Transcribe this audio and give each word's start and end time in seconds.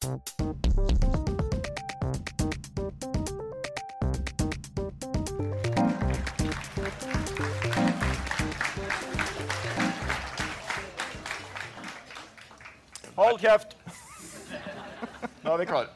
Hold 0.00 0.12
kjeft! 13.40 13.76
Nå 15.44 15.52
er 15.52 15.58
vi 15.58 15.66
klare. 15.68 15.86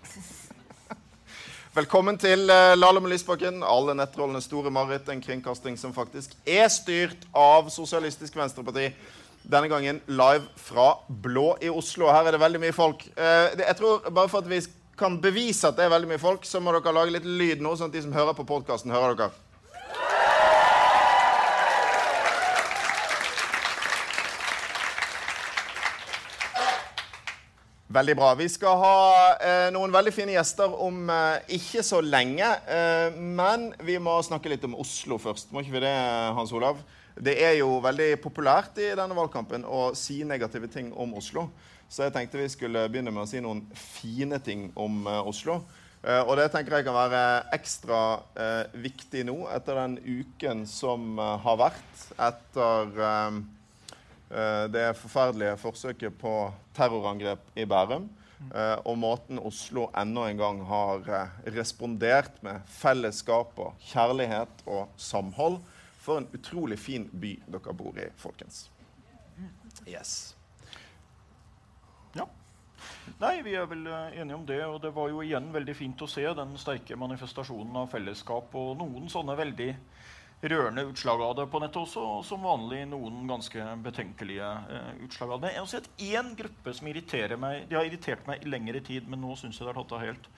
Velkommen 1.73 2.19
til 2.21 2.39
Lahlum 2.77 3.05
og 3.05 3.09
Lysbakken, 3.09 3.63
alle 3.65 3.95
nettrollenes 3.97 4.45
store 4.45 4.69
mareritt. 4.71 5.09
En 5.09 5.25
kringkasting 5.25 5.81
som 5.81 5.97
faktisk 5.97 6.37
er 6.45 6.69
styrt 6.69 7.25
av 7.33 7.73
Sosialistisk 7.73 8.37
Venstreparti. 8.37 8.91
Denne 9.45 9.69
gangen 9.69 10.01
live 10.09 10.47
fra 10.57 10.95
Blå 11.09 11.51
i 11.61 11.69
Oslo. 11.69 12.09
Her 12.09 12.31
er 12.31 12.37
det 12.37 12.41
veldig 12.41 12.63
mye 12.63 12.75
folk. 12.77 13.05
Uh, 13.19 13.53
jeg 13.61 13.77
tror 13.77 14.07
Bare 14.09 14.31
for 14.33 14.41
at 14.41 14.49
vi 14.49 14.63
kan 14.97 15.19
bevise 15.21 15.69
at 15.69 15.77
det 15.77 15.85
er 15.85 15.93
veldig 15.93 16.15
mye 16.15 16.23
folk, 16.23 16.47
så 16.49 16.63
må 16.63 16.73
dere 16.73 16.95
lage 16.95 17.17
litt 17.17 17.27
lyd 17.27 17.65
nå, 17.65 17.75
sånn 17.77 17.91
at 17.91 17.97
de 17.97 18.05
som 18.05 18.15
hører 18.15 18.37
på 18.39 18.47
podkasten, 18.49 18.95
hører 18.95 19.19
dere. 19.19 19.35
Veldig 27.95 28.15
bra. 28.19 28.33
Vi 28.35 28.49
skal 28.51 28.79
ha 28.81 28.95
eh, 29.39 29.69
noen 29.75 29.93
veldig 29.95 30.11
fine 30.15 30.35
gjester 30.35 30.73
om 30.83 31.05
eh, 31.15 31.53
ikke 31.61 31.83
så 31.87 32.01
lenge. 32.03 32.49
Eh, 32.67 33.15
men 33.15 33.69
vi 33.87 34.01
må 34.03 34.17
snakke 34.27 34.51
litt 34.51 34.65
om 34.67 34.75
Oslo 34.83 35.19
først. 35.23 35.53
Må 35.55 35.63
ikke 35.63 35.77
vi 35.77 35.85
det, 35.85 35.95
Hans 36.35 36.51
Olav? 36.57 36.81
Det 37.15 37.37
er 37.47 37.53
jo 37.61 37.77
veldig 37.79 38.17
populært 38.19 38.79
i 38.83 38.89
denne 38.99 39.15
valgkampen 39.15 39.63
å 39.63 39.93
si 39.95 40.25
negative 40.27 40.67
ting 40.67 40.89
om 40.99 41.13
Oslo. 41.15 41.47
Så 41.87 42.03
jeg 42.03 42.15
tenkte 42.15 42.41
vi 42.41 42.49
skulle 42.51 42.89
begynne 42.91 43.13
med 43.15 43.23
å 43.23 43.29
si 43.31 43.39
noen 43.43 43.61
fine 43.79 44.41
ting 44.43 44.67
om 44.75 45.05
uh, 45.07 45.21
Oslo. 45.23 45.61
Uh, 46.03 46.25
og 46.27 46.35
det 46.41 46.49
tenker 46.51 46.81
jeg 46.81 46.87
kan 46.89 46.97
være 46.97 47.21
ekstra 47.55 48.01
uh, 48.35 48.65
viktig 48.83 49.23
nå 49.29 49.37
etter 49.55 49.79
den 49.79 49.95
uken 50.03 50.65
som 50.67 51.15
har 51.19 51.61
vært 51.61 52.09
etter 52.19 52.91
det 54.75 54.89
forferdelige 54.99 55.55
forsøket 55.61 56.17
på 56.19 56.33
terrorangrep 56.75 57.45
i 57.61 57.67
Bærum. 57.71 58.09
Og 58.89 58.97
måten 58.99 59.39
Oslo 59.39 59.85
enda 59.95 60.25
en 60.27 60.41
gang 60.41 60.63
har 60.67 61.05
respondert 61.55 62.41
med 62.43 62.65
fellesskap 62.81 63.55
og 63.63 63.87
kjærlighet 63.93 64.65
og 64.67 64.91
samhold. 64.99 65.61
For 66.05 66.21
en 66.21 66.29
utrolig 66.37 66.79
fin 66.79 67.09
by 67.13 67.35
dere 67.49 67.75
bor 67.77 67.99
i, 67.99 68.07
folkens. 68.21 68.67
Yes. 69.89 70.35
Ja. 72.15 72.29
Nei, 73.21 73.39
vi 73.43 73.57
er 73.57 73.67
vel 73.71 73.87
enige 73.89 74.37
om 74.37 74.45
det. 74.47 74.61
Og 74.69 74.81
det 74.85 74.93
var 74.97 75.09
jo 75.11 75.23
igjen 75.25 75.49
veldig 75.55 75.77
fint 75.79 76.05
å 76.05 76.11
se 76.11 76.27
den 76.37 76.55
sterke 76.61 76.99
manifestasjonen 77.01 77.83
av 77.85 77.89
fellesskap 77.93 78.55
og 78.61 78.77
noen 78.81 79.09
sånne 79.13 79.37
veldig 79.41 79.71
rørende 80.49 80.83
utslag 80.83 81.23
av 81.23 81.37
det 81.37 81.47
på 81.47 81.61
nettet 81.63 81.81
også, 81.81 82.03
og 82.19 82.25
som 82.27 82.45
vanlig 82.45 82.83
noen 82.91 83.23
ganske 83.29 83.65
betenkelige 83.85 84.51
eh, 84.77 84.91
utslag 85.07 85.37
av 85.37 85.45
det. 85.45 85.55
Jeg 85.55 85.63
har 85.63 85.71
sett 85.71 86.03
én 86.05 86.35
gruppe 86.37 86.75
som 86.77 86.91
irriterer 86.91 87.41
meg. 87.41 87.65
De 87.71 87.79
har 87.79 87.89
irritert 87.89 88.27
meg 88.29 88.45
i 88.45 88.53
lengre 88.53 88.83
tid, 88.85 89.09
men 89.09 89.23
nå 89.25 89.37
syns 89.41 89.59
jeg 89.59 89.65
det 89.65 89.73
har 89.73 89.81
tatt 89.81 89.97
av 89.97 90.05
helt. 90.05 90.29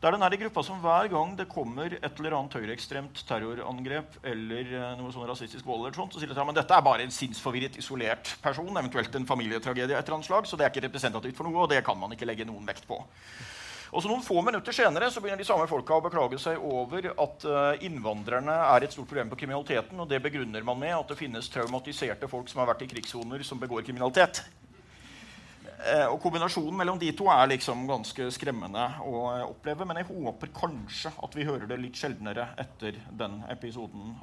Det 0.00 0.08
er 0.08 0.14
denne 0.16 0.36
gruppa 0.40 0.62
som 0.64 0.78
hver 0.80 1.10
gang 1.12 1.34
det 1.36 1.44
kommer 1.52 1.92
et 1.92 2.20
eller 2.22 2.32
annet 2.38 2.54
høyreekstremt 2.56 3.18
terrorangrep 3.28 4.14
eller 4.24 4.70
uh, 4.72 4.84
noe 4.96 5.12
sånn 5.12 5.26
rasistisk 5.28 5.66
vold, 5.68 5.82
eller 5.82 5.98
sånt, 5.98 6.14
så 6.16 6.22
sier 6.22 6.30
de 6.32 6.40
at 6.40 6.56
dette 6.56 6.78
er 6.78 6.86
bare 6.86 7.04
en 7.04 7.12
sinnsforvirret, 7.12 7.76
isolert 7.82 8.30
person, 8.40 8.70
eventuelt 8.72 9.18
en 9.18 9.28
familietragedie, 9.28 9.92
et 9.92 10.00
eller 10.00 10.16
annet 10.16 10.28
slag, 10.30 10.48
så 10.48 10.56
det 10.56 10.64
er 10.64 10.72
ikke 10.72 10.86
representativt 10.86 11.36
for 11.36 11.44
noe, 11.44 11.66
og 11.66 11.68
det 11.74 11.82
kan 11.84 12.00
man 12.00 12.16
ikke 12.16 12.30
legge 12.30 12.46
noen 12.48 12.64
vekt 12.64 12.88
på. 12.88 12.96
Og 13.90 14.00
så 14.00 14.08
Noen 14.08 14.24
få 14.24 14.40
minutter 14.46 14.72
senere 14.72 15.10
så 15.12 15.20
begynner 15.20 15.42
de 15.42 15.48
samme 15.50 15.68
folka 15.68 15.98
å 15.98 16.06
beklage 16.06 16.38
seg 16.40 16.64
over 16.64 17.10
at 17.10 17.44
uh, 17.44 17.84
innvandrerne 17.84 18.56
er 18.70 18.86
et 18.86 18.96
stort 18.96 19.10
problem 19.10 19.34
på 19.34 19.42
kriminaliteten. 19.42 20.00
og 20.00 20.08
Det 20.08 20.22
begrunner 20.24 20.64
man 20.64 20.80
med 20.80 20.94
at 20.96 21.12
det 21.12 21.18
finnes 21.20 21.52
traumatiserte 21.52 22.30
folk 22.30 22.48
som 22.48 22.62
har 22.62 22.72
vært 22.72 22.86
i 22.86 22.90
krigssoner, 22.94 23.44
som 23.44 23.60
begår 23.60 23.84
kriminalitet. 23.84 24.46
Uh, 25.80 26.06
og 26.12 26.18
Kombinasjonen 26.22 26.76
mellom 26.76 26.98
de 27.00 27.10
to 27.16 27.28
er 27.32 27.52
liksom 27.52 27.86
ganske 27.88 28.28
skremmende 28.36 28.82
å 29.06 29.22
uh, 29.30 29.46
oppleve. 29.48 29.86
Men 29.88 30.02
jeg 30.02 30.10
håper 30.10 30.52
kanskje 30.56 31.12
at 31.24 31.38
vi 31.38 31.46
hører 31.48 31.70
det 31.70 31.80
litt 31.80 32.00
sjeldnere 32.00 32.50
etter 32.60 33.00
den 33.10 33.40
episoden 33.52 34.14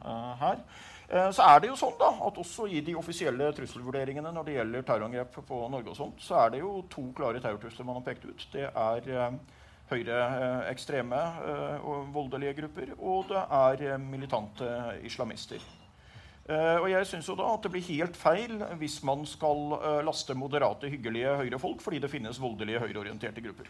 her. 0.42 0.62
Så 1.08 1.40
er 1.40 1.62
det 1.64 1.70
jo 1.70 1.76
sånn 1.80 1.94
da, 1.96 2.10
at 2.28 2.36
Også 2.42 2.66
i 2.68 2.82
de 2.84 2.92
offisielle 3.00 3.46
trusselvurderingene 3.56 4.34
når 4.36 4.44
det 4.44 4.56
gjelder 4.58 4.84
terrorangrep 4.90 5.38
på 5.48 5.60
Norge, 5.72 5.94
og 5.94 5.96
sånt, 5.96 6.18
så 6.20 6.42
er 6.42 6.52
det 6.52 6.60
jo 6.60 6.82
to 6.92 7.06
klare 7.16 7.40
terrortrusler 7.40 7.88
man 7.88 8.02
har 8.02 8.04
pekt 8.10 8.28
ut. 8.28 8.44
Det 8.52 8.66
er 8.68 9.38
høyreekstreme 9.92 11.20
eh, 11.48 11.88
og 11.88 12.12
voldelige 12.16 12.58
grupper, 12.62 12.94
og 13.00 13.28
det 13.32 13.44
er 13.60 13.84
eh, 13.94 14.00
militante 14.02 14.70
islamister. 15.08 15.64
Uh, 16.48 16.80
og 16.80 16.86
jeg 16.88 17.04
synes 17.10 17.28
jo 17.28 17.34
da 17.36 17.44
at 17.52 17.66
Det 17.66 17.70
blir 17.74 17.84
helt 17.90 18.16
feil 18.16 18.62
hvis 18.80 19.02
man 19.04 19.26
skal 19.28 19.74
uh, 19.74 19.98
laste 20.08 20.32
moderate, 20.32 20.88
hyggelige 20.88 21.34
høyrefolk 21.42 21.82
fordi 21.84 22.00
det 22.00 22.12
finnes 22.12 22.40
voldelige, 22.40 22.80
høyreorienterte 22.80 23.44
grupper. 23.44 23.68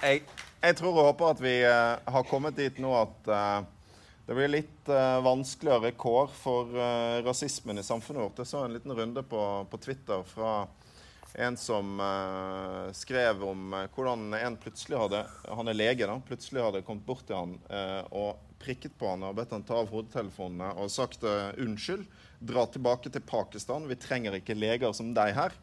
Jeg, 0.00 0.22
jeg, 0.62 0.76
tror 0.78 0.94
og 0.94 1.10
håper 1.10 1.34
at 1.34 1.42
vi 1.44 1.54
uh, 1.68 2.14
har 2.16 2.24
kommet 2.30 2.56
dit 2.56 2.80
nå 2.80 2.94
at 2.96 3.28
det 4.28 4.36
blir 4.36 4.48
litt 4.52 4.88
vanskeligere 5.24 5.94
kår 5.96 6.32
for 6.36 6.74
rasismen 7.24 7.80
i 7.80 7.84
samfunnet 7.84 8.20
vårt. 8.20 8.42
Jeg 8.42 8.50
så 8.50 8.60
en 8.64 8.74
liten 8.76 8.92
runde 8.92 9.22
på, 9.24 9.40
på 9.70 9.80
Twitter 9.80 10.20
fra 10.28 10.66
en 11.34 11.56
som 11.60 12.00
uh, 12.00 12.92
skrev 12.96 13.42
om 13.44 13.74
hvordan 13.94 14.32
en 14.38 14.56
plutselig 14.60 14.98
hadde 14.98 15.22
Han 15.52 15.68
er 15.68 15.76
lege, 15.76 16.06
da. 16.08 16.16
Plutselig 16.24 16.64
hadde 16.64 16.84
kommet 16.86 17.06
bort 17.06 17.26
til 17.28 17.36
han 17.36 17.56
og 18.14 18.40
prikket 18.58 18.96
på 18.98 19.10
han 19.10 19.26
og 19.28 19.36
bedt 19.38 19.52
han 19.54 19.66
ta 19.66 19.76
av 19.78 19.90
hodetelefonene 19.92 20.72
og 20.80 20.90
sagt 20.90 21.22
unnskyld. 21.22 22.06
Dra 22.40 22.64
tilbake 22.66 23.12
til 23.12 23.22
Pakistan. 23.22 23.86
Vi 23.90 23.98
trenger 24.00 24.38
ikke 24.38 24.56
leger 24.56 24.94
som 24.96 25.12
deg 25.14 25.34
her. 25.36 25.54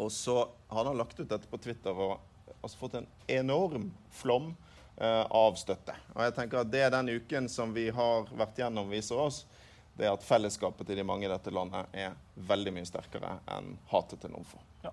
Og 0.00 0.10
så 0.12 0.42
hadde 0.72 0.90
han 0.92 1.00
lagt 1.00 1.20
ut 1.20 1.28
dette 1.28 1.48
på 1.48 1.60
Twitter 1.62 1.96
og 1.96 2.18
altså, 2.60 2.76
fått 2.80 2.98
en 3.00 3.08
enorm 3.40 3.90
flom 4.12 4.52
Eh, 5.00 5.26
av 5.30 5.54
støtte. 5.56 5.94
Og 6.12 6.20
jeg 6.26 6.32
tenker 6.36 6.60
at 6.60 6.68
Det 6.68 6.80
er 6.84 6.90
den 6.92 7.08
uken 7.08 7.46
som 7.48 7.70
vi 7.72 7.86
har 7.88 8.26
vært 8.36 8.58
gjennom, 8.60 8.90
viser 8.92 9.16
oss 9.16 9.46
det 9.98 10.06
er 10.08 10.14
at 10.14 10.24
fellesskapet 10.24 10.86
til 10.88 11.00
de 11.00 11.04
mange 11.04 11.26
i 11.26 11.30
dette 11.30 11.52
landet 11.52 11.92
er 11.92 12.16
veldig 12.48 12.72
mye 12.76 12.88
sterkere 12.88 13.36
enn 13.52 13.74
hatet 13.90 14.22
til 14.22 14.32
noen 14.32 14.46
få. 14.48 14.60
Ja. 14.84 14.92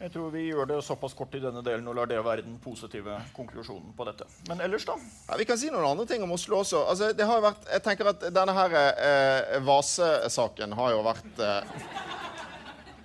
Jeg 0.00 0.14
tror 0.14 0.30
vi 0.32 0.46
gjør 0.46 0.68
det 0.70 0.78
såpass 0.86 1.12
kort 1.12 1.34
i 1.36 1.42
denne 1.42 1.60
delen 1.64 1.88
og 1.90 1.98
lar 1.98 2.08
det 2.08 2.22
være 2.24 2.46
den 2.46 2.54
positive 2.62 3.18
konklusjonen 3.36 3.90
på 3.96 4.06
dette. 4.08 4.24
Men 4.48 4.62
ellers, 4.64 4.86
da? 4.88 4.94
Ja, 5.28 5.36
vi 5.36 5.44
kan 5.48 5.60
si 5.60 5.68
noen 5.68 5.84
andre 5.90 6.06
ting 6.08 6.24
om 6.24 6.32
Oslo 6.32 6.62
også. 6.62 6.86
Altså, 6.88 7.10
det 7.16 7.26
har 7.28 7.42
vært, 7.44 7.66
jeg 7.68 7.84
tenker 7.84 8.08
at 8.14 8.24
Denne 8.32 8.54
her 8.56 8.76
eh, 8.78 9.58
Vase-saken 9.66 10.72
har 10.78 10.94
jo 10.94 11.04
vært 11.04 11.44
eh, 11.44 11.84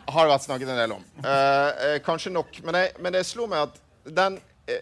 har 0.06 0.24
det 0.24 0.32
vært 0.32 0.46
snakket 0.46 0.72
en 0.72 0.80
del 0.80 0.96
om. 0.96 1.06
Eh, 1.20 1.70
eh 1.90 1.98
kanskje 2.06 2.32
nok. 2.32 2.62
Men, 2.64 2.80
jeg, 2.80 2.96
men 3.04 3.18
det 3.18 3.26
slo 3.28 3.50
meg 3.52 3.68
at 3.68 3.82
den 4.16 4.40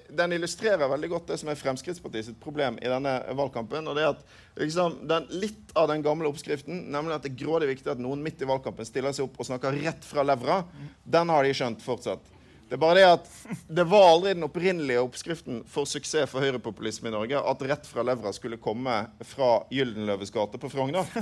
den 0.10 0.32
illustrerer 0.32 0.88
veldig 0.88 1.10
godt 1.12 1.32
det 1.34 1.38
som 1.42 1.50
er 1.52 1.60
Fremskrittspartiet 1.60 2.30
sitt 2.30 2.40
problem 2.44 2.78
i 2.80 2.92
denne 2.92 3.18
valgkampen. 3.36 3.88
og 3.88 3.98
det 3.98 4.06
er 4.06 4.14
at 4.14 4.22
liksom, 4.62 5.02
den, 5.10 5.28
Litt 5.44 5.74
av 5.76 5.90
den 5.92 6.04
gamle 6.06 6.30
oppskriften, 6.32 6.86
nemlig 6.94 7.18
at 7.18 7.26
det 7.26 7.34
er 7.34 7.42
grådig 7.44 7.74
viktig 7.74 7.92
at 7.92 8.04
noen 8.04 8.24
midt 8.24 8.42
i 8.42 8.48
valgkampen 8.48 8.88
stiller 8.88 9.16
seg 9.16 9.28
opp 9.28 9.42
og 9.42 9.50
snakker 9.50 9.76
rett 9.84 10.06
fra 10.08 10.24
levra, 10.24 10.62
den 11.04 11.34
har 11.34 11.44
de 11.44 11.58
skjønt 11.58 11.84
fortsatt. 11.84 12.32
Det 12.70 12.78
er 12.78 12.82
bare 12.82 12.96
det 12.98 13.04
at 13.06 13.28
det 13.68 13.84
var 13.86 14.08
aldri 14.14 14.32
den 14.34 14.48
opprinnelige 14.48 15.02
oppskriften 15.04 15.60
for 15.70 15.86
suksess 15.86 16.32
for 16.32 16.42
høyrepopulisme 16.42 17.12
i 17.12 17.14
Norge 17.14 17.42
at 17.52 17.66
rett 17.70 17.86
fra 17.86 18.06
levra 18.08 18.32
skulle 18.34 18.58
komme 18.58 18.96
fra 19.30 19.50
Gyldenløves 19.70 20.32
gate 20.34 20.62
på 20.62 20.72
Frogner. 20.72 21.12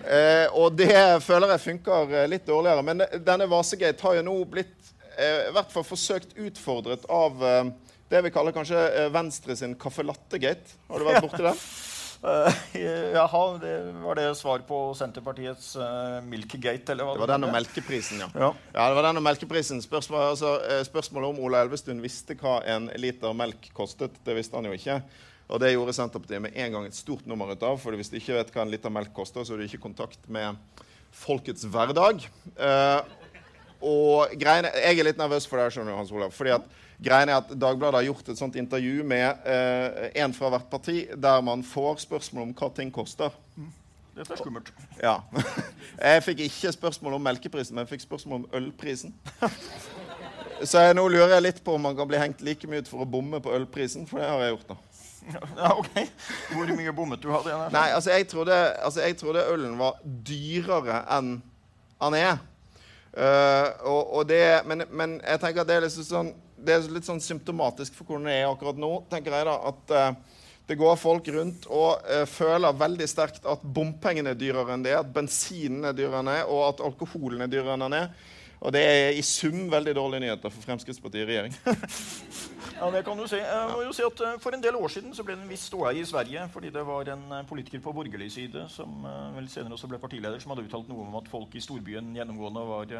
Eh, 0.00 0.46
og 0.56 0.72
det 0.78 1.20
føler 1.20 1.50
jeg 1.52 1.60
funker 1.60 2.12
eh, 2.16 2.28
litt 2.32 2.46
dårligere. 2.48 2.80
Men 2.88 3.02
denne 3.20 3.44
Vasegate 3.50 4.00
har 4.00 4.14
jo 4.16 4.22
nå 4.24 4.36
blitt 4.48 4.79
Eh, 4.79 4.79
i 5.20 5.54
hvert 5.54 5.72
fall 5.72 5.86
forsøkt 5.86 6.36
utfordret 6.40 7.06
av 7.12 7.44
eh, 7.44 7.70
det 8.10 8.24
vi 8.26 8.32
kaller 8.34 8.54
kanskje 8.56 8.80
eh, 8.88 9.08
Venstre 9.14 9.56
sin 9.58 9.76
caffè 9.78 10.04
latte-gate. 10.06 10.76
Har 10.90 11.00
du 11.00 11.08
vært 11.08 11.26
borti 11.26 11.46
det? 11.46 11.54
Uh, 12.20 12.52
jaha, 13.14 13.44
det 13.62 13.74
var 14.02 14.18
det 14.18 14.26
svar 14.36 14.60
på 14.68 14.78
Senterpartiets 14.98 15.70
uh, 15.80 16.18
Milkegate, 16.20 16.92
eller 16.92 17.08
hva 17.08 17.14
det 17.16 17.22
var 17.22 17.30
den 17.32 17.46
om 17.48 17.54
melkeprisen, 17.54 18.20
ja. 18.20 18.28
ja. 18.34 18.50
ja. 18.74 18.88
det 18.90 18.98
var 18.98 19.08
den 19.08 19.22
om 19.22 19.24
melkeprisen. 19.24 19.80
Spørsmålet, 19.80 20.34
altså, 20.34 20.82
spørsmålet 20.84 21.32
om 21.32 21.40
Ola 21.46 21.62
Elvestuen 21.64 22.02
visste 22.04 22.36
hva 22.42 22.58
en 22.68 22.90
liter 23.00 23.32
melk 23.32 23.70
kostet, 23.72 24.20
det 24.26 24.36
visste 24.36 24.58
han 24.58 24.68
jo 24.68 24.76
ikke. 24.76 24.98
Og 25.50 25.58
det 25.62 25.72
gjorde 25.72 25.96
Senterpartiet 25.96 26.44
med 26.44 26.60
en 26.60 26.76
gang 26.76 26.86
et 26.86 26.98
stort 26.98 27.24
nummer 27.26 27.50
ut 27.50 27.64
av. 27.66 27.80
For 27.82 27.96
hvis 27.98 28.12
du 28.12 28.20
ikke 28.20 28.36
vet 28.36 28.52
hva 28.54 28.66
en 28.66 28.74
liter 28.74 28.92
melk 28.92 29.14
koster, 29.16 29.46
så 29.46 29.54
har 29.54 29.62
du 29.62 29.66
ikke 29.66 29.82
kontakt 29.88 30.28
med 30.30 30.60
folkets 31.10 31.64
hverdag. 31.66 32.22
Uh, 32.54 33.00
og 33.80 34.32
greiene, 34.40 34.70
Jeg 34.76 34.98
er 34.98 35.04
litt 35.08 35.18
nervøs 35.20 35.46
for 35.48 35.58
det. 35.60 35.72
skjønner 35.72 35.92
du, 35.92 35.96
Hans 35.98 36.12
Olav, 36.12 36.32
fordi 36.36 36.50
at 36.54 36.66
greiene 37.02 37.32
er 37.32 37.40
at 37.40 37.52
Dagbladet 37.56 38.00
har 38.00 38.08
gjort 38.08 38.28
et 38.28 38.38
sånt 38.38 38.56
intervju 38.60 39.04
med 39.04 39.46
eh, 39.48 40.10
en 40.22 40.34
fra 40.36 40.50
hvert 40.52 40.68
parti, 40.70 41.06
der 41.16 41.40
man 41.40 41.62
får 41.64 42.02
spørsmål 42.06 42.48
om 42.48 42.54
hva 42.54 42.70
ting 42.76 42.92
koster. 42.92 43.30
Dette 44.16 44.34
er 44.34 44.40
skummelt. 44.40 44.68
Ja. 45.00 45.18
Jeg 46.00 46.22
fikk 46.26 46.44
ikke 46.44 46.72
spørsmål 46.76 47.16
om 47.16 47.24
melkeprisen, 47.24 47.74
men 47.74 47.84
jeg 47.86 47.94
fikk 47.94 48.04
spørsmål 48.04 48.42
om 48.42 48.46
ølprisen. 48.56 49.14
Så 50.64 50.80
jeg, 50.82 50.94
nå 50.96 51.06
lurer 51.08 51.34
jeg 51.34 51.44
litt 51.44 51.60
på 51.64 51.74
om 51.76 51.82
man 51.88 51.96
kan 51.96 52.08
bli 52.08 52.18
hengt 52.20 52.42
like 52.44 52.68
mye 52.68 52.82
ut 52.84 52.88
for 52.90 53.04
å 53.04 53.08
bomme 53.08 53.40
på 53.40 53.52
ølprisen, 53.56 54.06
for 54.08 54.20
det 54.20 54.28
har 54.28 54.42
jeg 54.44 54.54
gjort 54.54 54.72
nå. 54.74 54.76
Ja, 55.56 55.70
ok. 55.80 55.96
Hvor 56.52 56.72
mye 56.76 56.92
bommet 56.96 57.22
du 57.22 57.30
hadde? 57.32 57.56
Nei, 57.72 57.86
altså 57.96 58.12
jeg 58.12 58.28
trodde, 58.28 58.56
altså 58.80 59.04
jeg 59.04 59.16
trodde 59.20 59.44
ølen 59.52 59.78
var 59.80 60.00
dyrere 60.04 61.02
enn 61.16 61.34
han 62.00 62.16
er. 62.16 62.38
Uh, 63.10 63.66
og, 63.90 64.02
og 64.20 64.26
det, 64.30 64.42
men, 64.70 64.84
men, 64.94 65.16
jeg 65.18 65.42
tenker 65.42 65.64
at 65.64 65.70
det 65.70 65.78
er, 65.80 65.86
litt 65.86 65.94
sånn, 66.06 66.28
det 66.62 66.76
er 66.76 66.92
litt 66.94 67.08
sånn 67.08 67.22
symptomatisk 67.22 67.96
for 67.96 68.06
hvordan 68.06 68.28
det 68.30 68.36
er 68.38 68.50
akkurat 68.50 68.78
nå. 68.78 68.90
tenker 69.10 69.34
jeg 69.34 69.48
da, 69.48 69.56
at 69.72 69.94
uh, 69.96 70.36
det 70.70 70.76
går 70.78 71.00
folk 71.00 71.30
rundt 71.34 71.66
og 71.66 72.04
uh, 72.06 72.22
føler 72.30 72.76
veldig 72.78 73.08
sterkt 73.10 73.48
at 73.50 73.64
bompengene 73.66 74.30
er 74.30 74.38
dyrere 74.38 74.76
enn 74.76 74.86
det, 74.86 74.94
at 74.94 75.10
bensinen 75.10 75.90
er 75.90 75.96
dyrere 75.98 76.22
enn 76.22 76.30
det, 76.30 76.42
og 76.46 76.68
at 76.68 76.84
alkoholen 76.86 77.42
er 77.42 77.50
dyrere 77.50 77.74
enn 77.74 77.86
den 77.88 77.98
er. 77.98 78.12
Og 78.60 78.72
det 78.76 78.80
er 78.84 79.14
i 79.16 79.22
sum 79.24 79.70
veldig 79.72 79.94
dårlige 79.96 80.20
nyheter 80.26 80.52
for 80.52 80.64
Fremskrittspartiet 80.66 81.22
i 81.22 81.28
regjering. 81.30 81.54
ja, 82.78 82.90
det 82.92 83.00
kan 83.06 83.16
du 83.16 83.24
si. 83.30 83.38
Jeg 83.40 83.70
må 83.72 83.80
jo 83.86 83.94
si 83.96 84.04
at 84.04 84.20
For 84.42 84.52
en 84.52 84.62
del 84.62 84.76
år 84.76 84.92
siden 84.92 85.14
så 85.16 85.24
ble 85.24 85.38
det 85.38 85.46
en 85.46 85.52
viss 85.52 85.64
ståhei 85.70 85.94
i 86.02 86.04
Sverige 86.04 86.44
fordi 86.52 86.72
det 86.74 86.84
var 86.86 87.08
en 87.14 87.24
politiker 87.48 87.80
på 87.80 87.94
borgerlig 87.96 88.28
side 88.36 88.66
som 88.68 89.06
vel 89.36 89.48
senere 89.48 89.78
også 89.78 89.88
ble 89.88 90.00
partileder, 90.02 90.38
som 90.42 90.52
hadde 90.52 90.66
uttalt 90.68 90.92
noe 90.92 91.06
om 91.06 91.16
at 91.22 91.30
folk 91.32 91.56
i 91.56 91.64
storbyen 91.64 92.12
gjennomgående 92.16 92.66
var 92.68 92.94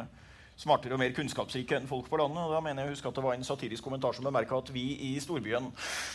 smartere 0.61 0.97
og 0.97 1.01
mer 1.01 1.15
kunnskapsrike 1.17 1.79
enn 1.79 1.89
folk 1.89 2.09
på 2.11 2.19
landet. 2.21 2.43
Og 2.45 2.53
da 2.55 2.61
mener 2.65 2.85
jeg 2.85 2.95
husk 2.95 3.09
at 3.09 3.17
det 3.17 3.25
var 3.25 3.37
en 3.37 3.47
satirisk 3.47 3.87
kommentar 3.87 4.17
som 4.17 4.27
bemerka 4.27 4.59
at 4.59 4.73
vi 4.75 4.85
i 5.09 5.13
storbyen 5.23 5.71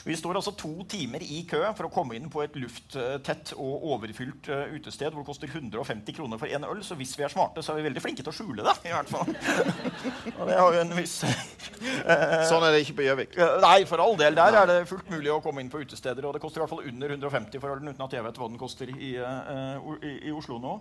vi 0.05 0.17
står 0.17 0.37
altså 0.37 0.53
to 0.57 0.85
timer 0.89 1.23
i 1.23 1.41
kø 1.49 1.61
for 1.77 1.87
å 1.87 1.93
komme 1.93 2.17
inn 2.17 2.29
på 2.31 2.43
et 2.43 2.57
lufttett 2.59 3.53
og 3.57 3.87
overfylt 3.95 4.49
uh, 4.51 4.75
utested 4.75 5.13
hvor 5.13 5.23
det 5.23 5.29
koster 5.29 5.51
150 5.51 6.17
kroner 6.17 6.41
for 6.41 6.51
én 6.51 6.67
øl. 6.67 6.83
Så 6.85 6.97
hvis 6.99 7.15
vi 7.17 7.25
er 7.25 7.33
smarte, 7.33 7.63
så 7.65 7.73
er 7.73 7.81
vi 7.81 7.87
veldig 7.89 8.03
flinke 8.03 8.25
til 8.25 8.33
å 8.33 8.35
skjule 8.35 8.65
det. 8.65 8.75
i 8.85 8.93
hvert 8.93 9.11
fall. 9.11 9.33
og 10.39 10.43
det 10.49 10.59
har 10.59 10.77
jo 10.77 10.83
en 10.83 10.95
viss 10.99 11.17
uh, 11.25 11.33
Sånn 12.49 12.65
er 12.67 12.75
det 12.75 12.83
ikke 12.85 12.99
på 13.01 13.07
Gjøvik? 13.07 13.39
Uh, 13.39 13.57
nei, 13.65 13.79
for 13.89 14.03
all 14.03 14.17
del. 14.19 14.37
Der 14.37 14.61
er 14.61 14.69
det 14.69 14.79
fullt 14.91 15.09
mulig 15.13 15.33
å 15.33 15.41
komme 15.43 15.65
inn 15.65 15.73
på 15.73 15.81
utesteder. 15.81 16.27
Og 16.27 16.37
det 16.37 16.43
koster 16.43 16.61
i 16.61 16.65
hvert 16.65 16.75
fall 16.75 16.85
under 16.85 17.17
150 17.17 17.63
for 17.63 17.73
ølen, 17.73 17.91
uten 17.91 18.05
at 18.05 18.17
jeg 18.17 18.25
vet 18.27 18.39
hva 18.41 18.51
den 18.51 18.61
koster 18.61 18.93
i, 18.93 19.15
i, 19.17 20.15
i 20.29 20.35
Oslo 20.35 20.61
nå. 20.61 20.77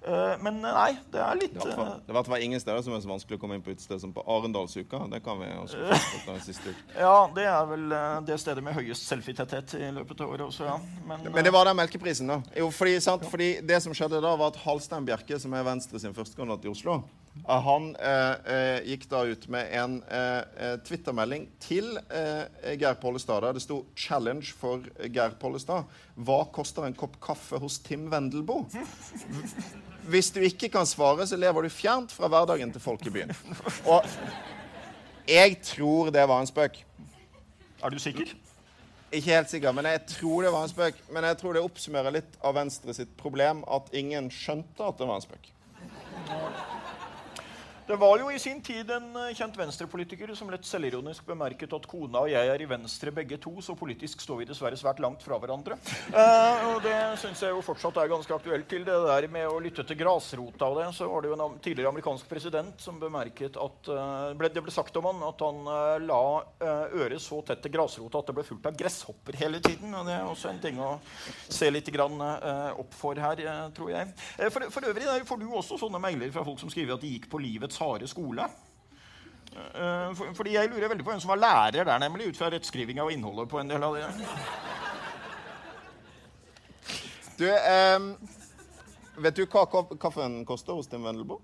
Uh, 0.00 0.32
men 0.40 0.62
eh, 0.64 0.72
nei, 0.72 0.92
det 1.12 1.20
er 1.20 1.36
litt 1.36 1.56
Det 1.60 1.74
var 1.76 1.90
at 2.00 2.06
det 2.08 2.32
var 2.32 2.40
ingen 2.40 2.60
steder 2.62 2.80
som 2.86 2.94
er 2.96 3.02
så 3.04 3.10
vanskelig 3.10 3.36
å 3.36 3.42
komme 3.42 3.58
inn 3.58 3.64
på 3.64 3.74
utested 3.74 4.00
som 4.00 4.14
på 4.16 4.24
Arendalsuka. 4.24 5.02
Det 5.12 5.20
kan 5.24 5.40
vi 5.42 5.50
også 5.60 5.82
uh, 5.92 6.38
siste 6.48 6.72
uka. 6.72 6.86
Ja, 6.96 7.14
det 7.36 7.44
er 7.50 7.68
vel 7.68 7.86
det 8.28 8.40
stedet 8.40 8.64
med 8.64 8.78
høyest 8.78 9.04
selfie-tetthet 9.10 9.76
i 9.76 9.92
løpet 9.98 10.24
av 10.24 10.32
året 10.32 10.46
også, 10.48 10.68
ja. 10.70 10.78
Men, 11.04 11.28
men, 11.28 11.44
det 11.44 11.52
var 11.52 11.68
den 11.68 11.76
melkeprisen, 11.82 12.32
da. 12.32 12.40
Jo, 12.56 12.70
fordi, 12.72 12.96
sant, 13.04 13.28
fordi 13.28 13.52
det 13.66 13.82
som 13.84 13.96
skjedde 13.96 14.22
da, 14.24 14.32
var 14.40 14.54
at 14.54 14.60
Halstein 14.64 15.08
Bjerke, 15.08 15.40
som 15.42 15.52
er 15.56 15.68
Venstre 15.68 16.00
sin 16.00 16.16
førstekandidat 16.16 16.64
i 16.64 16.72
Oslo 16.72 17.02
han 17.46 17.96
eh, 17.96 18.54
eh, 18.54 18.88
gikk 18.90 19.06
da 19.10 19.22
ut 19.24 19.46
med 19.48 19.70
en 19.78 20.00
eh, 20.10 20.40
eh 20.66 20.76
Twitter-melding 20.86 21.46
til 21.62 21.96
eh, 22.10 22.74
Geir 22.74 22.98
Pollestad 23.00 23.42
der 23.42 23.54
det 23.54 23.62
sto 23.62 23.84
'Challenge 23.94 24.52
for 24.52 24.82
Geir 25.06 25.36
Pollestad'. 25.40 25.86
Hva 26.16 26.44
koster 26.52 26.84
en 26.86 26.94
kopp 26.94 27.20
kaffe 27.20 27.58
hos 27.58 27.78
Tim 27.78 28.10
Wendelboe? 28.10 28.66
Hvis 30.10 30.30
du 30.34 30.40
ikke 30.42 30.68
kan 30.72 30.86
svare, 30.88 31.26
så 31.26 31.38
lever 31.38 31.66
du 31.66 31.72
fjernt 31.72 32.12
fra 32.12 32.28
hverdagen 32.30 32.72
til 32.74 32.82
folk 32.82 33.04
i 33.06 33.12
byen. 33.14 33.32
Og 33.86 34.06
jeg 35.28 35.58
tror 35.62 36.10
det 36.14 36.24
var 36.28 36.42
en 36.42 36.50
spøk. 36.50 36.80
Er 37.82 37.92
du 37.92 37.98
sikker? 38.02 38.32
Ikke 39.10 39.32
helt 39.32 39.50
sikker, 39.50 39.72
men 39.74 39.86
jeg 39.90 40.02
tror 40.06 40.42
det 40.46 40.52
var 40.54 40.66
en 40.66 40.72
spøk. 40.72 40.98
Men 41.10 41.26
jeg 41.26 41.38
tror 41.40 41.54
det 41.56 41.62
oppsummerer 41.62 42.14
litt 42.14 42.36
av 42.42 42.54
Venstre 42.58 42.94
sitt 42.94 43.10
problem 43.18 43.64
at 43.70 43.90
ingen 43.96 44.30
skjønte 44.34 44.86
at 44.86 44.98
det 44.98 45.08
var 45.08 45.18
en 45.18 45.26
spøk. 45.26 45.50
Det 47.90 47.96
var 47.96 48.20
jo 48.20 48.28
i 48.30 48.38
sin 48.38 48.60
tid 48.62 48.90
en 48.94 49.16
eh, 49.18 49.32
kjent 49.34 49.56
venstrepolitiker 49.58 50.30
som 50.38 50.50
lett 50.52 50.62
selvironisk 50.62 51.24
bemerket 51.26 51.72
at 51.74 51.86
kona 51.90 52.20
og 52.22 52.28
jeg 52.30 52.50
er 52.52 52.62
i 52.62 52.68
Venstre 52.70 53.10
begge 53.10 53.34
to, 53.42 53.50
så 53.66 53.74
politisk 53.74 54.20
står 54.22 54.36
vi 54.38 54.44
dessverre 54.46 54.76
svært 54.78 55.00
langt 55.02 55.24
fra 55.26 55.40
hverandre. 55.42 55.74
Eh, 56.06 56.62
og 56.68 56.84
det 56.84 56.94
syns 57.18 57.42
jeg 57.42 57.50
jo 57.50 57.64
fortsatt 57.66 57.98
er 57.98 58.12
ganske 58.12 58.36
aktuelt 58.36 58.68
til 58.70 58.84
det 58.86 58.94
der 59.08 59.26
med 59.34 59.48
å 59.50 59.56
lytte 59.58 59.82
til 59.88 59.98
grasrota 59.98 60.68
og 60.70 60.78
det. 60.78 60.84
Så 60.94 61.08
var 61.10 61.24
det 61.24 61.32
jo 61.32 61.38
en 61.40 61.56
tidligere 61.58 61.90
amerikansk 61.90 62.28
president 62.30 62.78
som 62.78 63.00
bemerket 63.02 63.58
at 63.58 63.90
uh, 63.90 64.30
ble, 64.38 64.52
Det 64.54 64.62
ble 64.62 64.76
sagt 64.76 64.94
om 65.00 65.10
han 65.10 65.26
at 65.26 65.42
han 65.42 65.60
uh, 65.66 65.98
la 65.98 66.22
øret 66.94 67.18
så 67.18 67.40
tett 67.42 67.64
til 67.64 67.74
grasrota 67.74 68.22
at 68.22 68.30
det 68.30 68.36
ble 68.38 68.46
fullt 68.46 68.70
av 68.70 68.78
gresshopper 68.78 69.40
hele 69.42 69.58
tiden. 69.66 69.90
Og 69.98 70.06
det 70.06 70.14
er 70.14 70.30
også 70.30 70.52
en 70.52 70.62
ting 70.62 70.78
å 70.78 70.92
se 71.48 71.66
litt 71.74 71.90
grann, 71.90 72.22
opp 72.78 72.94
for 72.94 73.18
her, 73.18 73.42
tror 73.74 73.90
jeg. 73.96 74.14
For, 74.54 74.70
for 74.70 74.90
øvrig 74.92 75.10
får 75.26 75.42
du 75.42 75.48
også 75.48 75.80
sånne 75.80 75.98
mailer 76.02 76.30
fra 76.30 76.46
folk 76.46 76.62
som 76.62 76.70
skriver 76.70 76.94
at 76.94 77.02
de 77.02 77.14
gikk 77.16 77.26
på 77.32 77.42
livets 77.42 77.79
harde 77.80 78.08
skole. 78.10 78.46
For, 79.50 80.30
fordi 80.38 80.52
jeg 80.54 80.70
lurer 80.70 80.92
veldig 80.92 81.04
på 81.04 81.10
hvem 81.10 81.22
som 81.22 81.32
var 81.32 81.40
lærer 81.42 81.82
der, 81.82 81.98
nemlig, 81.98 82.30
ut 82.30 82.38
fra 82.38 82.52
rettskrivinga 82.54 83.02
og 83.02 83.10
innholdet 83.12 83.50
på 83.50 83.58
en 83.58 83.72
del 83.72 83.82
av 83.82 83.96
det. 83.98 84.06
Du, 87.40 87.46
um, 87.48 88.10
vet 89.24 89.36
du 89.38 89.46
hva 89.48 89.64
kaffen 89.96 90.42
koster 90.48 90.76
hos 90.76 90.90
Tim 90.90 91.06
Wendelboe? 91.08 91.40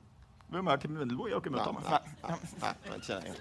Hvem 0.53 0.69
er 0.69 0.83
Tim 0.83 0.99
Wendelboe? 1.01 1.31
Jeg 1.31 1.39
har 1.39 1.43
ikke 1.43 1.55
møtt 1.55 1.67
ham. 1.67 1.79
Nei, 1.83 2.01
nei, 2.61 2.75
nei, 2.93 3.35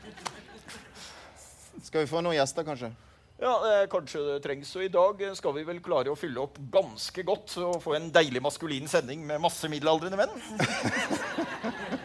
Skal 1.83 2.05
vi 2.05 2.09
få 2.09 2.23
noen 2.23 2.37
gjester, 2.37 2.65
kanskje? 2.65 2.93
Ja, 3.41 3.51
eh, 3.67 3.83
Kanskje 3.91 4.23
det 4.23 4.39
trengs. 4.45 4.71
Og 4.79 4.85
i 4.85 4.91
dag 4.93 5.21
skal 5.35 5.53
vi 5.57 5.65
vel 5.67 5.83
klare 5.83 6.13
å 6.13 6.17
fylle 6.17 6.39
opp 6.47 6.57
ganske 6.71 7.27
godt 7.27 7.57
og 7.65 7.81
få 7.83 7.97
en 7.99 8.07
deilig 8.15 8.41
maskulin 8.41 8.87
sending 8.87 9.27
med 9.27 9.43
masse 9.43 9.69
middelaldrende 9.69 10.17
menn. 10.23 10.33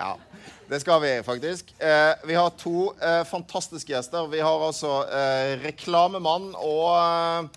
Ja, 0.00 0.18
det 0.68 0.80
skal 0.80 1.00
vi 1.02 1.22
faktisk. 1.22 1.74
Eh, 1.78 2.14
vi 2.24 2.34
har 2.34 2.50
to 2.50 2.94
eh, 3.02 3.24
fantastiske 3.24 3.92
gjester. 3.92 4.26
Vi 4.32 4.40
har 4.40 4.62
altså 4.64 4.92
eh, 5.12 5.58
reklamemann 5.60 6.54
og 6.56 7.50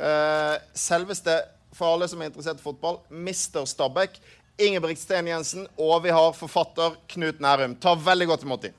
eh, 0.00 0.54
selveste, 0.72 1.34
for 1.76 1.92
alle 1.92 2.08
som 2.08 2.22
er 2.22 2.30
interessert 2.30 2.62
i 2.62 2.64
fotball, 2.64 3.02
Mr. 3.12 3.66
Stabæk. 3.68 4.16
Ingebrigt 4.56 5.02
Sten 5.02 5.28
Jensen. 5.28 5.66
Og 5.76 6.00
vi 6.06 6.14
har 6.16 6.32
forfatter 6.32 6.96
Knut 7.12 7.40
Nærum. 7.44 7.76
Ta 7.76 7.92
veldig 7.92 8.30
godt 8.32 8.48
imot 8.48 8.64
dem. 8.64 8.78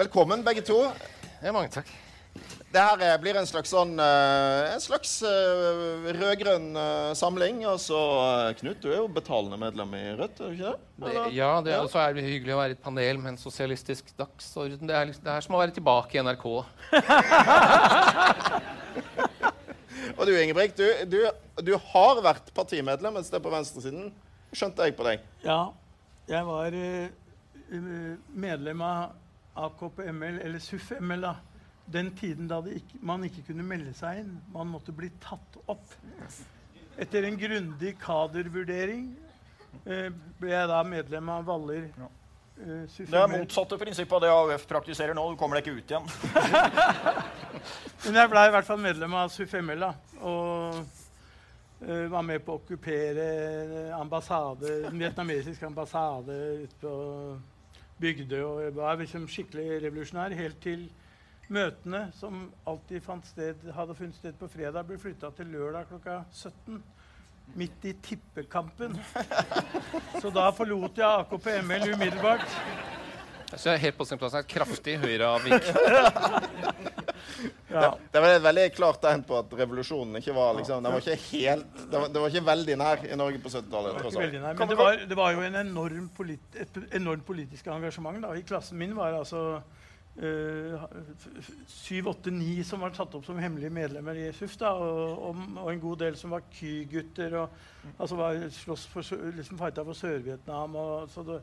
Velkommen, 0.00 0.40
begge 0.48 0.64
to. 0.64 0.80
Ja, 1.42 1.52
mange 1.52 1.68
takk. 1.76 1.92
Det 2.72 2.80
her 2.80 3.02
eh, 3.04 3.18
blir 3.20 3.36
en 3.36 3.44
slags 3.48 3.68
sånn 3.72 3.98
eh, 4.00 4.72
En 4.72 4.80
slags 4.80 5.22
uh, 5.26 6.08
rød-grønn 6.16 6.76
samling. 7.18 7.66
Og 7.68 7.80
så, 7.82 7.98
Knut, 8.60 8.78
du 8.80 8.88
er 8.90 8.98
jo 9.02 9.08
betalende 9.12 9.58
medlem 9.60 9.94
i 9.98 10.00
Rødt, 10.16 10.40
er 10.40 10.46
du 10.48 10.52
ikke 10.56 10.72
det? 10.72 10.78
Eller? 11.02 11.26
Ja, 11.36 11.60
det 11.64 11.72
er, 11.76 11.86
så 11.92 11.98
er 12.00 12.10
det 12.16 12.24
hyggelig 12.24 12.54
å 12.54 12.60
være 12.62 12.72
i 12.72 12.76
et 12.78 12.84
panel 12.84 13.16
med 13.20 13.30
en 13.34 13.40
sosialistisk 13.40 14.04
dagsorden. 14.16 14.88
Det 14.88 14.94
er, 14.96 15.04
liksom, 15.10 15.24
det 15.26 15.32
er 15.34 15.40
som 15.44 15.56
å 15.58 15.60
være 15.60 15.76
tilbake 15.76 16.12
i 16.16 16.22
NRK. 16.24 16.46
og 20.16 20.22
du, 20.28 20.32
Ingebrigt, 20.32 20.80
du, 20.80 20.88
du, 21.12 21.18
du, 21.60 21.72
har 21.92 22.14
vært 22.24 22.46
partimedlem 22.56 23.14
et 23.20 23.28
sted 23.28 23.40
på 23.44 23.52
venstresiden. 23.52 24.04
Skjønte 24.56 24.88
jeg 24.88 24.96
på 24.96 25.04
deg? 25.10 25.18
Ja. 25.44 25.62
Jeg 26.30 26.42
var 26.48 26.68
uh, 26.72 27.08
medlem 28.32 28.80
av 28.86 29.12
AKP-ML, 29.68 30.36
eller 30.40 30.60
SUF-ML, 30.62 31.22
da 31.28 31.34
den 31.90 32.12
tiden 32.16 32.48
da 32.48 32.60
ikke, 32.66 33.00
man 33.02 33.24
ikke 33.26 33.44
kunne 33.48 33.66
melde 33.66 33.92
seg 33.96 34.22
inn. 34.22 34.32
Man 34.54 34.70
måtte 34.70 34.94
bli 34.94 35.10
tatt 35.22 35.58
opp. 35.66 35.94
Etter 37.00 37.26
en 37.26 37.38
grundig 37.40 37.96
kadervurdering 38.02 39.06
eh, 39.86 40.10
ble 40.40 40.52
jeg 40.52 40.68
da 40.70 40.82
medlem 40.86 41.30
av 41.32 41.46
Valler. 41.48 41.88
Ja. 41.98 42.10
Uh, 42.62 42.84
det 42.86 43.16
er 43.16 43.30
motsatte 43.32 43.78
prinsippet 43.80 44.12
av 44.14 44.20
det 44.22 44.30
AUF 44.30 44.66
praktiserer 44.70 45.16
nå. 45.16 45.24
Du 45.32 45.38
kommer 45.40 45.58
deg 45.58 45.66
ikke 45.66 45.80
ut 45.80 45.94
igjen. 45.94 46.10
Men 48.04 48.18
jeg 48.20 48.30
ble 48.30 48.42
i 48.46 48.52
hvert 48.54 48.68
fall 48.68 48.82
medlem 48.82 49.16
av 49.18 49.32
SUFML. 49.32 49.86
Og 50.20 50.76
uh, 50.78 52.04
var 52.12 52.26
med 52.28 52.44
på 52.44 52.54
å 52.54 52.60
okkupere 52.60 53.26
ambassade, 53.96 54.82
den 54.84 55.00
vietnamesiske 55.00 55.66
ambassade 55.66 56.36
ute 56.66 56.78
på 56.84 56.92
Bygdøy. 58.04 58.42
Og 58.44 58.60
jeg 58.66 58.76
var 58.76 59.00
liksom 59.00 59.26
skikkelig 59.30 59.80
revolusjonær 59.88 60.36
helt 60.38 60.60
til 60.62 60.86
Møtene 61.52 62.06
som 62.16 62.46
alltid 62.64 63.04
sted, 63.28 63.66
hadde 63.76 63.94
funnet 63.94 64.16
sted 64.16 64.36
på 64.40 64.48
fredag, 64.48 64.86
ble 64.88 64.96
flytta 65.00 65.30
til 65.36 65.50
lørdag 65.52 65.90
klokka 65.90 66.22
17. 66.32 66.80
Midt 67.58 67.84
i 67.84 67.92
tippekampen. 68.00 68.94
Så 70.22 70.30
da 70.32 70.46
forlot 70.56 70.96
jeg 70.96 71.04
AKP-ML 71.04 71.92
umiddelbart. 71.92 72.46
Så 73.52 73.68
jeg 73.68 73.74
er 73.74 73.82
helt 73.82 73.98
på 73.98 74.06
sin 74.08 74.20
plass. 74.20 74.38
Et 74.38 74.48
kraftig 74.48 74.94
høyreavvik. 75.02 75.66
ja. 77.74 77.90
Det 78.12 78.22
var 78.24 78.28
et 78.38 78.46
veldig 78.46 78.64
klart 78.78 79.02
tegn 79.02 79.26
på 79.28 79.36
at 79.42 79.52
revolusjonen 79.58 80.22
ikke 80.22 80.32
var 80.36 80.56
liksom, 80.56 80.80
den 80.80 80.96
var 80.96 81.04
ikke 81.04 81.18
helt, 81.26 81.76
det 81.82 82.00
var, 82.00 82.08
det 82.14 82.22
var 82.22 82.32
ikke 82.32 82.46
veldig 82.48 82.78
nær 82.80 83.04
i 83.04 83.18
Norge 83.20 83.42
på 83.44 83.52
70-tallet. 83.52 84.00
Men 84.56 84.72
det 84.72 84.80
var, 84.80 85.04
det 85.10 85.20
var, 85.20 85.36
jo 85.36 85.44
en 85.44 85.60
enorm, 85.66 86.08
polit, 86.16 86.44
et 86.56 86.82
enormt 86.96 87.26
politisk 87.28 87.68
engasjement. 87.68 88.22
da. 88.24 88.32
I 88.38 88.46
klassen 88.48 88.80
min 88.80 88.96
var 88.96 89.20
altså 89.20 89.60
syv, 91.66 92.08
åtte, 92.08 92.30
ni 92.30 92.64
som 92.64 92.82
var 92.84 92.92
satt 92.92 93.14
opp 93.16 93.24
som 93.24 93.38
hemmelige 93.40 93.72
medlemmer 93.72 94.18
i 94.20 94.26
SUF. 94.36 94.58
Da, 94.60 94.74
og, 94.76 95.22
og, 95.30 95.38
og, 95.56 95.68
en 95.72 95.80
god 95.80 96.02
del 96.04 96.18
som 96.20 96.34
var 96.34 96.44
Ky-gutter. 96.52 97.38
og 97.40 97.94
altså 97.98 98.18
var 98.20 98.42
slåss 98.52 98.86
for, 98.92 99.14
liksom 99.38 99.60
fighta 99.60 99.84
for 99.84 99.96
Sør-Vietnam. 99.96 100.76
så 101.08 101.24
det, 101.26 101.40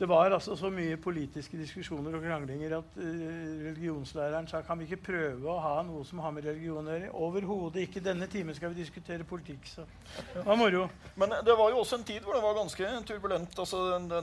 det 0.00 0.08
var 0.08 0.32
altså 0.32 0.54
så 0.56 0.70
mye 0.72 0.96
politiske 0.96 1.58
diskusjoner 1.60 2.14
og 2.16 2.22
kranglinger 2.24 2.72
at 2.78 2.94
uh, 2.96 3.24
religionslæreren 3.66 4.46
sa 4.48 4.62
kan 4.64 4.80
vi 4.80 4.86
ikke 4.88 5.02
prøve 5.10 5.50
å 5.52 5.58
ha 5.60 5.74
noe 5.84 6.06
som 6.08 6.22
har 6.24 6.32
med 6.32 6.46
religion 6.48 6.86
å 6.88 6.94
gjøre. 6.94 7.10
Overhodet 7.26 7.84
ikke. 7.84 8.00
Denne 8.04 8.24
timen 8.32 8.56
skal 8.56 8.72
vi 8.72 8.80
diskutere 8.80 9.26
politikk. 9.28 9.68
Så 9.68 9.84
det 10.32 10.46
var 10.46 10.56
moro. 10.56 10.86
Men 11.20 11.34
det 11.44 11.56
var 11.58 11.74
jo 11.74 11.82
også 11.82 11.98
en 11.98 12.06
tid 12.08 12.24
hvor 12.24 12.38
det 12.38 12.44
var 12.46 12.56
ganske 12.56 12.94
turbulent. 13.10 13.60
altså 13.60 13.82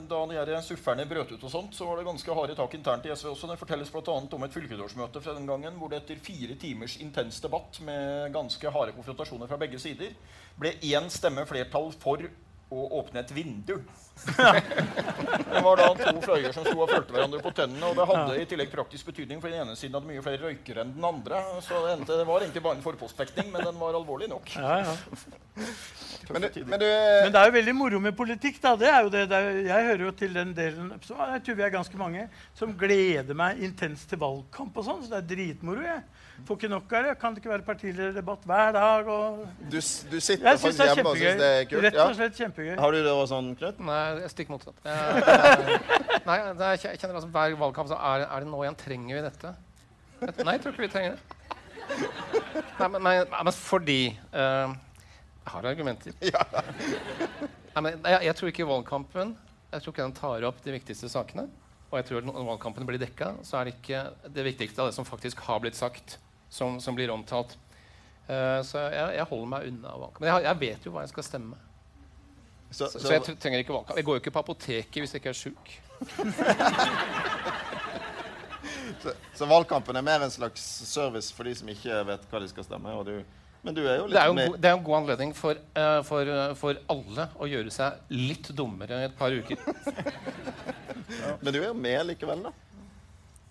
Da 0.10 0.24
de 0.50 0.58
sufferne 0.66 1.06
brøt 1.06 1.36
ut, 1.36 1.46
og 1.46 1.54
sånt, 1.54 1.78
så 1.78 1.86
var 1.86 2.02
det 2.02 2.08
ganske 2.10 2.40
harde 2.40 2.58
tak 2.58 2.74
internt 2.80 3.06
i 3.06 3.14
SV 3.14 3.30
også. 3.36 3.52
Det 3.52 3.60
fortelles 3.62 3.94
bl.a. 3.94 4.18
om 4.40 4.50
et 4.50 4.58
fylkesårsmøte 4.58 5.22
fra 5.22 5.38
den 5.38 5.46
gangen 5.50 5.78
hvor 5.78 5.94
det 5.94 6.02
etter 6.02 6.26
fire 6.26 6.58
timers 6.58 6.98
intens 7.06 7.38
debatt 7.44 7.78
med 7.86 8.34
ganske 8.34 8.74
harde 8.74 8.98
konfrontasjoner 8.98 9.54
fra 9.54 9.62
begge 9.62 9.82
sider 9.84 10.18
ble 10.58 10.74
én 10.90 11.14
stemme 11.14 11.46
flertall 11.46 11.94
for 12.02 12.26
å 12.74 12.90
åpne 12.98 13.22
et 13.22 13.38
vindu. 13.38 13.78
Det 14.18 15.62
var 15.64 15.80
da 15.80 15.88
to 16.00 16.22
fløyer 16.24 16.54
som 16.56 16.66
sto 16.66 16.76
og 16.78 16.90
fulgte 16.90 17.14
hverandre 17.16 17.42
på 17.44 17.52
tennene. 17.58 17.90
Og 17.90 17.98
det 17.98 18.08
hadde 18.10 18.40
i 18.42 18.48
tillegg 18.50 18.72
praktisk 18.74 19.12
betydning, 19.12 19.42
for 19.44 19.54
den 19.54 19.64
ene 19.64 19.78
siden 19.78 19.98
hadde 19.98 20.10
mye 20.10 20.24
flere 20.26 20.42
røykere 20.48 20.84
enn 20.84 20.94
den 20.96 21.08
andre. 21.08 21.42
Så 21.66 21.82
det, 21.86 21.94
endte, 21.98 22.18
det 22.20 22.28
var 22.30 22.46
egentlig 22.46 22.64
bare 22.66 22.80
en 22.80 22.86
forpostfekting, 22.86 23.52
men 23.54 23.68
den 23.68 23.80
var 23.82 23.98
alvorlig 24.00 24.30
nok. 24.32 24.52
Ja, 24.58 24.80
ja. 24.84 24.96
Men, 26.28 26.44
det, 26.44 26.50
men, 26.66 26.80
du, 26.80 26.86
men, 26.86 27.32
det 27.32 27.40
er 27.40 27.50
jo 27.50 27.56
veldig 27.56 27.76
moro 27.78 28.00
med 28.04 28.16
politikk. 28.18 28.62
da. 28.64 28.76
Det 28.80 28.90
er 28.92 29.02
jo 29.06 29.12
det, 29.14 29.26
det 29.32 29.38
er, 29.38 29.60
jeg 29.70 29.90
hører 29.92 30.06
jo 30.08 30.14
til 30.20 30.34
den 30.36 30.54
delen 30.58 30.94
jeg 30.98 31.44
tror 31.46 31.58
vi 31.58 31.66
er 31.66 31.74
ganske 31.74 32.00
mange, 32.00 32.28
som 32.58 32.74
gleder 32.78 33.38
meg 33.38 33.62
intenst 33.64 34.10
til 34.12 34.20
valgkamp. 34.22 34.76
og 34.78 34.88
sånn, 34.88 35.04
Så 35.06 35.14
det 35.14 35.22
er 35.22 35.30
dritmoro. 35.36 35.86
jeg. 35.86 36.02
Får 36.46 36.60
ikke 36.60 36.70
nok 36.70 36.92
av 36.94 37.06
det. 37.08 37.14
Kan 37.22 37.34
det 37.34 37.42
ikke 37.42 37.50
være 37.50 37.66
partilederdebatt 37.66 38.44
hver 38.46 38.74
dag? 38.76 39.08
Og... 39.10 39.40
Du, 39.72 39.78
du 39.78 40.20
sitter 40.20 40.52
jeg 40.52 40.60
faktisk 40.62 40.84
hjemme 40.84 41.14
og 41.14 41.18
syns 41.18 41.40
det 41.42 41.48
er 41.48 41.64
kult? 41.70 41.86
Rett 41.88 41.98
og 42.04 42.14
slett 42.20 42.42
kjempegøy. 42.42 42.76
Har 42.78 42.94
du 42.94 43.00
det 43.00 43.14
også 43.14 43.32
sånn, 43.34 43.50
Knut? 43.58 43.80
Nei, 43.88 44.04
stikk 44.32 44.52
motsatt. 44.54 44.80
Jeg, 44.86 46.22
nei, 46.28 46.38
jeg 46.38 47.00
kjenner 47.00 47.20
altså 47.20 47.32
Hver 47.32 47.56
valgkamp 47.60 47.90
så 47.92 47.98
er, 48.14 48.26
er 48.28 48.44
det 48.44 48.50
nå 48.52 48.62
igjen 48.64 48.78
trenger 48.80 49.20
vi 49.20 49.26
dette. 49.26 49.54
Nei, 50.20 50.56
jeg 50.56 50.64
tror 50.64 50.74
ikke 50.74 50.86
vi 50.86 50.94
trenger 50.94 51.18
det. 51.18 51.38
Nei, 52.78 52.88
men, 52.92 53.04
nei, 53.06 53.14
men 53.32 53.54
fordi 53.56 54.02
uh, 54.34 54.74
Jeg 54.74 55.54
har 55.54 55.70
argumenter. 55.72 56.18
Ja. 56.34 56.44
Nei, 57.78 57.84
men 57.86 57.94
jeg, 58.02 58.26
jeg, 58.26 58.36
tror 58.40 58.52
ikke 58.52 58.68
valgkampen 58.68 59.36
Jeg 59.72 59.84
tror 59.84 59.94
ikke 59.94 60.08
den 60.08 60.18
tar 60.18 60.48
opp 60.50 60.60
de 60.66 60.74
viktigste 60.74 61.10
sakene. 61.12 61.48
Og 61.88 62.00
jeg 62.02 62.10
tror 62.10 62.26
når 62.28 62.42
valgkampen 62.50 62.88
blir 62.90 63.00
dekka, 63.00 63.36
så 63.48 63.60
er 63.60 63.70
det 63.70 63.78
ikke 63.78 64.02
det 64.34 64.44
viktigste 64.50 64.84
av 64.84 64.90
det 64.90 64.98
som 64.98 65.08
faktisk 65.08 65.40
har 65.48 65.62
blitt 65.64 65.78
sagt 65.78 66.18
som, 66.52 66.82
som 66.84 66.98
blir 66.98 67.12
omtalt. 67.14 67.56
Uh, 68.28 68.60
så 68.68 68.90
jeg, 68.92 69.16
jeg, 69.16 69.28
holder 69.30 69.52
meg 69.54 69.70
unna 69.70 69.94
valgkampen. 69.94 70.26
Men 70.26 70.34
jeg, 70.34 70.48
jeg, 70.50 70.62
vet 70.66 70.88
jo 70.88 70.96
hva 70.96 71.06
jeg 71.06 71.14
skal 71.14 71.28
stemme. 71.30 71.60
Så, 72.72 72.88
så, 72.92 73.00
så 73.00 73.14
jeg 73.16 73.38
trenger 73.40 73.60
ikke 73.64 73.74
valgkamp. 73.74 73.98
Jeg 73.98 74.06
går 74.08 74.18
jo 74.18 74.22
ikke 74.22 74.32
på 74.36 74.44
apoteket 74.44 74.98
hvis 75.02 75.14
jeg 75.16 75.22
ikke 75.22 75.32
er 75.32 75.40
sjuk. 75.40 75.66
så, 79.04 79.14
så, 79.34 79.46
valgkampen 79.48 79.96
er 79.96 80.06
mer 80.06 80.26
en 80.26 80.34
slags 80.34 80.62
service 80.90 81.34
for 81.34 81.44
de 81.48 81.56
som 81.58 81.70
ikke 81.72 82.04
vet 82.12 82.24
hva 82.32 82.38
de 82.44 82.50
skal 82.52 82.64
stemme? 82.68 82.90
Du, 83.08 83.14
men 83.64 83.78
du 83.78 83.82
er 83.86 83.96
jo 84.02 84.06
litt 84.10 84.18
det 84.18 84.22
er 84.22 84.28
jo 84.30 84.36
en, 84.36 84.60
det 84.60 84.70
er 84.70 84.76
en 84.78 84.86
god 84.86 84.98
anledning 85.02 85.32
for, 85.38 85.54
uh, 85.80 86.02
for, 86.08 86.22
uh, 86.30 86.54
for, 86.60 86.74
alle 86.92 87.24
å 87.40 87.50
gjøre 87.50 87.72
seg 87.74 87.90
litt 88.14 88.48
dummere 88.56 88.96
i 89.02 89.08
et 89.08 89.18
par 89.18 89.32
uker. 89.34 89.58
ja. 91.24 91.34
Men 91.42 91.52
du 91.56 91.60
er 91.62 91.68
jo 91.70 91.78
med 91.88 92.00
likevel, 92.12 92.40
da? 92.50 92.54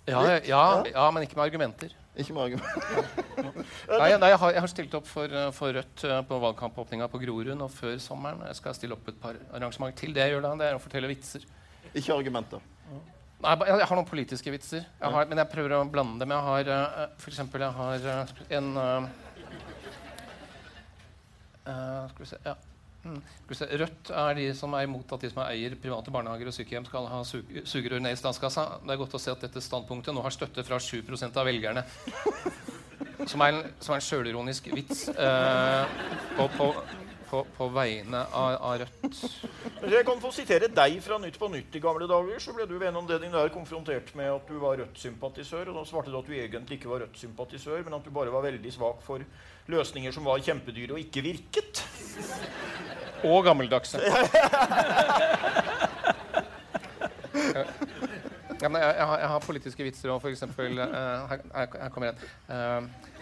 Ja, 0.06 0.20
ja, 0.46 0.64
ja, 0.86 1.04
men 1.10 1.22
ikke 1.26 1.36
med 1.40 1.48
argumenter. 1.48 1.90
Ikke 2.16 2.32
argumenter. 2.40 3.08
nei, 4.00 4.08
nei 4.16 4.30
jeg, 4.30 4.38
har, 4.40 4.52
jeg, 4.54 4.62
har, 4.62 4.70
stilt 4.72 4.94
opp 4.96 5.08
for, 5.08 5.28
eh, 5.28 5.50
for 5.52 5.76
Rødt 5.76 6.04
uh, 6.08 6.20
på 6.24 6.38
valgkampåpninga 6.46 7.08
på 7.12 7.20
Grorud 7.20 7.52
nå 7.58 7.68
før 7.72 7.98
sommeren. 8.00 8.40
Jeg 8.48 8.58
skal 8.60 8.76
stille 8.78 8.96
opp 8.96 9.10
et 9.12 9.18
par 9.20 9.36
arrangement 9.56 9.96
til. 9.96 10.14
Det 10.16 10.24
jeg 10.24 10.32
gjør 10.34 10.46
da, 10.46 10.54
det 10.62 10.70
er 10.70 10.78
å 10.78 10.82
fortelle 10.82 11.10
vitser. 11.10 11.44
Ikke 11.92 12.16
argumenter? 12.16 12.64
Nei, 13.44 13.52
jeg, 13.68 13.88
har 13.90 13.98
noen 13.98 14.08
politiske 14.08 14.52
vitser. 14.54 14.86
Jeg 14.86 15.12
har, 15.12 15.28
men 15.28 15.42
jeg 15.42 15.52
prøver 15.52 15.76
å 15.76 15.82
blande 15.92 16.22
dem. 16.22 16.32
Jeg 16.32 16.46
har 16.48 16.72
f.eks. 16.72 17.20
for 17.24 17.34
eksempel 17.34 17.66
jeg 17.66 17.76
har 17.82 18.08
uh, 18.08 18.24
en 18.60 18.72
Skal 21.66 22.22
vi 22.22 22.30
se 22.30 22.40
ja. 22.46 22.54
Mm. 23.06 23.20
Rødt 23.82 24.10
er 24.10 24.38
de 24.38 24.46
som 24.58 24.74
er 24.74 24.86
imot 24.86 25.12
at 25.14 25.22
de 25.22 25.30
som 25.30 25.42
eier 25.46 25.76
private 25.80 26.12
barnehager 26.14 26.50
og 26.50 26.56
sykehjem, 26.56 26.86
skal 26.88 27.06
ha 27.10 27.22
sugerør 27.24 28.02
ned 28.02 28.16
i 28.16 28.18
statskassa. 28.18 28.66
Det 28.82 28.94
er 28.94 29.00
godt 29.00 29.14
å 29.18 29.22
se 29.22 29.34
at 29.34 29.46
dette 29.46 29.62
standpunktet 29.62 30.16
nå 30.16 30.24
har 30.24 30.34
støtte 30.34 30.64
fra 30.66 30.80
7% 30.82 31.38
av 31.38 31.48
velgerne. 31.48 31.86
Som 33.26 33.42
er 33.42 33.54
en, 33.54 33.72
som 33.82 33.94
er 33.94 33.98
en 33.98 34.04
sjølironisk 34.04 34.68
vits 34.70 35.06
eh, 35.08 35.94
på, 36.36 36.44
på, 36.52 36.66
på, 37.30 37.40
på, 37.56 37.66
vegne 37.74 38.20
av, 38.28 38.58
av, 38.60 38.84
Rødt. 38.84 39.22
Jeg 39.86 40.02
kan 40.02 40.18
få 40.18 40.32
sitere 40.34 40.66
deg 40.66 40.96
fra 40.98 41.14
Nytt 41.22 41.36
på 41.38 41.46
Nytt 41.46 41.76
i 41.78 41.80
gamle 41.82 42.08
dager. 42.10 42.40
Så 42.42 42.50
ble 42.56 42.64
du 42.66 42.74
ved 42.74 42.88
en 42.88 42.98
anledning 42.98 43.30
der 43.30 43.52
konfrontert 43.54 44.08
med 44.18 44.32
at 44.32 44.48
du 44.50 44.56
var 44.58 44.80
Rødt-sympatisør. 44.80 45.70
Og 45.70 45.76
da 45.78 45.84
svarte 45.86 46.10
du 46.10 46.18
at 46.18 46.26
du 46.26 46.34
egentlig 46.34 46.80
ikke 46.80 46.90
var 46.90 47.04
Rødt-sympatisør, 47.04 47.84
men 47.86 47.94
at 47.94 48.02
du 48.02 48.10
bare 48.10 48.32
var 48.34 48.42
veldig 48.48 48.72
svak 48.74 48.98
for 49.06 49.22
løsninger 49.70 50.10
som 50.14 50.26
var 50.26 50.42
kjempedyre 50.42 50.96
og 50.96 51.02
ikke 51.04 51.22
virket. 51.28 51.84
Og 53.30 53.44
gammeldagse. 53.46 54.02
Ja, 58.56 58.70
jeg, 58.72 58.96
jeg, 58.96 59.06
har, 59.06 59.18
jeg, 59.20 59.28
har, 59.28 59.40
politiske 59.44 59.84
vitser 59.84 60.10
òg, 60.14 60.22
f.eks. 60.24 60.42
Uh, 60.48 60.78
her, 61.28 61.42
her, 61.52 61.90
kommer 61.92 62.08
en. 62.08 62.22
Uh, 62.48 63.12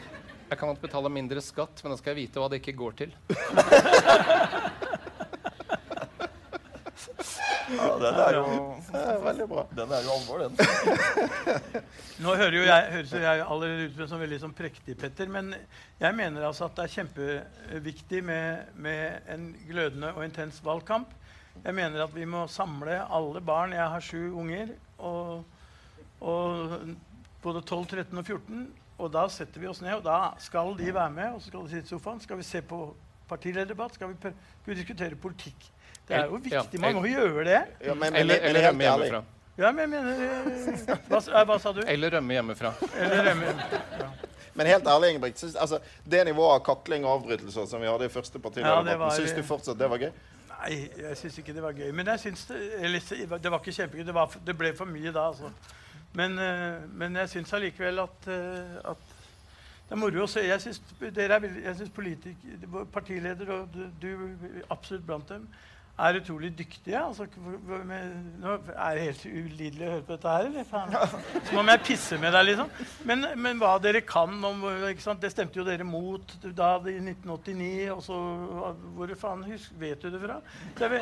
jeg 0.48 0.60
kan 0.60 0.78
betale 0.80 1.10
mindre 1.10 1.42
skatt, 1.42 1.82
men 1.82 1.92
da 1.92 1.98
skal 1.98 2.14
jeg 2.14 2.20
vite 2.22 2.40
hva 2.40 2.48
det 2.52 2.62
ikke 2.62 2.76
går 2.78 2.96
til. 3.02 3.14
Ja, 7.74 7.90
den 8.00 8.20
er 8.22 8.36
jo 8.38 8.44
er 8.94 9.20
veldig 9.24 9.46
bra. 9.50 9.64
Den 9.74 9.92
er 9.94 10.04
jo 10.04 10.14
alvor, 10.14 10.44
den. 10.44 10.54
Nå 12.24 12.34
hører 12.38 12.56
jo 12.56 12.62
jeg, 12.66 12.86
høres 12.92 13.14
jo 13.14 13.22
jeg 13.22 13.42
allerede 13.42 13.88
ut 13.88 14.10
som 14.10 14.22
veldig 14.22 14.38
som 14.42 14.54
prektig, 14.56 14.96
Petter. 15.00 15.30
Men 15.32 15.52
jeg 16.00 16.16
mener 16.16 16.46
altså 16.46 16.68
at 16.68 16.76
det 16.78 16.86
er 16.86 16.94
kjempeviktig 16.98 18.22
med, 18.26 18.70
med 18.74 19.30
en 19.34 19.50
glødende 19.68 20.12
og 20.14 20.24
intens 20.26 20.60
valgkamp. 20.64 21.12
Jeg 21.64 21.74
mener 21.74 22.04
at 22.04 22.14
vi 22.14 22.26
må 22.26 22.46
samle 22.50 23.00
alle 23.02 23.42
barn. 23.44 23.74
Jeg 23.76 23.90
har 23.94 24.04
sju 24.04 24.32
unger. 24.40 24.74
Og, 24.98 25.44
og 26.20 26.78
både 27.42 27.62
12, 27.62 27.86
13 27.86 28.18
og 28.18 28.24
14. 28.24 28.64
Og 28.94 29.10
da 29.10 29.26
setter 29.32 29.62
vi 29.62 29.66
oss 29.66 29.82
ned, 29.82 29.96
og 29.98 30.04
da 30.06 30.34
skal 30.42 30.76
de 30.78 30.92
være 30.94 31.10
med. 31.14 31.34
Og 31.34 31.42
så 31.42 31.50
skal 31.50 31.66
de 31.66 31.74
sitte 31.74 31.90
i 31.90 31.94
sofaen. 31.96 32.22
Skal 32.22 32.38
vi 32.38 32.46
se 32.46 32.62
på 32.62 32.84
partilederdebatt? 33.28 33.96
Skal 33.98 34.12
vi, 34.12 34.18
skal 34.20 34.70
vi 34.70 34.78
diskutere 34.78 35.18
politikk? 35.18 35.70
Det 36.08 36.16
er 36.16 36.26
jo 36.28 36.40
viktig. 36.42 36.80
Man 36.80 36.98
må 36.98 37.06
gjøre 37.08 37.44
det. 37.46 37.62
Ja, 37.84 37.94
men, 37.94 38.16
eller 38.20 38.44
eller 38.50 38.68
rømme 38.68 38.84
hjemmefra. 38.84 39.22
Ja, 39.56 39.70
men 39.70 39.92
jeg 39.94 40.02
mener 40.02 40.98
hva, 41.08 41.44
hva, 41.46 41.58
sa 41.62 41.72
du? 41.72 41.80
Eller 41.86 42.16
rømme 42.16 42.34
hjemmefra. 42.34 42.72
Eller 42.98 43.28
rømme 43.30 43.48
hjemmefra. 43.48 44.10
Men 44.54 44.66
helt 44.70 44.86
ærlig, 44.86 45.10
Ingebrigt, 45.10 45.38
synes, 45.38 45.54
altså, 45.54 45.78
det 46.10 46.20
nivået 46.26 46.54
av 46.54 46.60
kakling 46.66 47.06
og 47.06 47.12
avbrytelser 47.18 47.66
som 47.66 47.82
vi 47.82 47.88
hadde 47.90 48.06
i 48.06 48.12
første 48.12 48.38
partilederdebatten, 48.38 49.08
ja, 49.08 49.16
syns 49.16 49.34
du 49.34 49.42
fortsatt 49.46 49.78
det 49.78 49.88
var 49.90 50.02
gøy? 50.02 50.12
Nei, 50.50 50.76
jeg 51.00 51.16
syns 51.18 51.38
ikke 51.40 51.54
det 51.56 51.64
var 51.64 51.74
gøy. 51.74 51.90
Men 51.90 52.06
jeg 52.12 52.22
synes 52.22 52.44
det, 52.50 52.60
eller, 52.78 53.00
det 53.42 53.50
var 53.50 53.58
ikke 53.58 53.74
kjempegøy. 53.78 54.04
Det, 54.06 54.14
var, 54.14 54.36
det, 54.46 54.54
ble 54.58 54.70
for 54.78 54.90
mye 54.90 55.10
da, 55.14 55.26
altså. 55.32 55.50
Men, 56.14 56.38
uh, 56.38 56.86
men 56.94 57.18
jeg 57.22 57.32
syns 57.32 57.52
allikevel 57.58 57.98
at, 58.04 58.28
at, 58.92 59.10
det 59.84 59.96
er 59.96 60.00
moro 60.00 60.24
å 60.24 60.30
se. 60.30 60.46
Jeg 60.46 60.60
syns 60.62 60.80
partileder 62.94 63.50
og 63.54 63.74
du, 63.74 63.82
du 64.02 64.10
absolutt 64.70 65.06
blant 65.06 65.28
dem 65.28 65.48
er 65.98 66.16
utrolig 66.18 66.50
dyktige. 66.58 66.98
Altså, 66.98 67.26
med, 67.86 68.14
nå 68.42 68.56
er 68.74 68.96
det 68.96 69.02
helt 69.04 69.24
ulidelig 69.26 69.86
å 69.86 69.90
høre 69.92 70.02
på 70.06 70.16
dette 70.16 70.32
her. 70.32 70.48
Eller? 70.48 70.64
Faen. 70.66 70.94
Som 71.46 71.60
om 71.62 71.70
jeg 71.70 71.82
pisser 71.86 72.18
med 72.22 72.34
deg, 72.34 72.48
liksom. 72.48 72.72
Men, 73.06 73.26
men 73.38 73.60
hva 73.62 73.76
dere 73.82 74.02
kan 74.06 74.32
om 74.44 74.64
Det 75.22 75.30
stemte 75.30 75.60
jo 75.60 75.66
dere 75.66 75.86
mot 75.86 76.34
da 76.42 76.72
i 76.90 76.96
1989. 76.98 77.92
Og 77.94 78.02
så 78.02 78.18
Hvor 78.96 79.14
faen 79.20 79.44
husk, 79.46 79.70
vet 79.78 80.02
du 80.02 80.10
det 80.10 80.22
fra? 80.24 80.40
Det 80.74 80.88
er, 80.88 80.96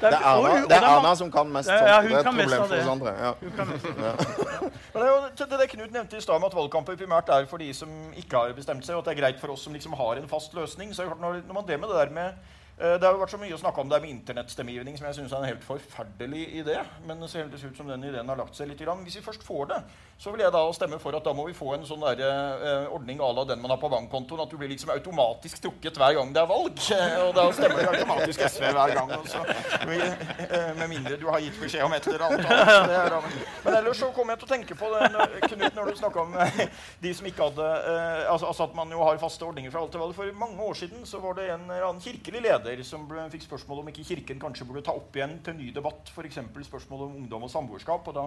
det 0.00 0.10
er, 0.10 0.18
Erna, 0.18 1.12
er 1.12 1.20
som 1.22 1.30
kan 1.30 1.52
mest. 1.52 1.70
Ja, 1.70 2.00
hun 2.02 2.10
det 2.10 2.18
er 2.18 2.18
et 2.18 2.26
kan 2.26 2.34
problem 2.34 2.66
for 2.66 2.76
oss 2.80 2.92
andre. 2.96 3.14
Ja. 3.22 3.32
Hun 3.44 3.56
kan 3.60 3.72
mest 3.72 3.88
av 3.92 4.02
det. 4.02 4.72
Men 4.90 4.98
det 4.98 5.06
er 5.06 5.12
jo 5.12 5.22
det, 5.38 5.50
det 5.60 5.70
Knut 5.76 5.92
nevnte 5.92 6.18
i 6.18 6.24
stad, 6.24 6.44
at 6.46 6.54
valgkamper 6.56 6.98
primært 6.98 7.30
er 7.34 7.46
for 7.50 7.62
de 7.62 7.70
som 7.76 7.90
ikke 8.16 8.42
har 8.42 8.54
bestemt 8.56 8.86
seg, 8.86 8.96
og 8.96 9.04
at 9.04 9.10
det 9.10 9.16
er 9.16 9.22
greit 9.22 9.40
for 9.42 9.54
oss 9.54 9.66
som 9.66 9.74
liksom 9.76 9.94
har 9.98 10.18
en 10.18 10.30
fast 10.30 10.54
løsning. 10.56 10.94
Så 10.96 11.06
når, 11.06 11.42
når 11.46 11.58
man 11.60 11.66
det 11.68 11.78
med 11.80 11.92
det 11.92 11.98
der 12.00 12.14
med 12.16 12.54
det 12.76 13.06
har 13.06 13.16
vært 13.16 13.32
så 13.32 13.40
mye 13.40 13.56
å 13.56 13.60
snakke 13.60 13.80
om 13.80 13.88
det 13.88 14.02
med 14.02 14.10
internettstemmegivning, 14.12 14.98
som 14.98 15.06
jeg 15.08 15.16
synes 15.16 15.32
er 15.32 15.40
en 15.40 15.48
helt 15.48 15.64
forferdelig 15.64 16.42
idé. 16.60 16.74
Men 17.08 17.22
det 17.22 17.30
ser 17.32 17.48
ut 17.48 17.78
som 17.78 17.88
den 17.88 18.04
ideen 18.04 18.28
har 18.28 18.36
lagt 18.36 18.58
seg 18.58 18.68
litt. 18.68 18.82
Hvis 18.84 19.16
vi 19.16 19.24
først 19.24 19.46
får 19.46 19.70
det, 19.70 19.78
så 20.20 20.32
vil 20.32 20.44
jeg 20.44 20.52
da 20.52 20.62
stemme 20.76 20.98
for 21.00 21.16
at 21.16 21.24
da 21.24 21.32
må 21.36 21.46
vi 21.48 21.56
få 21.56 21.74
en 21.74 21.86
sånn 21.88 22.04
der, 22.04 22.20
eh, 22.20 22.92
ordning 22.92 23.20
à 23.20 23.30
la 23.32 23.44
den 23.48 23.60
man 23.62 23.72
har 23.72 23.80
på 23.80 23.88
bankkontoen. 23.92 24.42
At 24.44 24.52
du 24.52 24.56
blir 24.60 24.68
liksom 24.68 24.92
automatisk 24.92 25.60
trukket 25.64 25.96
hver 25.96 26.14
gang 26.16 26.32
det 26.32 26.40
er 26.42 26.48
valg. 26.48 26.80
Og 27.26 27.32
da 27.36 27.46
stemmer 27.56 27.80
du 27.80 27.90
automatisk 27.92 28.44
SV 28.44 28.64
hver 28.76 28.94
gang. 28.96 29.12
Også. 29.16 29.42
Eh, 29.86 30.72
med 30.76 30.88
mindre 30.88 31.16
du 31.20 31.26
har 31.28 31.40
gitt 31.40 31.58
beskjed 31.60 31.84
om 31.84 31.96
et 31.96 32.08
eller 32.12 32.26
annet. 32.28 33.40
Men 33.64 33.78
ellers 33.80 34.00
så 34.00 34.10
kommer 34.16 34.34
jeg 34.34 34.42
til 34.42 34.48
å 34.48 34.52
tenke 34.52 34.78
på 34.78 34.92
det, 34.92 35.10
Knut, 35.46 35.74
når 35.76 35.90
du 35.90 36.00
snakka 36.00 36.22
om 36.24 36.36
eh, 36.44 36.62
de 37.02 37.12
som 37.16 37.28
ikke 37.28 37.50
hadde 37.50 37.66
eh, 37.76 38.32
altså, 38.32 38.50
altså, 38.50 38.68
at 38.68 38.76
man 38.78 38.92
jo 38.92 39.02
har 39.04 39.20
faste 39.20 39.44
ordninger 39.46 39.72
for 39.72 39.84
alt 39.84 39.92
det 39.92 40.00
valg. 40.00 40.16
For 40.16 40.40
mange 40.40 40.68
år 40.68 40.80
siden 40.80 41.04
så 41.08 41.20
var 41.22 41.36
det 41.38 41.50
en 41.50 41.68
eller 41.68 41.88
annen 41.90 42.04
kirkelig 42.04 42.42
leder 42.48 42.65
som 42.86 43.06
ble, 43.08 43.24
fikk 43.32 43.46
spørsmål 43.46 43.82
om 43.82 43.88
ikke 43.92 44.04
Kirken 44.04 44.40
kanskje 44.42 44.66
burde 44.68 44.84
ta 44.86 44.94
opp 44.96 45.16
igjen 45.16 45.38
til 45.44 45.56
ny 45.58 45.70
debatt 45.74 46.12
f.eks. 46.12 46.38
spørsmål 46.68 47.06
om 47.06 47.18
ungdom 47.22 47.46
og 47.46 47.52
samboerskap. 47.52 48.08
og 48.08 48.14
da 48.16 48.26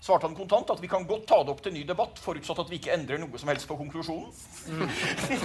svarte 0.00 0.26
han 0.26 0.36
kontant 0.36 0.70
at 0.72 0.80
vi 0.80 0.88
kan 0.88 1.04
godt 1.08 1.26
ta 1.28 1.42
det 1.44 1.52
opp 1.52 1.62
til 1.64 1.74
ny 1.74 1.84
debatt, 1.88 2.18
forutsatt 2.22 2.62
at 2.62 2.70
vi 2.72 2.78
ikke 2.80 2.94
endrer 2.94 3.20
noe 3.20 3.40
som 3.40 3.50
helst 3.52 3.68
på 3.68 3.76
konklusjonen. 3.76 4.32
Mm. 4.72 4.88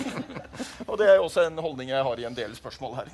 og 0.89 0.98
det 1.01 1.10
er 1.12 1.20
også 1.20 1.48
en 1.50 1.60
holdning 1.60 1.92
jeg 1.92 2.08
har 2.08 2.22
i 2.22 2.27
en 2.30 2.38
del 2.38 2.56
spørsmål 2.56 3.00
her. 3.01 3.13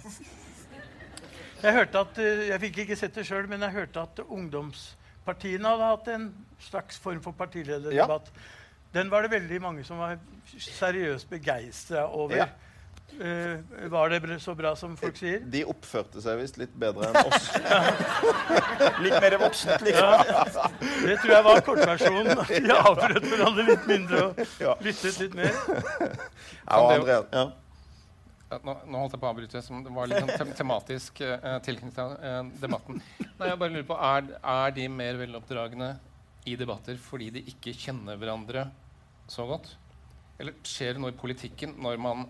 Jeg 1.62 1.78
hørte 1.78 2.01
at, 2.06 2.18
eh, 2.22 2.48
jeg 2.50 2.62
fikk 2.66 2.82
ikke 2.84 2.98
sett 2.98 3.18
det 3.18 3.25
sjøl, 3.28 3.50
men 3.50 3.62
jeg 3.66 3.75
hørte 3.75 4.06
at 4.06 4.22
ungdomspartiene 4.25 5.74
hadde 5.74 5.90
hatt 5.92 6.12
en 6.13 6.28
slags 6.62 6.98
form 7.01 7.22
for 7.25 7.38
partilederdebatt. 7.38 8.34
Ja. 8.34 8.58
Den 8.94 9.12
var 9.12 9.24
det 9.24 9.32
veldig 9.32 9.62
mange 9.63 9.86
som 9.88 10.01
var 10.01 10.18
seriøst 10.51 11.30
begeistra 11.30 12.08
over. 12.10 12.36
Ja. 12.36 12.50
Uh, 13.20 13.89
var 13.91 14.13
det 14.13 14.39
så 14.41 14.56
bra 14.58 14.72
som 14.80 14.94
folk 14.98 15.18
sier? 15.20 15.41
De 15.53 15.63
oppførte 15.70 16.24
seg 16.24 16.39
visst 16.41 16.60
litt 16.62 16.74
bedre 16.80 17.12
enn 17.12 17.20
oss. 17.27 17.50
litt 19.06 19.18
mer 19.18 19.38
voksent, 19.41 19.84
liksom. 19.86 20.30
Ja. 20.32 20.70
Det 20.82 21.18
tror 21.24 21.36
jeg 21.36 21.48
var 21.50 21.65
kortversjonen. 21.68 22.46
De 22.68 22.77
avbrøt 22.77 23.27
hverandre 23.34 23.68
litt 23.74 23.89
mindre 23.89 24.24
og 24.32 24.86
lyttet 24.86 25.20
litt 25.25 25.36
mer. 25.38 25.51
Ja, 25.51 26.80
og 26.80 26.96
André, 26.96 27.20
ja 27.34 27.50
nå, 28.60 28.74
nå, 28.86 29.00
holdt 29.00 29.15
jeg 29.15 29.22
på 29.22 29.27
å 29.27 29.32
avbryte, 29.32 29.62
som 29.63 29.84
det 29.86 29.94
var 29.96 30.10
litt 30.10 30.22
sånn 30.24 30.34
tem 30.41 30.53
tematisk 30.58 31.22
uh, 31.24 31.58
tilknyttet 31.63 32.15
uh, 32.20 32.39
debatten. 32.60 33.00
Nei, 33.22 33.48
jeg 33.48 33.60
bare 33.62 33.75
lurer 33.75 33.88
på, 33.88 33.98
er, 33.98 34.32
er, 34.41 34.74
de 34.75 34.88
mer 34.91 35.20
veloppdragne 35.22 35.91
i 36.50 36.58
debatter 36.60 37.00
fordi 37.00 37.30
de 37.38 37.46
ikke 37.53 37.74
kjenner 37.77 38.20
hverandre 38.20 38.68
så 39.32 39.46
godt? 39.50 39.75
Eller 40.41 40.58
skjer 40.68 40.98
det 40.98 41.03
noe 41.03 41.13
i 41.13 41.18
politikken 41.18 41.77
når 41.82 42.01
man 42.01 42.25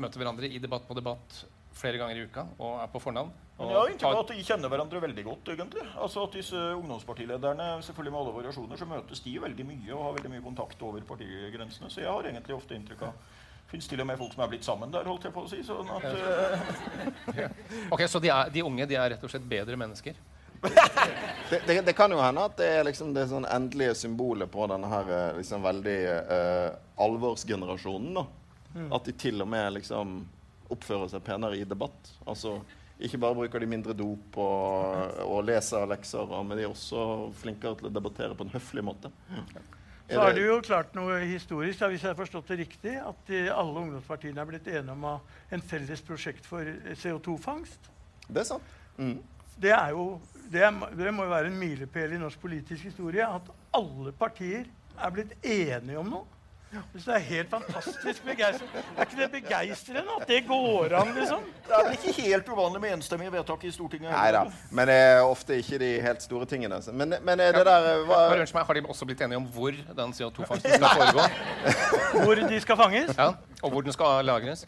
møter 0.00 0.22
hverandre 0.22 0.50
i 0.50 0.60
debatt 0.62 0.86
på 0.88 0.96
debatt 0.96 1.42
flere 1.76 2.00
ganger 2.00 2.16
i 2.16 2.24
uka 2.28 2.46
og 2.56 2.80
er 2.80 2.92
på 2.92 3.02
fornavn? 3.02 3.32
Men 3.56 3.72
jeg 3.72 3.78
har 3.78 3.90
inntrykk 3.92 4.10
av 4.10 4.20
at 4.20 4.32
de 4.34 4.44
kjenner 4.44 4.72
hverandre 4.72 5.00
veldig 5.00 5.24
godt. 5.24 5.48
egentlig. 5.54 5.86
Altså 5.96 6.26
at 6.26 6.36
disse 6.36 6.60
Ungdomspartilederne 6.76 7.68
selvfølgelig 7.86 8.12
med 8.12 8.20
alle 8.20 8.34
variasjoner, 8.36 8.76
så 8.76 8.88
møtes 8.88 9.24
de 9.24 9.32
veldig 9.40 9.66
mye 9.70 9.94
og 9.96 10.04
har 10.04 10.14
veldig 10.18 10.32
mye 10.34 10.44
kontakt 10.44 10.82
over 10.84 11.08
partigrensene. 11.08 11.90
Så 11.92 12.02
jeg 12.02 12.10
har 12.10 12.28
egentlig 12.28 12.56
ofte 12.56 12.76
inntrykk 12.76 13.06
av 13.08 13.34
fins 13.70 13.88
til 13.90 14.00
og 14.02 14.06
med 14.06 14.20
folk 14.20 14.36
som 14.36 14.44
er 14.44 14.52
blitt 14.52 14.66
sammen 14.66 14.92
der. 14.92 15.08
holdt 15.08 15.24
jeg 15.26 15.34
på 15.34 15.44
å 15.46 15.50
si. 15.50 15.62
Sånn 15.66 15.88
at, 15.96 16.04
uh... 17.32 17.92
ok, 17.96 18.04
Så 18.06 18.20
de, 18.22 18.30
er, 18.30 18.52
de, 18.52 18.64
unge 18.66 18.88
de 18.88 18.98
er 18.98 19.14
rett 19.14 19.24
og 19.24 19.32
slett 19.32 19.48
bedre 19.48 19.78
mennesker? 19.80 20.20
det, 21.50 21.60
det, 21.66 21.80
det, 21.84 21.94
kan 21.96 22.12
jo 22.12 22.20
hende 22.20 22.44
at 22.48 22.56
det 22.58 22.68
er 22.78 22.86
liksom 22.86 23.12
det 23.16 23.26
sånn 23.30 23.44
endelige 23.48 23.96
symbolet 24.04 24.48
på 24.50 24.64
denne 24.70 24.88
her 24.88 25.10
eh, 25.12 25.34
liksom 25.36 25.64
veldig 25.64 25.98
uh, 26.28 26.68
alvorsgenerasjonen. 27.06 28.20
da. 28.20 28.24
Mm. 28.76 28.90
At 28.92 29.06
de 29.08 29.14
til 29.16 29.40
og 29.40 29.48
med 29.48 29.78
liksom 29.78 30.18
oppfører 30.72 31.08
seg 31.10 31.24
penere 31.24 31.56
i 31.56 31.64
debatt. 31.68 32.10
Altså, 32.28 32.58
ikke 32.96 33.20
bare 33.22 33.36
bruker 33.38 33.62
de 33.62 33.68
mindre 33.70 33.94
dop 33.96 34.36
og, 34.40 35.16
og 35.24 35.40
leser 35.46 35.88
lekser, 35.88 36.36
men 36.42 36.58
de 36.58 36.66
er 36.66 36.72
også 36.72 37.32
flinkere 37.40 37.78
til 37.80 37.90
å 37.90 37.94
debattere 37.94 38.36
på 38.36 38.46
en 38.46 38.54
høflig 38.54 38.84
måte. 38.84 39.12
Mm. 39.30 39.72
Så 40.06 40.22
er 40.22 40.36
det 40.36 40.44
jo 40.44 40.58
klart 40.62 40.92
noe 40.94 41.18
historisk, 41.26 41.80
hvis 41.82 42.04
jeg 42.04 42.12
har 42.12 42.18
forstått 42.18 42.52
det 42.52 42.60
riktig, 42.60 42.92
at 43.02 43.30
alle 43.50 43.80
ungdomspartiene 43.82 44.38
er 44.38 44.48
blitt 44.48 44.68
enige 44.70 44.94
om 44.94 45.06
en 45.10 45.64
felles 45.66 46.02
prosjekt 46.06 46.46
for 46.46 46.68
CO2-fangst. 47.02 47.90
Det 48.28 48.44
er 48.44 48.46
sant. 48.46 48.76
Mm. 49.00 49.18
Det, 49.58 49.72
er 49.74 49.96
jo, 49.96 50.06
det, 50.52 50.62
er, 50.62 50.78
det, 50.94 51.10
må 51.14 51.26
jo 51.26 51.34
være 51.34 51.50
en 51.50 51.58
milepæl 51.58 52.14
i 52.14 52.20
norsk 52.22 52.38
politisk 52.40 52.86
historie 52.86 53.26
at 53.26 53.50
alle 53.74 54.14
partier 54.16 54.70
er 54.96 55.12
blitt 55.14 55.34
enige 55.42 55.98
om 55.98 56.14
noe. 56.14 56.35
Det 56.66 57.12
er 57.14 57.18
helt 57.22 57.50
fantastisk 57.50 58.24
begeistring, 58.26 58.70
Er 58.96 59.04
ikke 59.06 59.16
det 59.20 59.28
begeistrende 59.32 60.16
at 60.20 60.28
det 60.28 60.40
går 60.48 60.94
an, 60.98 61.12
liksom? 61.14 61.44
Det 61.66 61.76
er 61.76 61.84
vel 61.86 61.92
ikke 61.94 62.22
helt 62.22 62.48
uvanlig 62.48 62.80
med 62.82 62.94
enstemmige 62.96 63.32
vedtak 63.32 63.64
i 63.64 63.70
Stortinget? 63.70 64.10
Nei 64.10 64.32
da, 64.34 64.42
men 64.74 64.90
det 64.90 64.96
er 64.96 65.20
ofte 65.22 65.56
ikke 65.62 65.78
de 65.78 65.90
helt 66.02 66.22
store 66.26 66.48
tingene. 66.50 66.80
Men, 66.92 67.14
men 67.22 67.38
det 67.38 67.62
der 67.68 68.02
hva... 68.08 68.64
Har 68.66 68.74
de 68.74 68.82
også 68.88 69.06
blitt 69.06 69.22
enige 69.22 69.38
om 69.38 69.46
hvor 69.54 69.70
den 70.00 70.16
CO2-fangsten 70.18 70.74
skal 70.74 70.88
foregå? 70.98 71.28
hvor 72.24 72.42
de 72.42 72.60
skal 72.60 72.76
fanges? 72.82 73.14
Ja, 73.16 73.30
Og 73.62 73.70
hvor 73.70 73.86
den 73.86 73.94
skal 73.94 74.24
lagres? 74.26 74.66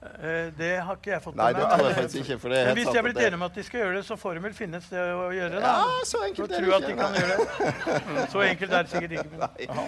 Uh, 0.00 0.48
det 0.56 0.70
har 0.80 0.96
ikke 0.96 1.10
jeg 1.12 1.20
fått 1.20 1.34
med 1.34 1.42
meg. 1.42 1.58
Nei, 1.58 1.60
det 1.60 1.64
tror 1.68 1.86
jeg 1.86 1.96
faktisk 1.98 2.20
ikke, 2.22 2.36
for 2.40 2.52
det 2.52 2.60
er 2.60 2.68
Men 2.70 2.76
hvis 2.78 2.86
de 2.88 2.96
er 2.96 3.04
blitt 3.04 3.18
enige 3.20 3.36
om 3.36 3.42
at 3.44 3.56
de 3.58 3.64
skal 3.66 3.80
gjøre 3.82 3.96
det, 3.98 4.04
så 4.06 4.16
får 4.16 4.38
de 4.38 4.42
vel 4.46 4.54
finne 4.56 4.78
et 4.80 4.86
sted 4.86 5.10
å 5.12 5.26
gjøre 5.36 5.50
det. 5.58 5.60
Ja, 5.66 5.96
så 6.08 6.20
enkelt 6.24 6.54
er 6.56 6.64
det 6.64 6.92
ikke. 6.94 7.08
De 7.10 7.24
det. 7.28 7.74
Så 8.32 8.44
enkelt 8.46 8.72
er 8.78 8.86
det 8.86 8.94
sikkert 8.94 9.12
ikke. 9.18 9.84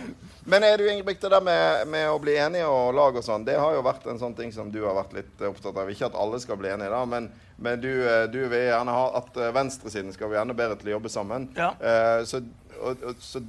Men 0.53 0.67
er 0.69 0.77
du 0.77 0.85
Ingebrigt, 0.91 1.23
det 1.23 1.31
der 1.33 1.47
med, 1.47 1.89
med, 1.95 2.11
å 2.13 2.19
bli 2.21 2.35
enige 2.37 2.69
og 2.69 2.93
lag 2.99 3.17
og 3.17 3.25
sånn, 3.25 3.47
det 3.49 3.57
har 3.57 3.73
jo 3.73 3.85
vært 3.87 4.05
en 4.13 4.21
sånn 4.21 4.37
ting 4.37 4.53
som 4.53 4.69
du 4.75 4.83
har 4.85 4.99
vært 5.01 5.17
litt 5.17 5.47
opptatt 5.49 5.81
av. 5.81 5.89
Ikke 5.89 6.11
at 6.11 6.19
alle 6.27 6.41
skal 6.45 6.61
bli 6.61 6.75
enige, 6.75 6.93
da, 6.93 7.01
men, 7.09 7.31
men 7.57 7.81
du, 7.81 7.89
eh, 8.05 8.27
du, 8.29 8.43
vil 8.53 8.67
gjerne 8.67 8.99
ha 8.99 9.07
at 9.23 9.41
eh, 9.41 9.55
venstresiden 9.57 10.13
skal 10.13 10.29
bli 10.33 10.41
enda 10.43 10.57
bedre 10.59 10.77
til 10.81 10.93
å 10.93 10.99
jobbe 10.99 11.13
sammen. 11.15 11.49
Ja. 11.57 11.73
Uh, 11.81 12.21
så, 12.29 12.43
og, 12.83 13.01
og, 13.01 13.25
så 13.25 13.41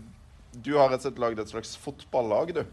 du 0.53 0.77
har 0.77 0.93
rett 0.93 1.01
og 1.01 1.09
slett 1.09 1.21
lagd 1.25 1.43
et 1.43 1.51
slags 1.51 1.75
fotballag, 1.81 2.55
du? 2.55 2.63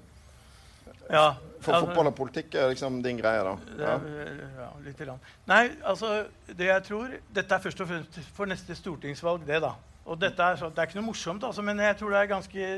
Ja, 1.10 1.34
For 1.60 1.74
altså, 1.74 1.90
fotball 1.90 2.08
og 2.08 2.16
politikk 2.16 2.54
er 2.54 2.70
liksom 2.70 3.00
din 3.04 3.18
greie, 3.18 3.42
da? 3.44 3.54
Ja, 3.80 3.94
ja 4.62 4.68
litt 4.84 4.98
grann. 5.00 5.20
Nei, 5.50 5.64
altså 5.84 6.24
det 6.46 6.70
jeg 6.70 6.86
tror 6.86 7.14
Dette 7.34 7.56
er 7.56 7.64
først 7.64 7.82
og 7.82 7.90
fremst 7.90 8.20
for 8.36 8.50
neste 8.50 8.76
stortingsvalg, 8.78 9.44
det, 9.48 9.60
da. 9.64 9.74
Og 10.10 10.18
dette 10.20 10.42
er, 10.42 10.56
så, 10.56 10.70
det 10.70 10.80
er 10.80 10.88
ikke 10.88 11.00
noe 11.00 11.10
morsomt, 11.10 11.44
altså, 11.44 11.62
men 11.66 11.82
jeg 11.82 11.98
tror 12.00 12.14
det 12.14 12.24
ganske, 12.30 12.70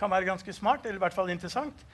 kan 0.00 0.12
være 0.12 0.28
ganske 0.28 0.52
smart, 0.52 0.84
eller 0.84 0.98
i 0.98 1.04
hvert 1.04 1.14
fall 1.16 1.30
interessant. 1.32 1.86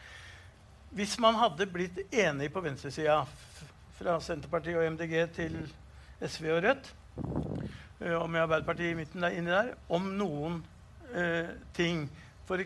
Hvis 0.92 1.18
man 1.20 1.38
hadde 1.40 1.68
blitt 1.70 2.00
enig 2.10 2.50
på 2.52 2.62
venstresida, 2.64 3.22
fra 4.02 4.16
Senterpartiet 4.20 4.80
og 4.80 4.86
MDG 4.96 5.14
til 5.36 5.58
SV 6.26 6.48
og 6.56 6.64
Rødt, 6.64 6.88
eh, 8.00 8.16
og 8.16 8.30
med 8.30 8.40
Arbeiderpartiet 8.40 8.90
i 8.90 8.98
midten 8.98 9.22
der, 9.22 9.36
inni 9.36 9.52
der, 9.52 9.74
om 9.92 10.08
noen 10.18 10.62
uh, 11.12 11.52
ting 11.76 12.08
for, 12.48 12.62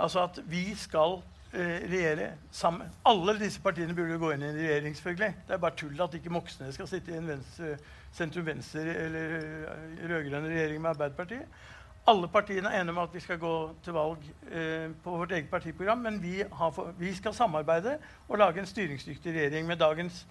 Altså 0.00 0.22
at 0.24 0.38
vi 0.48 0.70
skal 0.80 1.18
regjere 1.52 2.28
sammen. 2.54 2.90
Alle 3.08 3.34
disse 3.40 3.58
partiene 3.62 3.94
burde 3.96 4.18
gå 4.22 4.28
inn 4.34 4.44
i 4.44 4.50
en 4.50 4.58
regjering. 4.58 4.94
selvfølgelig. 4.96 5.34
Det 5.48 5.54
er 5.54 5.62
bare 5.64 5.76
tull 5.76 6.02
at 6.04 6.14
ikke 6.14 6.30
Moxnes 6.30 6.76
skal 6.78 6.88
sitte 6.88 7.10
i 7.10 7.18
en 7.18 7.26
venstre, 7.26 7.74
sentrum-venstre 8.16 8.94
eller 9.04 9.36
eh, 9.38 10.08
rød-grønn 10.10 10.48
regjering 10.50 10.82
med 10.82 10.90
Arbeiderpartiet. 10.94 11.60
Alle 12.08 12.28
partiene 12.32 12.70
er 12.70 12.80
enige 12.80 12.94
om 12.96 13.02
at 13.02 13.14
vi 13.14 13.20
skal 13.22 13.38
gå 13.38 13.54
til 13.84 13.94
valg 13.94 14.24
eh, 14.50 14.88
på 15.04 15.16
vårt 15.20 15.32
eget 15.36 15.50
partiprogram. 15.50 15.98
Men 15.98 16.22
vi, 16.22 16.40
for, 16.74 16.94
vi, 16.98 17.14
skal 17.14 17.34
samarbeide 17.36 17.98
og 18.28 18.38
lage 18.38 18.62
en 18.62 18.66
styringsdyktig 18.66 19.34
regjering. 19.34 19.66
Med 19.66 19.76
dagens 19.76 20.26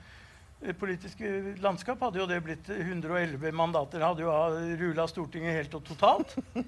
eh, 0.61 0.75
politiske 0.75 1.55
landskap 1.61 2.01
hadde 2.03 2.19
jo 2.19 2.27
det 2.27 2.41
blitt 2.43 2.69
111 2.69 3.51
mandater. 3.51 4.03
Hadde 4.03 4.25
jo 4.25 4.35
rula 4.81 5.07
Stortinget 5.07 5.55
helt 5.55 5.75
og 5.75 5.85
totalt. 5.87 6.35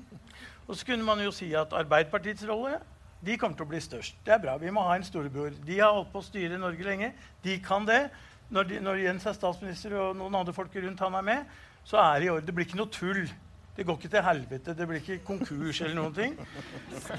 Og 0.68 0.78
så 0.78 0.86
kunne 0.86 1.04
man 1.04 1.20
jo 1.20 1.32
si 1.36 1.50
at 1.58 1.74
Arbeiderpartiets 1.76 2.46
rolle 2.48 2.78
de 3.22 3.38
kommer 3.38 3.58
til 3.58 3.68
å 3.68 3.70
bli 3.70 3.80
størst. 3.82 4.18
Det 4.26 4.34
er 4.34 4.42
bra. 4.42 4.56
Vi 4.58 4.72
må 4.74 4.82
ha 4.88 4.96
en 4.98 5.06
storebror. 5.06 5.54
De 5.66 5.78
har 5.78 5.94
holdt 5.94 6.10
på 6.14 6.24
å 6.24 6.26
styre 6.26 6.58
Norge 6.58 6.86
lenge. 6.86 7.12
De 7.46 7.60
kan 7.62 7.86
det. 7.86 8.08
Når, 8.52 8.68
de, 8.68 8.80
når, 8.84 9.04
Jens 9.06 9.28
er 9.30 9.38
statsminister 9.38 9.94
og 9.96 10.18
noen 10.20 10.42
andre 10.42 10.56
folk 10.56 10.74
rundt 10.76 11.00
han 11.06 11.16
er 11.20 11.28
med, 11.28 11.54
så 11.88 12.02
er 12.02 12.20
det 12.20 12.28
i 12.28 12.32
orden. 12.34 12.48
Det 12.50 12.56
blir 12.58 12.68
ikke 12.68 12.82
noe 12.82 12.92
tull. 12.92 13.22
Det 13.72 13.86
går 13.88 14.00
ikke 14.00 14.12
til 14.12 14.26
helvete. 14.26 14.74
Det 14.76 14.88
blir 14.90 15.00
ikke 15.00 15.20
konkurs 15.26 15.80
eller 15.86 15.96
noen 15.96 16.16
ting. 16.18 16.34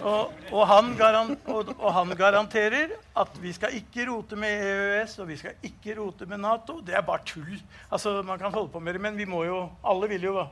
Og, 0.02 0.34
og, 0.50 0.64
han 0.68 0.90
og, 0.98 1.70
og, 1.78 1.88
han 1.96 2.12
garanterer 2.18 2.92
at 3.22 3.38
vi 3.40 3.54
skal 3.56 3.78
ikke 3.78 4.10
rote 4.10 4.36
med 4.36 4.66
EØS 4.66 5.16
og 5.22 5.30
vi 5.30 5.38
skal 5.40 5.70
ikke 5.70 5.96
rote 6.02 6.28
med 6.28 6.42
Nato. 6.42 6.80
Det 6.84 6.98
er 6.98 7.06
bare 7.06 7.24
tull. 7.24 7.54
Altså, 7.88 8.20
Man 8.26 8.42
kan 8.42 8.52
holde 8.52 8.74
på 8.74 8.82
med 8.82 8.98
det, 8.98 9.00
men 9.06 9.16
vi 9.16 9.24
må 9.24 9.46
jo, 9.48 9.64
alle 9.86 10.10
vil 10.12 10.28
jo 10.28 10.42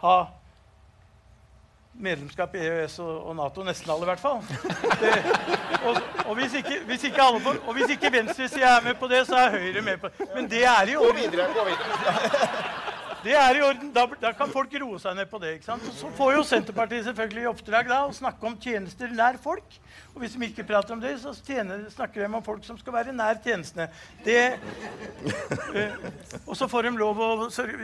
ha 0.00 0.16
medlemskap 1.94 2.54
i 2.54 2.62
EØS 2.64 2.98
og, 2.98 3.12
og, 3.28 3.36
Nato. 3.36 3.64
Nesten 3.66 3.90
alle, 3.92 4.06
i 4.06 4.10
hvert 4.10 4.22
fall. 4.22 4.42
Det, 5.00 5.14
og, 5.84 5.96
og, 6.26 6.34
hvis 6.38 6.54
ikke, 6.60 6.80
hvis 6.86 7.04
ikke 7.10 7.22
alle 7.22 7.40
på, 7.44 7.54
og 7.66 7.78
hvis 7.78 7.96
ikke 7.96 8.12
venstresida 8.12 8.76
er 8.76 8.84
med 8.84 8.94
på 9.00 9.08
det, 9.10 9.26
så 9.26 9.36
er 9.36 9.58
Høyre 9.58 9.82
med 9.82 9.98
på 9.98 10.08
det. 10.08 10.28
Men 10.34 10.50
det 10.50 10.64
er 10.64 10.92
i 10.92 10.96
orden. 10.96 11.16
Gå 11.16 11.30
videre, 11.30 11.50
gå 11.56 11.68
videre. 11.70 12.78
Det 13.24 13.34
er 13.36 13.56
i 13.58 13.60
orden. 13.60 13.90
Da, 13.92 14.06
da, 14.20 14.32
kan 14.36 14.48
folk 14.52 14.72
roe 14.80 14.98
seg 15.00 15.16
ned 15.18 15.28
på 15.28 15.38
det. 15.42 15.52
ikke 15.58 15.68
sant? 15.68 15.84
Så 15.96 16.08
får 16.16 16.34
jo 16.38 16.44
Senterpartiet 16.48 17.04
selvfølgelig 17.04 17.44
i 17.44 17.50
oppdrag 17.50 17.90
da, 17.90 17.98
å 18.08 18.14
snakke 18.16 18.48
om 18.48 18.56
tjenester 18.60 19.12
nær 19.16 19.36
folk. 19.42 19.76
Og 20.14 20.22
hvis 20.22 20.36
de 20.36 20.48
ikke 20.48 20.66
prater 20.70 20.96
om 20.96 21.02
det, 21.02 21.16
så 21.22 21.34
tjener, 21.36 21.84
snakker 21.92 22.24
de 22.24 22.28
om 22.30 22.44
folk 22.44 22.64
som 22.66 22.78
skal 22.80 22.96
være 22.96 23.16
nær 23.16 23.40
tjenestene. 23.44 23.90
Det, 24.24 24.56
øh, 25.74 25.98
og 26.46 26.54
så 26.56 26.68
får 26.70 26.88
de 26.88 26.94
lov 27.00 27.20
å 27.20 27.32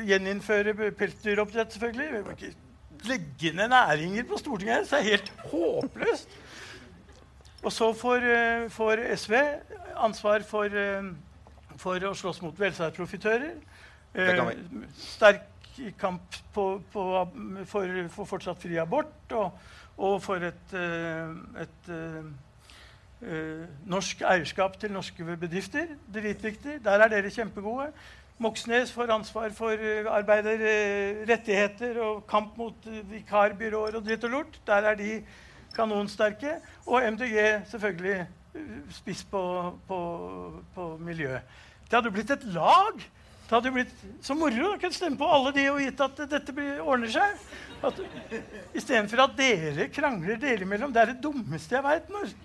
gjeninnføre 0.08 0.94
pelsdyroppdrett, 0.96 1.76
selvfølgelig 1.76 2.56
legge 3.04 3.52
ned 3.52 3.68
næringer 3.68 4.24
på 4.28 4.38
Stortinget. 4.40 4.90
Det 4.90 4.98
er 4.98 5.10
helt 5.10 5.32
håpløst. 5.52 6.38
Og 7.62 7.72
så 7.72 7.92
får, 7.92 8.16
uh, 8.16 8.70
får 8.70 9.02
SV 9.16 9.34
ansvar 9.96 10.44
for, 10.46 10.70
uh, 10.70 11.10
for, 11.76 12.08
å 12.08 12.14
slåss 12.14 12.42
mot 12.44 12.60
velferdsprofitører. 12.60 13.56
Uh, 14.16 14.52
sterk 14.96 15.52
kamp 15.98 16.36
på, 16.54 16.66
på, 16.92 17.04
for, 17.68 17.96
for, 18.08 18.28
fortsatt 18.28 18.60
fri 18.62 18.78
abort 18.80 19.34
og, 19.36 19.56
og 19.96 20.18
for 20.24 20.44
et, 20.44 20.74
et, 20.76 21.64
et 21.64 21.90
eh, 21.92 22.28
eh, 23.24 23.64
norsk 23.88 24.22
eierskap 24.28 24.78
til 24.80 24.92
norske 24.92 25.36
bedrifter. 25.40 25.94
Dritviktig. 26.12 26.80
Der 26.84 27.04
er 27.04 27.12
dere 27.12 27.32
kjempegode. 27.32 27.90
Moxnes 28.38 28.92
får 28.92 29.10
ansvar 29.14 29.52
for 29.56 29.80
eh, 29.80 30.04
arbeiderrettigheter 30.12 31.96
og 32.04 32.26
kamp 32.28 32.56
mot 32.60 32.88
eh, 32.90 33.00
vikarbyråer 33.08 33.96
og 33.96 34.04
dritt 34.04 34.26
og 34.28 34.34
lort. 34.34 34.58
Der 34.68 34.90
er 34.90 34.98
de 34.98 35.22
kanonsterke. 35.76 36.58
Og 36.84 37.06
MDG 37.12 37.38
selvfølgelig 37.70 38.18
eh, 38.20 38.74
spiss 38.92 39.24
på, 39.24 39.42
på, 39.88 40.00
på 40.74 40.88
miljø. 41.00 41.38
Det 41.86 41.96
hadde 41.96 42.10
jo 42.10 42.16
blitt 42.18 42.34
et 42.34 42.44
lag. 42.52 43.00
Det 43.46 43.54
hadde 43.54 43.70
jo 43.70 43.76
blitt 43.78 44.04
så 44.26 44.36
moro 44.36 44.72
å 44.74 44.76
kunne 44.82 44.98
stemme 44.98 45.16
på 45.16 45.30
alle 45.32 45.54
de 45.56 45.64
og 45.70 45.80
gitt 45.80 46.04
at 46.04 46.22
dette 46.28 46.68
ordner 46.82 47.12
seg. 47.16 47.40
At, 47.86 48.00
Istedenfor 48.76 49.22
at 49.22 49.36
dere 49.38 49.88
krangler 49.94 50.36
dere 50.42 50.66
imellom. 50.66 50.92
Det 50.92 51.06
er 51.06 51.14
det 51.14 51.22
dummeste 51.24 51.78
jeg 51.78 51.86
veit. 51.88 52.12
Når, 52.12 52.36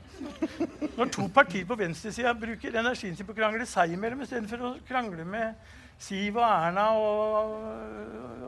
når 0.96 1.14
to 1.18 1.28
partier 1.36 1.68
på 1.68 1.80
venstresida 1.84 2.32
bruker 2.38 2.80
energien 2.80 3.18
sin 3.18 3.28
på 3.28 3.36
å 3.36 3.42
krangle 3.44 3.68
seg 3.68 3.98
imellom 3.98 4.24
istedenfor 4.24 4.68
å 4.70 4.74
krangle 4.88 5.28
med 5.28 5.80
Siv 6.02 6.38
og 6.42 6.44
Erna 6.48 6.86
og, 6.98 7.52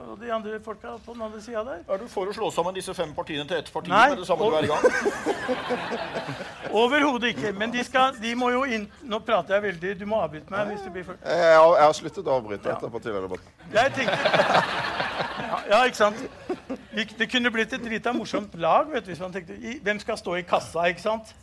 og 0.10 0.16
de 0.24 0.32
andre 0.34 0.58
folka 0.66 0.96
på 1.06 1.14
den 1.14 1.22
andre 1.22 1.42
sida 1.42 1.62
der. 1.68 1.84
Er 1.94 1.98
du 2.02 2.08
for 2.10 2.26
å 2.30 2.34
slå 2.34 2.48
sammen 2.54 2.74
disse 2.74 2.94
fem 2.98 3.12
partiene 3.14 3.46
til 3.50 3.58
ett 3.62 3.70
parti 3.74 3.92
Nei, 3.94 4.08
med 4.10 4.18
det 4.24 4.28
samme 4.28 4.48
og- 4.48 4.52
du 4.52 4.58
er 4.58 4.64
i 4.64 4.72
gang? 4.72 4.84
Overhodet 6.82 7.28
ikke. 7.34 7.52
Men 7.60 7.74
de, 7.74 7.84
skal, 7.86 8.16
de 8.24 8.32
må 8.40 8.50
jo 8.54 8.64
inn 8.66 8.88
Nå 9.06 9.20
prater 9.26 9.54
jeg 9.58 9.64
veldig. 9.68 9.92
Du 10.00 10.06
må 10.10 10.22
avbryte 10.24 10.50
meg 10.54 10.72
hvis 10.74 10.82
det 10.88 10.94
blir 10.96 11.06
for 11.06 11.20
Jeg 11.22 11.54
har, 11.60 11.76
jeg 11.78 11.86
har 11.86 11.94
sluttet 12.00 12.30
å 12.32 12.38
avbryte 12.40 12.72
etter 12.74 12.94
partilederdebatten. 12.94 13.48
Jeg 13.74 13.94
tenkte 14.00 14.18
ja, 15.44 15.60
ja, 15.70 15.84
ikke 15.86 16.00
sant? 16.00 16.18
Det 17.20 17.28
kunne 17.30 17.52
blitt 17.54 17.74
et 17.78 17.84
drita 17.86 18.14
morsomt 18.16 18.54
lag 18.58 18.90
vet 18.90 19.06
du, 19.06 19.12
hvis 19.14 19.22
man 19.22 19.34
tenkte 19.36 19.54
i- 19.60 19.78
Hvem 19.86 20.00
skal 20.02 20.18
stå 20.18 20.36
i 20.40 20.46
kassa, 20.48 20.88
ikke 20.90 21.04
sant? 21.06 21.34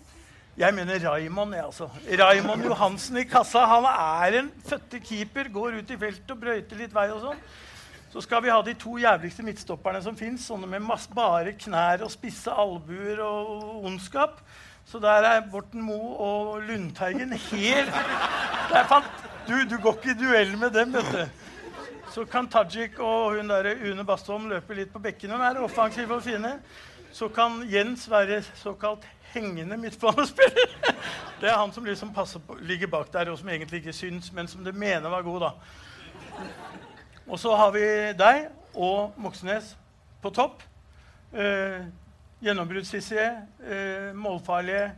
Jeg 0.58 0.74
mener 0.74 1.10
Raymond. 1.10 1.54
Jeg, 1.54 1.64
altså. 1.64 1.88
Raymond 2.20 2.64
Johansen 2.64 3.16
i 3.16 3.24
kassa. 3.24 3.64
Han 3.64 3.84
er 3.90 4.38
en 4.40 4.52
fødte 4.66 5.00
keeper. 5.00 5.48
Går 5.52 5.78
ut 5.78 5.90
i 5.90 5.98
feltet 5.98 6.30
og 6.30 6.40
brøyter 6.40 6.80
litt 6.80 6.94
vei 6.94 7.08
og 7.10 7.20
sånn. 7.24 7.44
Så 8.10 8.24
skal 8.24 8.42
vi 8.42 8.50
ha 8.50 8.58
de 8.66 8.74
to 8.74 8.96
jævligste 8.98 9.44
midtstopperne 9.46 10.02
som 10.02 10.16
fins. 10.18 10.48
Sånne 10.50 10.66
med 10.66 10.90
bare 11.14 11.54
knær 11.54 12.02
og 12.02 12.10
spisse 12.10 12.50
albuer 12.50 13.22
og 13.22 13.84
ondskap. 13.86 14.40
Så 14.90 14.98
der 14.98 15.22
er 15.22 15.46
Borten 15.46 15.82
Moe 15.86 16.16
og 16.18 16.62
Lundteigen 16.66 17.32
helt 17.32 17.94
du, 19.46 19.54
du 19.70 19.76
går 19.82 19.96
ikke 19.98 20.10
i 20.10 20.18
duell 20.18 20.56
med 20.58 20.70
dem, 20.70 20.92
vet 20.94 21.12
du. 21.14 21.46
Så 22.10 22.24
kan 22.26 22.48
Tajik 22.50 22.98
og 22.98 23.36
hun 23.36 23.48
der 23.50 23.74
Une 23.86 24.04
Bastholm 24.04 24.48
løpe 24.50 24.74
litt 24.74 24.92
på 24.92 24.98
bekken. 24.98 25.30
Hun 25.30 25.42
er 25.46 25.62
offensiv 25.62 26.10
og 26.10 26.22
fine. 26.22 26.56
Så 27.12 27.28
kan 27.28 27.62
Jens 27.70 28.10
være 28.10 28.42
såkalt 28.58 29.06
hengende 29.34 29.76
midtbanespiller. 29.76 30.76
Det 31.40 31.48
er 31.48 31.56
han 31.56 31.72
som 31.72 31.84
liksom 31.84 32.12
på, 32.12 32.56
ligger 32.60 32.86
bak 32.86 33.12
der, 33.12 33.30
og 33.30 33.38
som 33.38 33.48
egentlig 33.48 33.78
ikke 33.80 33.92
syns, 33.96 34.32
men 34.32 34.48
som 34.48 34.64
det 34.64 34.74
mener 34.74 35.08
var 35.08 35.22
god. 35.22 35.40
da. 35.40 35.50
Og 37.26 37.38
så 37.38 37.54
har 37.56 37.70
vi 37.70 37.84
deg 38.18 38.48
og 38.74 39.14
Moxnes 39.16 39.76
på 40.22 40.30
topp. 40.30 40.62
Eh, 41.32 41.86
Gjennombruddshissige, 42.40 43.30
eh, 43.66 44.14
målfarlige. 44.14 44.92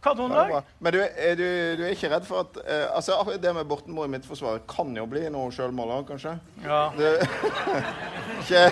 Er 0.00 0.08
Kanonlag. 0.08 0.62
Men 0.78 0.92
du, 0.92 0.98
er 1.16 1.34
du, 1.36 1.44
du 1.76 1.82
er 1.84 1.90
ikke 1.92 2.08
redd 2.08 2.24
for 2.24 2.40
at 2.40 2.56
uh, 2.56 2.96
altså, 2.96 3.12
Det 3.42 3.52
med 3.54 3.64
Borten 3.68 3.92
Moe 3.92 4.08
i 4.08 4.10
midtforsvaret 4.14 4.62
kan 4.68 4.94
jo 4.96 5.04
bli 5.06 5.26
noe 5.28 5.50
sjølmål 5.52 5.92
òg, 5.98 6.06
kanskje? 6.08 6.32
Ja, 6.64 6.78
Det, 6.96 7.10
ikke, 8.40 8.62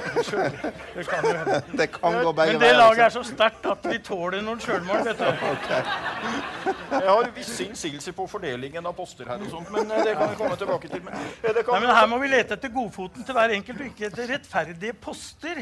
det 0.94 1.04
kan 1.08 1.26
jo 1.28 1.34
hende. 1.36 1.58
det 1.80 1.88
kan 1.92 2.16
gå 2.24 2.32
begge 2.32 2.54
Men 2.54 2.62
det 2.62 2.70
veier. 2.70 2.78
laget 2.80 3.02
er 3.02 3.04
altså. 3.10 3.22
så 3.22 3.34
sterkt 3.34 3.68
at 3.68 3.88
vi 3.90 3.98
tåler 4.06 4.40
noen 4.46 4.62
sjølmål, 4.64 5.04
vet 5.04 5.20
du. 5.20 5.28
Jeg 6.98 7.10
har 7.10 7.30
visse 7.36 7.68
innsigelser 7.68 8.16
på 8.16 8.26
fordelingen 8.30 8.88
av 8.88 8.96
poster 8.96 9.28
her, 9.28 9.44
og 9.44 9.52
sånt, 9.52 9.68
men 9.72 9.92
eh, 9.92 10.02
det 10.08 10.16
kan 10.16 10.32
vi 10.32 10.40
komme 10.40 10.56
tilbake 10.56 10.88
til. 10.88 11.04
Men, 11.04 11.28
det 11.44 11.64
kan, 11.66 11.74
Nei, 11.76 11.82
men 11.84 11.94
Her 11.98 12.08
må 12.08 12.22
vi 12.24 12.32
lete 12.32 12.56
etter 12.56 12.72
godfoten 12.72 13.28
til 13.28 13.36
hver 13.36 13.52
enkelt, 13.58 13.84
og 13.84 13.92
ikke 13.92 14.08
etter 14.08 14.32
rettferdige 14.32 14.96
poster. 14.96 15.60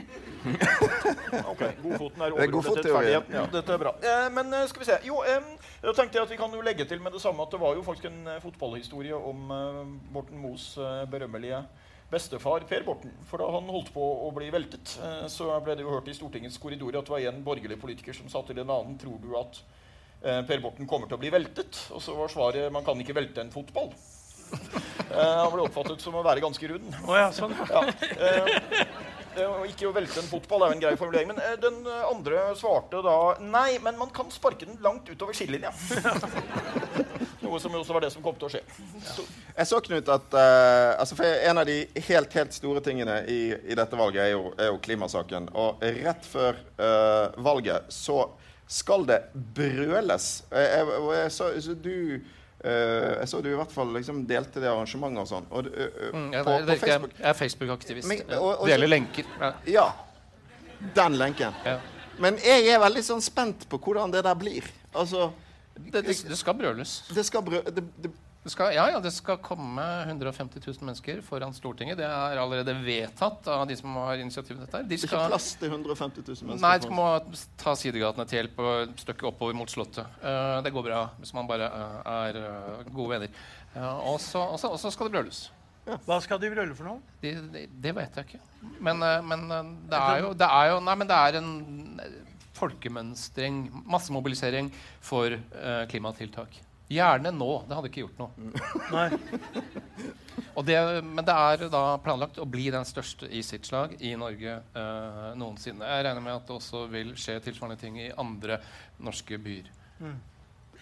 Ok, 1.43 1.67
Godfoten 1.83 2.23
er 2.23 2.31
er 2.31 2.33
overordnet 2.33 2.55
godfotteorien, 2.55 3.27
rettferdighet. 3.27 3.35
Ja, 3.35 3.45
dette 3.59 3.75
er 3.75 3.83
bra. 3.83 3.95
Eh, 4.07 4.27
men 4.39 4.55
skal 4.71 4.85
vi 4.85 4.91
se. 4.93 4.99
Jo, 5.11 5.23
eh, 5.27 5.56
da 5.83 5.95
tenkte 5.97 6.19
jeg 6.19 6.27
at 6.27 6.33
vi 6.33 6.39
kan 6.41 6.55
jo 6.55 6.63
legge 6.65 6.87
til 6.89 7.03
med 7.03 7.15
det 7.17 7.23
samme 7.23 7.45
at 7.45 7.53
det 7.55 7.61
var 7.63 7.77
jo 7.77 7.85
faktisk 7.87 8.09
en 8.11 8.31
eh, 8.33 8.41
fotballhistorie 8.45 9.17
om 9.17 9.51
eh, 9.55 9.83
Borten 10.15 10.41
Moes 10.43 10.73
eh, 10.81 11.05
berømmelige 11.11 11.63
bestefar 12.11 12.67
Per 12.69 12.85
Borten. 12.87 13.15
For 13.27 13.43
da 13.43 13.49
han 13.51 13.71
holdt 13.71 13.91
på 13.95 14.03
å 14.27 14.31
bli 14.35 14.51
veltet, 14.55 14.97
eh, 15.03 15.25
så 15.33 15.51
ble 15.65 15.77
det 15.79 15.87
jo 15.87 15.95
hørt 15.95 16.11
i 16.11 16.15
Stortingets 16.17 16.61
korridorer 16.63 17.01
at 17.01 17.09
det 17.09 17.17
var 17.17 17.27
en 17.33 17.43
borgerlig 17.47 17.81
politiker 17.83 18.17
som 18.17 18.31
sa 18.33 18.45
til 18.47 18.63
en 18.63 18.71
annen 18.71 18.99
Tror 19.01 19.19
du 19.23 19.33
at 19.39 19.59
eh, 20.23 20.43
Per 20.47 20.63
Borten 20.63 20.89
kommer 20.91 21.11
til 21.11 21.19
å 21.19 21.23
bli 21.23 21.33
veltet? 21.35 21.81
Og 21.97 22.03
så 22.05 22.15
var 22.19 22.33
svaret 22.33 22.71
man 22.75 22.87
kan 22.87 23.01
ikke 23.03 23.17
velte 23.17 23.45
en 23.45 23.55
fotball. 23.55 23.93
Eh, 25.07 25.23
han 25.23 25.53
ble 25.53 25.63
oppfattet 25.63 26.03
som 26.03 26.17
å 26.19 26.23
være 26.27 26.43
ganske 26.43 26.67
rund. 26.67 26.89
Oh, 27.07 27.15
ja, 27.15 27.29
sånn. 27.33 27.53
Ja. 27.71 27.85
Eh, 29.37 29.47
og 29.47 29.69
ikke 29.69 29.89
å 29.89 29.95
velte 29.95 30.21
en 30.23 30.29
fotball 30.31 30.65
er 30.65 30.73
jo 30.73 30.77
en 30.77 30.83
grei 30.85 30.95
formulering. 30.99 31.33
Men 31.33 31.43
eh, 31.43 31.57
den 31.61 31.83
eh, 31.85 32.05
andre 32.09 32.49
svarte 32.59 33.03
da 33.05 33.17
nei, 33.43 33.79
men 33.85 33.99
man 34.01 34.13
kan 34.15 34.31
sparke 34.33 34.69
den 34.69 34.79
langt 34.85 35.09
utover 35.11 35.37
skillelinja. 35.37 35.73
Noe 37.45 37.61
som 37.63 37.75
jo 37.75 37.83
også 37.83 37.95
var 37.95 38.07
det 38.07 38.13
som 38.15 38.25
kom 38.25 38.39
til 38.39 38.49
å 38.49 38.53
skje. 38.57 38.63
Ja. 38.97 39.27
Jeg 39.61 39.69
så, 39.71 39.81
Knut, 39.87 40.09
at 40.11 40.35
uh, 40.35 40.97
altså 40.99 41.17
En 41.23 41.61
av 41.61 41.69
de 41.69 41.77
helt 42.09 42.33
helt 42.35 42.57
store 42.57 42.83
tingene 42.85 43.21
i, 43.31 43.41
i 43.55 43.77
dette 43.79 43.97
valget 43.97 44.25
er 44.25 44.33
jo, 44.33 44.51
er 44.59 44.73
jo 44.73 44.81
klimasaken. 44.83 45.51
Og 45.55 45.85
rett 46.01 46.27
før 46.27 46.59
uh, 46.81 47.37
valget 47.47 47.87
så 47.93 48.25
skal 48.67 49.07
det 49.07 49.21
brøles. 49.55 50.31
Jeg, 50.51 50.73
jeg, 50.73 51.05
jeg, 51.21 51.31
så, 51.37 51.53
så 51.63 51.77
du 51.79 51.95
eh, 52.67 53.13
Jeg 53.21 53.29
så 53.31 53.41
du 53.45 53.49
i 53.53 53.57
hvert 53.59 53.73
fall 53.73 53.93
liksom 53.95 54.25
delte 54.29 54.61
det 54.63 54.69
arrangementet 54.71 55.23
og 55.23 55.29
sånn. 55.31 55.47
Og, 55.51 55.71
eh, 55.73 56.11
Mm, 56.13 56.29
ja, 56.35 56.43
på, 56.45 56.51
på 56.59 56.67
det, 56.67 56.77
jeg, 56.83 57.09
jeg 57.19 57.29
er 57.31 57.39
Facebook-aktivist. 57.39 58.09
Det 58.29 58.71
gjelder 58.73 58.91
lenker. 58.91 59.31
Ja. 59.41 59.53
Ja. 59.79 59.87
Den 60.97 61.17
lenken. 61.21 61.55
Ja. 61.65 61.79
Men 62.19 62.39
jeg 62.45 62.69
er 62.73 62.79
veldig 62.81 63.03
sånn 63.05 63.23
spent 63.25 63.67
på 63.69 63.79
hvordan 63.83 64.13
det 64.15 64.23
der 64.25 64.37
blir. 64.41 64.65
Altså 64.97 65.31
Det, 65.77 66.01
det, 66.07 66.15
det 66.25 66.37
skal 66.41 66.55
brøles. 66.57 67.03
Det 67.13 67.25
skal 67.29 67.43
brø... 67.45 67.59
Det 67.69 67.85
skal, 68.53 68.75
ja, 68.75 68.85
ja, 68.93 68.99
det 69.03 69.11
skal 69.11 69.39
komme 69.43 69.83
150 70.07 70.61
000 70.63 70.85
mennesker 70.87 71.21
foran 71.25 71.55
Stortinget. 71.57 71.97
Det 71.99 72.07
er 72.07 72.39
allerede 72.39 72.75
vedtatt 72.85 73.49
av 73.51 73.65
de 73.67 73.77
som 73.79 73.95
har 73.99 74.21
initiativ 74.23 74.55
til 74.55 74.61
dette. 74.63 74.83
De 74.85 74.93
det 74.93 74.99
er 75.01 75.09
ikke 75.09 75.23
plass 75.33 75.49
til 75.59 75.73
150 75.73 76.23
000 76.23 76.51
mennesker. 76.51 76.63
nei, 76.63 76.75
de 76.83 76.91
må 76.95 77.07
ta 77.59 77.75
sidegatene 77.79 78.27
til 78.29 78.41
hjelp 78.41 78.61
og 78.63 78.73
et 78.85 79.03
stykke 79.03 79.27
oppover 79.33 79.57
mot 79.59 79.73
Slottet. 79.73 80.07
Uh, 80.23 80.61
det 80.63 80.71
går 80.75 80.87
bra 80.87 81.01
hvis 81.19 81.35
man 81.35 81.49
bare 81.49 81.71
uh, 81.73 81.97
er 82.13 82.39
uh, 82.43 82.91
gode 82.91 83.17
venner. 83.17 83.41
Uh, 83.75 84.13
og 84.13 84.21
så 84.21 84.93
skal 84.95 85.09
det 85.09 85.17
brøles. 85.17 85.43
Hva 86.07 86.21
skal 86.23 86.43
de 86.43 86.51
brøle 86.51 86.75
for 86.79 86.91
noe? 86.91 87.17
Det, 87.23 87.35
det, 87.55 87.65
det 87.83 87.95
vet 87.99 88.21
jeg 88.21 88.31
ikke. 88.31 88.45
Men, 88.83 89.03
men 89.27 89.47
det 89.87 89.99
er 90.03 90.23
jo, 90.25 90.33
det 90.35 90.49
er 90.51 90.73
jo 90.73 90.79
Nei, 90.83 90.97
men 90.99 91.11
det 91.11 91.19
er 91.19 91.39
en 91.39 91.51
folkemønstring, 92.57 93.61
massemobilisering 93.87 94.71
for 95.05 95.35
klimatiltak. 95.91 96.57
Gjerne 96.89 97.33
nå. 97.35 97.51
Det 97.67 97.75
hadde 97.75 97.91
ikke 97.91 98.05
gjort 98.05 98.21
noe. 98.21 98.51
Nei. 98.95 99.09
Og 100.57 100.65
det, 100.65 100.77
men 101.05 101.25
det 101.27 101.35
er 101.35 101.67
da 101.73 101.83
planlagt 102.01 102.39
å 102.41 102.47
bli 102.49 102.69
den 102.73 102.87
største 102.89 103.29
i 103.29 103.43
sitt 103.45 103.67
slag 103.69 103.97
i 104.01 104.15
Norge 104.17 104.55
eh, 104.55 105.27
noensinne. 105.37 105.85
Jeg 105.85 106.07
regner 106.07 106.25
med 106.25 106.37
at 106.37 106.47
det 106.49 106.57
også 106.57 106.87
vil 106.93 107.13
skje 107.19 107.41
tilsvarende 107.45 107.81
ting 107.81 107.99
i 108.01 108.13
andre 108.17 108.61
norske 109.03 109.41
byer. 109.43 109.69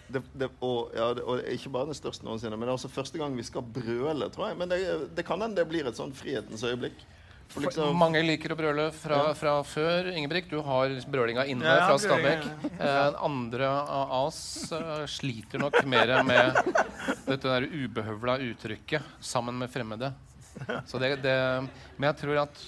det, 0.06 0.22
det, 0.36 0.50
og, 0.60 0.92
ja, 0.94 1.08
det, 1.16 1.24
og 1.24 1.42
ikke 1.56 1.72
bare 1.74 1.90
den 1.90 1.98
største 1.98 2.26
noensinne, 2.26 2.58
men 2.58 2.68
det 2.68 2.74
er 2.74 2.78
også 2.78 2.92
første 2.92 3.18
gang 3.18 3.34
vi 3.34 3.46
skal 3.46 3.64
brøle, 3.64 4.28
tror 4.34 4.50
jeg. 4.50 4.60
Men 4.60 4.70
det, 4.70 4.80
det 5.16 5.26
kan 5.26 5.42
hende 5.42 5.58
det 5.58 5.66
blir 5.70 5.88
et 5.88 5.98
sånn 5.98 6.14
frihetens 6.14 6.66
øyeblikk. 6.68 7.02
For 7.54 7.62
liksom, 7.62 7.94
Mange 7.98 8.18
liker 8.24 8.50
å 8.50 8.56
brøle 8.58 8.88
fra, 8.96 9.20
Ja. 9.28 9.34
fra 9.38 9.52
før. 9.62 10.08
Ingebrigt, 10.10 10.50
du 10.50 10.60
har 10.66 10.88
liksom 10.90 11.12
brølinga 11.14 11.44
inne 11.46 11.62
Ja, 11.62 11.86
fra 11.86 11.98
Stabekk. 12.02 12.48
Eh, 12.80 13.14
andre 13.22 13.68
av 13.70 14.26
oss 14.26 14.72
uh, 14.74 15.04
sliter 15.06 15.62
nok 15.62 15.78
mer 15.86 16.16
med 16.26 16.58
dette 17.28 17.44
der 17.46 17.68
ubehøvla 17.70 18.40
uttrykket 18.42 19.02
'sammen 19.22 19.54
med 19.58 19.70
fremmede'. 19.70 20.12
Så 20.86 20.98
det, 20.98 21.22
det, 21.22 21.36
men 21.98 22.08
jeg 22.10 22.16
tror 22.24 22.42
at 22.42 22.58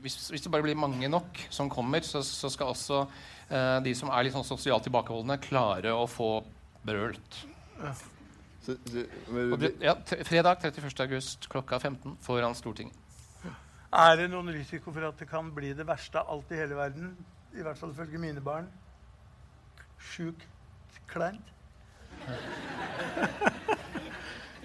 hvis, 0.00 0.16
hvis 0.30 0.42
det 0.46 0.50
bare 0.52 0.62
blir 0.64 0.78
mange 0.78 1.08
nok 1.10 1.42
som 1.50 1.68
kommer, 1.70 2.00
så, 2.06 2.22
så 2.26 2.50
skal 2.50 2.72
også 2.72 3.02
eh, 3.50 3.80
de 3.84 3.94
som 3.94 4.10
er 4.10 4.26
litt 4.26 4.34
sånn 4.34 4.46
sosialt 4.46 4.86
tilbakeholdne, 4.86 5.38
klare 5.42 5.92
å 5.94 6.06
få 6.10 6.30
brølt. 6.86 7.42
så, 8.64 8.76
så, 8.86 9.04
men, 9.28 9.52
Og 9.52 9.58
det, 9.62 9.74
ja, 9.84 9.94
fredag 10.26 10.62
31. 10.70 10.90
august 11.06 11.48
klokka 11.52 11.78
15 11.82 12.16
foran 12.24 12.54
Stortinget. 12.58 12.96
Er 13.90 14.16
det 14.20 14.28
noen 14.30 14.52
risiko 14.54 14.92
for 14.94 15.02
at 15.08 15.18
det 15.18 15.26
kan 15.30 15.48
bli 15.54 15.72
det 15.74 15.86
verste 15.88 16.20
av 16.20 16.30
alt 16.36 16.52
i 16.54 16.58
hele 16.60 16.76
verden? 16.78 17.16
I 17.58 17.64
hvert 17.66 17.78
fall 17.78 17.90
ifølge 17.90 18.18
mine 18.22 18.40
barn. 18.44 18.68
Sjukt 19.98 20.46
kleint. 21.10 21.46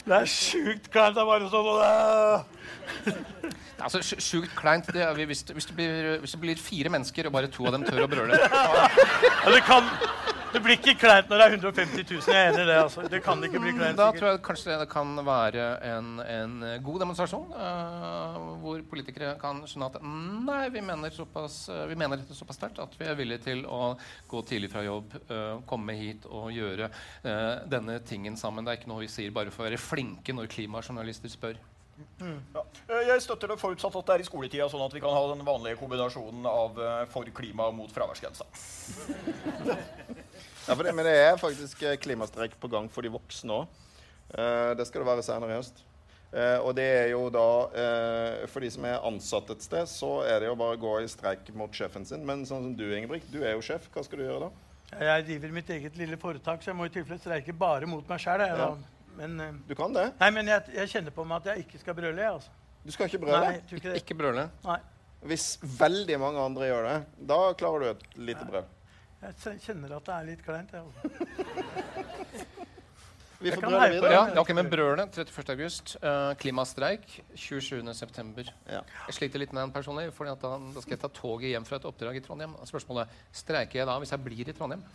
Det 0.06 0.14
er 0.14 0.28
sjukt 0.30 0.92
kleint. 0.94 1.16
Det 1.18 1.22
er 1.24 1.26
bare 1.26 1.48
sånn! 1.50 2.46
Altså, 3.86 4.00
Sjukt 4.24 4.54
kleint 4.56 4.86
det 4.94 5.02
er 5.04 5.14
vi- 5.18 5.26
hvis, 5.28 5.42
hvis, 5.52 5.66
det 5.68 5.76
blir, 5.76 6.06
hvis 6.22 6.32
det 6.32 6.40
blir 6.42 6.56
fire 6.62 6.90
mennesker, 6.90 7.28
og 7.28 7.34
bare 7.36 7.50
to 7.52 7.66
av 7.68 7.74
dem 7.76 7.84
tør 7.84 8.06
å 8.06 8.08
brøle. 8.10 8.38
ja, 8.40 9.50
det, 9.52 9.60
kan, 9.68 9.90
det 10.56 10.62
blir 10.64 10.78
ikke 10.78 10.96
kleint 11.00 11.28
når 11.30 11.42
det 11.42 11.46
er 11.46 11.56
150 11.58 12.06
000. 12.08 12.22
Jeg 12.32 12.40
er 12.40 12.50
enig 12.54 12.64
i 12.64 12.68
det. 12.70 12.78
altså. 12.80 13.04
Det 13.12 13.20
kan 13.26 13.44
ikke 13.44 13.60
bli 13.60 13.74
kleint. 13.76 14.00
Da 14.00 14.08
tror 14.16 14.30
jeg 14.30 14.42
kanskje 14.46 14.78
det 14.80 14.88
kan 14.92 15.12
være 15.28 15.66
en, 15.90 16.10
en 16.24 16.56
god 16.86 17.02
demonstrasjon, 17.04 17.52
uh, 17.52 18.40
hvor 18.64 18.84
politikere 18.92 19.34
kan 19.42 19.62
skjønne 19.68 19.90
at 19.92 20.00
nei, 20.06 20.64
vi 20.74 20.84
mener, 20.86 21.12
såpass, 21.14 21.66
eh, 21.74 21.84
vi 21.90 21.98
mener 22.00 22.22
dette 22.22 22.38
såpass 22.38 22.60
sterkt 22.60 22.80
at 22.84 22.96
vi 23.00 23.08
er 23.10 23.18
villige 23.20 23.44
til 23.50 23.66
å 23.68 23.94
gå 24.32 24.44
tidlig 24.48 24.72
fra 24.72 24.86
jobb, 24.86 25.16
uh, 25.30 25.60
komme 25.68 25.98
hit 26.00 26.28
og 26.30 26.52
gjøre 26.56 26.90
uh, 26.90 27.66
denne 27.72 28.00
tingen 28.08 28.40
sammen. 28.40 28.66
Det 28.66 28.74
er 28.74 28.82
ikke 28.82 28.94
noe 28.94 29.04
vi 29.04 29.12
sier 29.12 29.36
bare 29.36 29.52
for 29.54 29.66
å 29.66 29.70
være 29.70 29.82
flinke 29.82 30.36
når 30.36 30.52
klimajournalister 30.56 31.32
spør. 31.34 31.60
Ja. 32.20 32.64
Eh, 32.92 33.06
Jeg 33.08 33.24
støtter 33.24 33.52
det 33.52 33.60
forutsatt 33.60 33.96
at 33.96 34.08
det 34.08 34.16
er 34.16 34.24
i 34.24 34.28
skoletida, 34.28 34.68
sånn 34.72 34.84
at 34.84 34.96
vi 34.96 35.04
kan 35.04 35.16
ha 35.16 35.22
den 35.32 35.44
vanlige 35.48 35.80
kombinasjonen 35.80 36.48
av 36.48 36.80
for 37.12 37.28
klima 37.36 37.70
og 37.72 37.78
mot 37.78 37.92
fraværsgrensa. 37.96 38.48
Ja, 40.66 40.74
for 40.74 40.84
det, 40.84 40.96
men 40.98 41.06
det 41.06 41.16
er 41.22 41.38
faktisk 41.38 41.84
eh, 41.86 41.98
klimastreik 42.02 42.56
på 42.60 42.70
gang 42.72 42.88
for 42.92 43.06
de 43.06 43.12
voksne 43.14 43.62
òg. 43.62 43.82
det 44.78 44.88
skal 44.88 45.04
det 45.04 45.08
være 45.08 45.24
senere 45.24 45.54
i 45.54 45.60
høst. 45.60 45.84
Eh, 46.36 46.58
og 46.60 46.74
det 46.76 46.84
er 46.84 47.06
jo 47.14 47.30
da 47.32 47.44
eh, 47.80 48.42
For 48.52 48.60
de 48.64 48.68
som 48.74 48.84
er 48.90 49.04
ansatt 49.08 49.52
et 49.54 49.62
sted, 49.64 49.88
så 49.88 50.10
er 50.28 50.42
det 50.44 50.50
jo 50.50 50.58
bare 50.60 50.76
å 50.76 50.82
gå 50.82 50.96
i 51.00 51.08
streik 51.12 51.48
mot 51.56 51.72
sjefen 51.72 52.04
sin. 52.08 52.26
Men 52.28 52.44
sånn 52.50 52.66
som 52.66 52.74
du, 52.76 52.84
Ingebrigt, 52.92 53.30
du 53.32 53.40
er 53.46 53.54
jo 53.56 53.64
sjef. 53.64 53.88
Hva 53.94 54.04
skal 54.04 54.20
du 54.20 54.26
gjøre 54.26 54.50
da? 54.50 54.52
Jeg 55.06 55.26
driver 55.30 55.54
mitt 55.56 55.70
eget 55.74 55.96
lille 56.00 56.18
foretak, 56.20 56.62
så 56.64 56.72
jeg 56.72 56.78
må 56.80 56.90
i 56.90 56.92
tilfelle 56.94 57.22
streike 57.22 57.56
bare 57.58 57.88
mot 57.90 58.06
meg 58.10 58.22
sjæl. 58.22 58.44
Ja. 58.50 58.68
Men, 59.16 59.40
eh, 59.40 59.56
Du 59.70 59.76
kan 59.80 59.96
det. 59.96 60.10
nei, 60.20 60.30
men 60.36 60.52
jeg, 60.52 60.76
jeg 60.76 60.92
kjenner 60.98 61.16
på 61.16 61.24
meg 61.28 61.40
at 61.40 61.54
jeg 61.54 61.66
ikke 61.66 61.82
skal 61.86 61.98
brøle. 62.02 62.20
Jeg, 62.20 62.36
altså. 62.42 62.52
Du 62.84 62.92
skal 62.94 63.10
ikke 63.10 63.24
brøle. 63.24 63.40
Nei, 63.46 63.80
ikke. 63.80 63.96
Ikke 64.02 64.18
brøle. 64.20 64.50
Nei. 64.66 64.80
Hvis 65.26 65.46
veldig 65.80 66.20
mange 66.22 66.42
andre 66.44 66.68
gjør 66.68 66.90
det, 66.90 66.98
da 67.32 67.40
klarer 67.58 67.82
du 67.82 67.88
et 67.94 68.04
lite 68.28 68.46
brøl. 68.46 68.68
Jeg 69.22 69.60
kjenner 69.64 69.96
at 69.96 70.06
det 70.10 70.16
er 70.16 70.28
litt 70.30 70.44
kleint. 70.46 70.74
Jeg, 70.76 70.82
altså. 70.82 72.46
Vi 73.40 73.52
får 73.52 73.66
brøle 73.66 73.90
videre. 73.92 74.12
Ja, 74.14 74.22
ja, 74.32 74.40
ok, 74.42 74.52
men 74.56 74.70
brølet 74.72 75.18
31. 75.20 75.50
august. 75.56 75.96
Uh, 76.02 76.32
klimastreik 76.40 77.04
27. 77.36 77.82
september. 77.98 78.48
Ja. 78.72 78.82
Jeg 79.10 79.18
sliter 79.20 79.42
litt 79.44 79.54
med 79.56 79.66
den 79.66 79.74
personlig, 79.76 80.08
for 80.16 80.30
da, 80.30 80.36
da 80.40 80.82
skal 80.84 80.96
jeg 80.96 81.02
ta 81.04 81.10
toget 81.14 81.52
hjem 81.52 81.68
fra 81.68 81.80
et 81.82 81.88
oppdrag 81.90 82.20
i 82.20 82.24
Trondheim. 82.26 82.56
Spørsmålet 82.70 83.12
streiker 83.36 83.82
jeg 83.82 83.90
da 83.90 83.98
hvis 84.02 84.14
jeg 84.16 84.24
blir 84.26 84.52
i 84.52 84.56
Trondheim? 84.56 84.86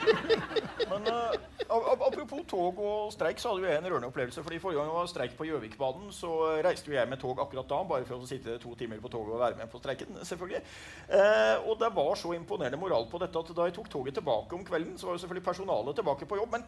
Men 0.90 1.06
eh, 1.06 1.34
ap- 1.70 2.02
apropos 2.06 2.44
tog 2.50 2.78
og 2.82 3.12
streik, 3.14 3.38
så 3.38 3.52
hadde 3.52 3.62
jo 3.64 3.70
jeg 3.70 3.78
en 3.78 3.88
rørende 3.90 4.08
opplevelse. 4.10 4.42
fordi 4.42 4.58
Forrige 4.62 4.80
gang 4.80 4.90
det 4.90 4.96
var 4.96 5.10
streik 5.10 5.36
på 5.38 5.46
Gjøvikbanen, 5.46 6.08
så 6.14 6.30
reiste 6.64 6.90
jo 6.90 6.96
jeg 6.96 7.08
med 7.10 7.20
tog 7.22 7.38
akkurat 7.42 7.68
da, 7.70 7.80
bare 7.86 8.06
for 8.08 8.18
å 8.22 8.28
sitte 8.30 8.56
to 8.62 8.74
timer 8.78 9.02
på 9.02 9.10
toget 9.12 9.34
og 9.36 9.42
være 9.44 9.58
med 9.60 9.70
på 9.70 9.78
streiken. 9.82 10.18
selvfølgelig. 10.26 10.62
Uh, 11.10 11.68
og 11.70 11.78
det 11.82 11.92
var 11.94 12.14
så 12.18 12.32
imponerende 12.36 12.80
moral 12.80 13.06
på 13.10 13.20
dette 13.22 13.38
at 13.44 13.52
da 13.56 13.68
jeg 13.68 13.76
tok 13.78 13.90
toget 13.92 14.18
tilbake 14.18 14.56
om 14.58 14.64
kvelden, 14.66 14.96
så 14.98 15.10
var 15.10 15.18
jo 15.18 15.22
selvfølgelig 15.24 15.46
personalet 15.46 16.00
tilbake 16.00 16.26
på 16.30 16.40
jobb, 16.40 16.50
men 16.56 16.66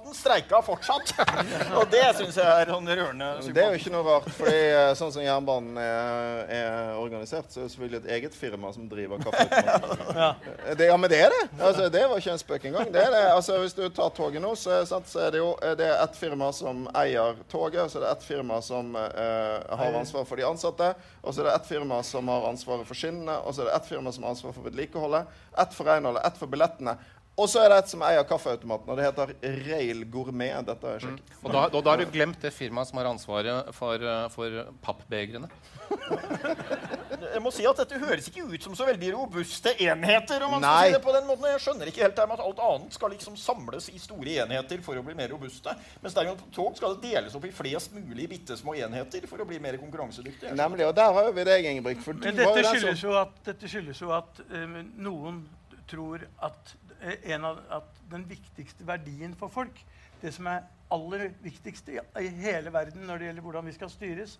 kaffeautomaten 0.00 0.14
streika 0.14 0.62
fortsatt. 0.62 1.14
og 1.78 1.86
det 1.90 2.02
syns 2.16 2.36
jeg 2.36 2.46
er 2.46 2.70
sånn 2.70 2.88
rørende 2.88 3.28
Sympatisk. 3.40 3.54
Det 3.54 3.62
er 3.62 3.70
jo 3.70 3.80
ikke 3.80 3.92
noe 3.94 4.04
rart, 4.06 4.28
fordi 4.36 4.60
eh, 4.70 4.92
sånn 4.98 5.12
som 5.12 5.22
jernbanen 5.22 5.78
er, 5.80 6.40
er 6.48 6.98
organisert, 7.00 7.50
så 7.50 7.60
er 7.60 7.66
det 7.66 7.72
selvfølgelig 7.74 8.00
et 8.00 8.10
eget 8.16 8.36
firma 8.36 8.72
som 8.72 8.88
driver 8.90 9.22
kaffeautomaten. 9.24 9.98
Ja. 10.20 10.34
Eh, 10.66 10.80
ja, 10.84 10.96
men 10.98 11.10
det 11.10 11.20
er 11.22 11.30
det. 11.32 11.44
Altså, 11.60 11.88
det 11.92 12.02
var 12.08 12.18
ikke 12.18 12.32
en 12.34 12.40
spøk 12.40 12.64
engang. 12.68 12.90
Det 12.92 13.02
er 13.02 13.12
det. 13.14 13.22
Altså, 13.32 13.58
hvis 13.62 13.76
du 13.76 13.84
tar 13.94 14.10
toget 14.16 14.42
nå, 14.42 14.52
så, 14.58 14.80
er 14.80 14.88
sant, 14.88 15.08
så 15.08 15.22
er 15.26 15.34
det 15.34 15.40
jo 15.40 15.52
eh, 15.62 15.76
det 15.78 15.86
er 15.86 16.02
ett 16.02 16.18
firma 16.18 16.50
som 16.56 16.82
eier 16.98 17.38
toget, 17.52 17.92
så 17.92 18.00
er 18.00 18.06
det 18.06 18.10
ett 18.16 18.26
firma 18.26 18.60
som 18.64 18.96
uh, 18.96 19.78
har 19.80 19.96
ansvar 20.00 20.26
for 20.28 20.40
de 20.40 20.46
ansatte, 20.48 20.90
og 21.22 21.32
så 21.32 21.42
er 21.42 21.50
det 21.50 21.54
ett 21.54 21.70
firma 21.70 22.00
som 22.06 22.28
har 22.32 22.48
ansvaret 22.50 22.88
for 22.88 22.98
skinnene, 22.98 23.38
og 23.44 23.54
så 23.54 23.64
er 23.64 23.70
det 23.70 23.78
ett 23.78 23.88
firma 23.88 24.12
som 24.12 24.26
har 24.26 24.34
ansvar 24.34 24.54
for 24.56 24.66
vedlikeholdet, 24.66 25.40
ett 25.62 25.76
for 25.76 25.88
renholdet, 25.88 26.26
ett 26.26 26.40
for 26.40 26.50
billettene. 26.50 26.96
Og 27.40 27.48
så 27.48 27.62
er 27.64 27.72
det 27.72 27.78
et 27.80 27.92
som 27.92 28.02
eier 28.04 28.26
kaffeautomaten, 28.28 28.90
og 28.92 28.98
det 28.98 29.06
heter 29.06 29.34
Rail 29.64 30.04
Gourmet. 30.12 30.52
Dette 30.68 30.86
har 30.86 30.98
jeg 30.98 31.06
sjekket. 31.06 31.36
Og 31.40 31.54
da, 31.54 31.66
da, 31.72 31.80
da 31.80 31.94
har 31.94 32.02
du 32.02 32.12
glemt 32.12 32.42
det 32.44 32.52
firmaet 32.52 32.90
som 32.90 33.00
har 33.00 33.08
ansvaret 33.08 33.70
for, 33.76 34.04
eh, 34.12 34.26
for 34.34 34.62
pappbegrene. 34.84 35.48
Jeg 37.20 37.40
må 37.42 37.50
si 37.52 37.64
at 37.68 37.78
Dette 37.82 37.98
høres 38.00 38.28
ikke 38.30 38.44
ut 38.48 38.64
som 38.64 38.74
så 38.78 38.86
veldig 38.88 39.10
robuste 39.14 39.72
enheter. 39.82 40.42
om 40.46 40.54
man 40.54 40.64
skal 40.64 40.88
si 40.88 40.94
det 40.96 41.02
på 41.04 41.14
den 41.14 41.26
måten. 41.28 41.46
Jeg 41.50 41.62
skjønner 41.64 41.90
ikke 41.90 42.02
helt 42.04 42.16
det 42.16 42.26
med 42.30 42.38
at 42.38 42.44
alt 42.46 42.62
annet 42.66 42.96
skal 42.96 43.12
liksom 43.14 43.36
samles 43.40 43.88
i 43.92 44.00
store 44.00 44.36
enheter 44.44 44.82
for 44.84 44.98
å 45.00 45.04
bli 45.04 45.16
mer 45.18 45.32
robuste. 45.34 45.74
Mens 46.02 46.16
derimot 46.16 46.40
på 46.42 46.50
tog 46.56 46.78
skal 46.78 46.96
det 46.96 47.10
deles 47.10 47.36
opp 47.36 47.46
i 47.48 47.52
flest 47.54 47.94
mulig 47.96 48.28
bitte 48.30 48.56
små 48.58 48.76
enheter 48.78 49.26
for 49.30 49.42
å 49.42 49.48
bli 49.48 49.60
mer 49.62 49.78
konkurransedyktige. 49.82 50.54
Nemlig. 50.58 50.86
Og 50.88 50.94
der 50.96 51.14
har 51.18 51.32
vi 51.36 51.46
deg, 51.50 51.70
Ingebrigt. 51.70 52.04
For 52.04 52.18
Men 52.18 52.38
dette 52.38 52.66
skyldes 52.66 53.00
som 53.02 53.10
jo 53.10 53.16
at, 53.20 53.34
dette 53.46 53.70
skyldes 53.70 54.02
jo 54.02 54.14
at 54.16 54.44
eh, 54.48 54.78
noen 54.98 55.44
tror 55.90 56.24
at, 56.46 56.74
en 57.00 57.44
av, 57.48 57.62
at 57.80 58.02
den 58.12 58.26
viktigste 58.28 58.86
verdien 58.86 59.34
for 59.38 59.52
folk, 59.52 59.78
det 60.20 60.34
som 60.36 60.48
er 60.50 60.66
aller 60.92 61.30
viktigst 61.42 61.88
i, 61.92 62.00
i 62.20 62.28
hele 62.42 62.72
verden 62.74 63.06
når 63.06 63.20
det 63.20 63.30
gjelder 63.30 63.46
hvordan 63.46 63.70
vi 63.70 63.76
skal 63.76 63.92
styres, 63.92 64.36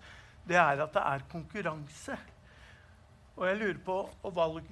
det 0.48 0.58
er 0.58 0.82
at 0.82 0.92
det 0.94 1.02
er 1.06 1.26
konkurranse. 1.30 2.18
Og 3.40 3.46
jeg 3.46 3.56
lurer 3.56 3.78
på 3.84 3.94
og 4.28 4.32
valg, 4.36 4.66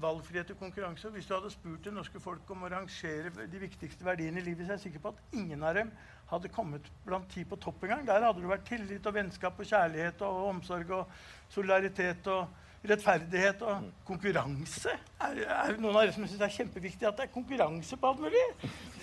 valgfrihet 0.00 0.50
og 0.54 0.58
konkurranse. 0.58 1.10
Hvis 1.12 1.26
du 1.28 1.34
hadde 1.34 1.50
spurt 1.52 1.84
det 1.84 1.92
norske 1.92 2.20
folk 2.22 2.50
om 2.54 2.62
å 2.64 2.70
rangere 2.72 3.32
de 3.52 3.60
viktigste 3.60 4.06
verdiene 4.06 4.40
i 4.40 4.44
livet, 4.46 4.64
så 4.64 4.72
er 4.72 4.78
jeg 4.78 4.86
sikker 4.86 5.02
på 5.04 5.12
at 5.12 5.36
ingen 5.36 5.64
av 5.66 5.76
dem 5.76 5.90
hadde 6.30 6.52
kommet 6.54 6.88
blant 7.04 7.28
ti 7.34 7.44
på 7.44 7.58
topp 7.60 7.84
engang. 7.84 8.06
Der 8.08 8.24
hadde 8.24 8.40
det 8.40 8.48
vært 8.48 8.64
tillit 8.70 9.08
og 9.10 9.16
vennskap 9.18 9.60
og 9.60 9.68
kjærlighet 9.68 10.24
og 10.24 10.48
omsorg 10.54 10.94
og 10.96 11.18
solidaritet 11.52 12.30
og 12.32 12.63
rettferdighet 12.88 13.62
og 13.64 13.88
konkurranse. 14.06 14.92
Er, 15.24 15.38
er 15.44 15.76
noen 15.80 15.94
av 15.94 16.02
dere 16.02 16.14
som 16.14 16.26
syns 16.26 16.40
det 16.40 16.46
er 16.46 16.54
kjempeviktig 16.58 17.08
at 17.08 17.16
det 17.18 17.26
er 17.26 17.32
konkurranse 17.32 17.96
på 18.00 18.10
alt 18.10 18.20
mulig? 18.24 18.42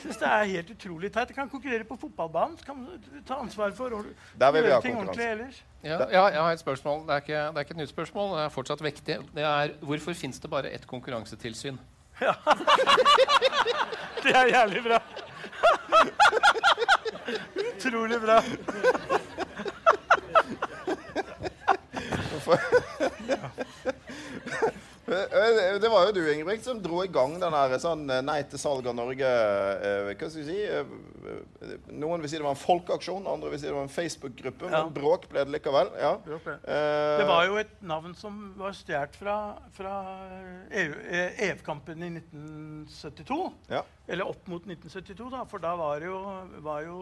Synes 0.02 0.20
det 0.22 0.28
er 0.30 0.52
helt 0.52 0.70
utrolig 0.76 1.12
teit. 1.14 1.32
Du 1.32 1.38
kan 1.38 1.50
konkurrere 1.50 1.88
på 1.88 1.98
fotballbanen, 2.04 2.58
så 2.60 2.68
kan 2.70 2.84
du 2.86 3.22
ta 3.28 3.40
ansvar 3.42 3.74
for 3.78 3.98
å 3.98 4.04
Der 4.04 4.54
vil 4.54 4.62
vi 4.62 4.70
gjøre 4.70 4.78
ha 4.78 4.86
ting 4.86 5.00
ordentlig 5.00 5.28
ellers. 5.32 5.64
Ja, 5.82 5.98
ja, 6.06 6.28
jeg 6.30 6.42
har 6.42 6.52
et 6.54 6.62
spørsmål. 6.62 7.02
Det 7.08 7.16
er, 7.16 7.26
ikke, 7.26 7.42
det 7.42 7.58
er 7.58 7.66
ikke 7.66 7.76
et 7.78 7.82
nytt 7.82 7.94
spørsmål. 7.96 8.36
Det 8.38 8.44
er 8.46 8.54
fortsatt 8.54 8.86
vektig. 8.86 9.18
Det 9.34 9.48
er 9.50 9.76
hvorfor 9.82 10.14
fins 10.18 10.38
det 10.44 10.54
bare 10.54 10.70
ett 10.70 10.88
konkurransetilsyn? 10.90 11.82
Det 14.22 14.36
er 14.38 14.52
jævlig 14.54 14.84
bra. 14.86 15.00
Utrolig 17.58 18.20
bra. 18.22 18.38
Eh, 22.52 23.66
Det 25.12 25.90
var 25.90 26.06
jo 26.08 26.12
du, 26.14 26.20
Ingebrigt, 26.32 26.64
som 26.64 26.78
dro 26.80 27.00
i 27.04 27.10
gang 27.12 27.34
den 27.42 27.56
her 27.58 27.74
sånn 27.82 28.04
eh, 28.14 28.22
Nei 28.24 28.38
til 28.48 28.60
salg 28.62 28.86
av 28.88 28.94
Norge 28.96 29.28
eh, 29.28 30.12
Hva 30.12 30.30
skal 30.30 30.38
vi 30.38 30.46
si? 30.46 30.60
eh, 30.62 30.92
eh, 31.66 31.74
Noen 32.00 32.22
vil 32.24 32.30
si 32.32 32.38
det 32.38 32.46
var 32.46 32.54
en 32.54 32.62
folkeaksjon, 32.62 33.26
andre 33.28 33.50
vil 33.52 33.60
si 33.60 33.68
det 33.68 33.74
var 33.76 33.88
en 33.88 33.92
Facebook-gruppe. 33.92 34.70
Ja. 34.70 34.84
Men 34.86 34.94
bråk 34.96 35.26
ble 35.32 35.44
det 35.44 35.56
likevel. 35.58 35.90
Ja. 36.00 36.14
Ble 36.24 36.38
Eh, 36.52 37.18
Det 37.20 37.26
var 37.28 37.46
jo 37.50 37.58
et 37.62 37.74
navn 37.86 38.14
som 38.18 38.38
var 38.58 38.74
stjålet 38.78 39.18
fra, 39.20 39.36
fra 39.76 39.96
EU 40.70 40.94
eh, 41.10 41.44
EF-kampen 41.50 42.06
i 42.06 42.12
1972. 42.22 43.40
Ja. 43.74 43.84
Eller 44.08 44.30
opp 44.32 44.48
mot 44.52 44.64
1972, 44.70 45.30
da, 45.34 45.44
for 45.50 45.64
da 45.64 45.74
var 45.80 46.02
jo, 46.06 46.18
var 46.66 46.86
jo 46.88 46.98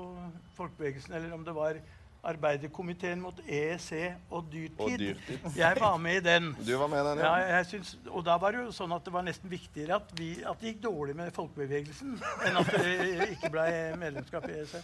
folkebevegelsen 0.58 1.16
Eller 1.20 1.36
om 1.36 1.44
det 1.48 1.56
var 1.56 1.80
Arbeiderkomiteen 2.24 3.22
mot 3.24 3.38
EEC 3.48 3.92
og 4.30 4.50
dyrtid. 4.52 4.80
Og 4.84 4.96
dyrtid. 5.00 5.46
Jeg 5.56 5.78
var 5.80 5.98
med 5.98 6.18
i 6.20 6.24
den. 6.26 6.50
Du 6.68 6.74
var 6.78 6.88
med 6.92 7.00
i 7.00 7.08
den, 7.08 7.22
Ja, 7.24 7.36
ja? 7.40 7.56
jeg 7.56 7.66
syns, 7.66 7.94
og 8.10 8.26
da 8.26 8.36
var 8.42 8.52
det 8.52 8.66
jo 8.66 8.74
sånn 8.76 8.92
at 8.92 9.06
det 9.08 9.14
var 9.14 9.24
nesten 9.24 9.52
viktigere 9.52 9.96
at, 10.02 10.12
vi, 10.20 10.30
at 10.44 10.60
det 10.60 10.74
gikk 10.74 10.82
dårlig 10.84 11.16
med 11.16 11.32
folkebevegelsen, 11.36 12.18
enn 12.50 12.60
at 12.60 12.72
det 12.76 13.30
ikke 13.38 13.52
ble 13.54 13.66
medlemskap 14.02 14.50
i 14.50 14.58
EEC. 14.58 14.76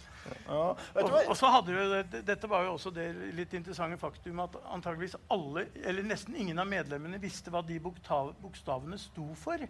Ja. 0.46 0.62
Og, 0.72 1.18
og 1.26 1.34
så 1.36 1.52
hadde 1.52 1.76
jo, 1.76 2.02
Dette 2.16 2.50
var 2.50 2.64
jo 2.64 2.76
også 2.78 2.94
det 2.96 3.10
litt 3.36 3.52
interessante 3.58 4.00
faktum 4.00 4.40
at 4.46 4.56
antageligvis 4.72 5.18
alle, 5.28 5.66
eller 5.84 6.08
nesten 6.08 6.36
ingen 6.40 6.58
av 6.58 6.70
medlemmene 6.70 7.20
visste 7.20 7.52
hva 7.52 7.60
de 7.66 7.76
bokstavene 7.84 8.96
sto 9.00 9.28
for. 9.36 9.60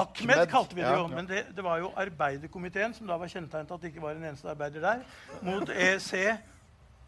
Ahmed 0.00 0.34
Ahmed, 0.36 0.50
kalte 0.52 0.74
vi 0.76 0.82
det 0.82 0.88
ja. 0.90 0.98
jo, 1.00 1.06
men 1.12 1.28
det, 1.28 1.42
det 1.56 1.64
var 1.64 1.78
jo 1.82 1.90
Arbeiderkomiteen, 1.96 2.94
som 2.96 3.06
da 3.10 3.16
var 3.20 3.30
kjennetegnet 3.32 3.70
at 3.76 3.82
det 3.84 3.92
ikke 3.92 4.02
var 4.04 4.16
en 4.18 4.24
eneste 4.30 4.48
arbeider 4.52 4.80
der, 4.84 5.02
mot 5.46 5.68
EEC 5.74 6.12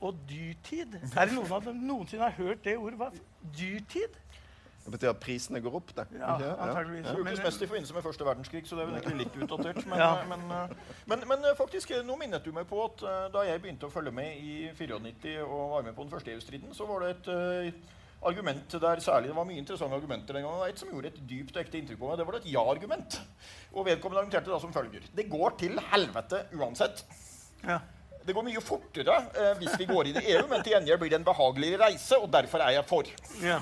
og 0.02 0.18
dyrtid. 0.28 0.98
Er 1.16 1.30
det 1.30 1.36
noen 1.36 1.52
av 1.52 1.64
dem 1.64 1.84
noensinne 1.86 2.26
har 2.26 2.34
hørt 2.38 2.64
det 2.64 2.76
ordet? 2.78 2.98
Hva? 2.98 3.10
Dyrtid? 3.58 4.18
Det 4.82 4.90
betyr 4.90 5.12
at 5.12 5.20
prisene 5.22 5.60
går 5.62 5.76
opp, 5.78 5.92
det. 5.94 6.04
Ja, 6.18 6.32
antageligvis. 6.58 7.04
Det 7.06 7.14
brukes 7.14 7.38
Men- 7.38 7.44
mest 7.46 7.62
i 7.62 7.66
forbindelse 7.66 7.94
med 7.94 8.02
første 8.02 8.24
verdenskrig, 8.26 8.64
så 8.66 8.74
det 8.76 8.82
er 8.82 8.86
vel 8.90 8.96
egentlig 8.98 9.18
litt 9.26 9.36
utdatert. 9.44 9.86
Men, 9.92 9.98
Ja. 9.98 10.24
men, 10.26 10.40
eh, 10.50 10.68
men, 11.06 11.22
men 11.28 11.38
eh, 11.46 11.54
faktisk, 11.56 11.90
eh, 11.90 12.02
nå 12.02 12.16
minnet 12.18 12.42
du 12.44 12.50
meg 12.52 12.66
på 12.66 12.82
at 12.84 13.02
eh, 13.02 13.28
da 13.32 13.44
jeg 13.46 13.62
begynte 13.62 13.86
å 13.86 13.90
følge 13.94 14.10
med 14.10 14.36
i 14.42 14.70
94 14.74 15.38
og 15.46 15.70
var 15.76 15.82
med 15.86 15.94
på 15.94 16.02
den 16.02 16.10
første 16.10 16.32
EU-striden, 16.34 16.74
så 16.74 16.86
var 16.86 17.06
det 17.06 17.10
et 17.10 17.74
eh, 18.22 18.28
argument 18.28 18.76
der 18.82 19.00
særlig 19.00 19.28
Det 19.28 19.36
var 19.36 19.48
mye 19.48 19.58
interessante 19.58 19.96
argumenter 19.96 20.34
den 20.34 20.46
gangen. 20.46 20.68
Et 20.68 20.78
som 20.78 20.88
gjorde 20.88 21.12
et 21.12 21.22
dypt 21.28 21.56
og 21.56 21.62
ekte 21.64 21.78
inntrykk 21.78 21.98
på 21.98 22.10
meg, 22.10 22.18
det 22.18 22.26
var 22.28 22.38
et 22.38 22.52
ja-argument. 22.52 23.20
Og 23.72 23.86
vedkommende 23.86 24.22
argumenterte 24.22 24.50
da 24.50 24.60
som 24.62 24.72
følger. 24.72 25.08
Det 25.16 25.28
går 25.30 25.58
til 25.58 25.80
helvete 25.92 26.46
uansett. 26.54 27.04
Ja. 27.66 27.80
Det 28.22 28.34
går 28.36 28.44
mye 28.46 28.60
fortere 28.62 29.16
eh, 29.34 29.54
hvis 29.58 29.74
vi 29.80 29.86
går 29.90 30.10
inn 30.10 30.20
i 30.20 30.26
EU, 30.36 30.44
men 30.50 30.62
til 30.62 30.76
gjengjeld 30.76 31.00
blir 31.02 31.10
det 31.10 31.18
en 31.18 31.26
behageligere 31.26 31.88
reise, 31.88 32.18
og 32.18 32.30
derfor 32.30 32.62
er 32.62 32.76
jeg 32.76 32.86
for. 32.86 33.08
Ja. 33.42 33.58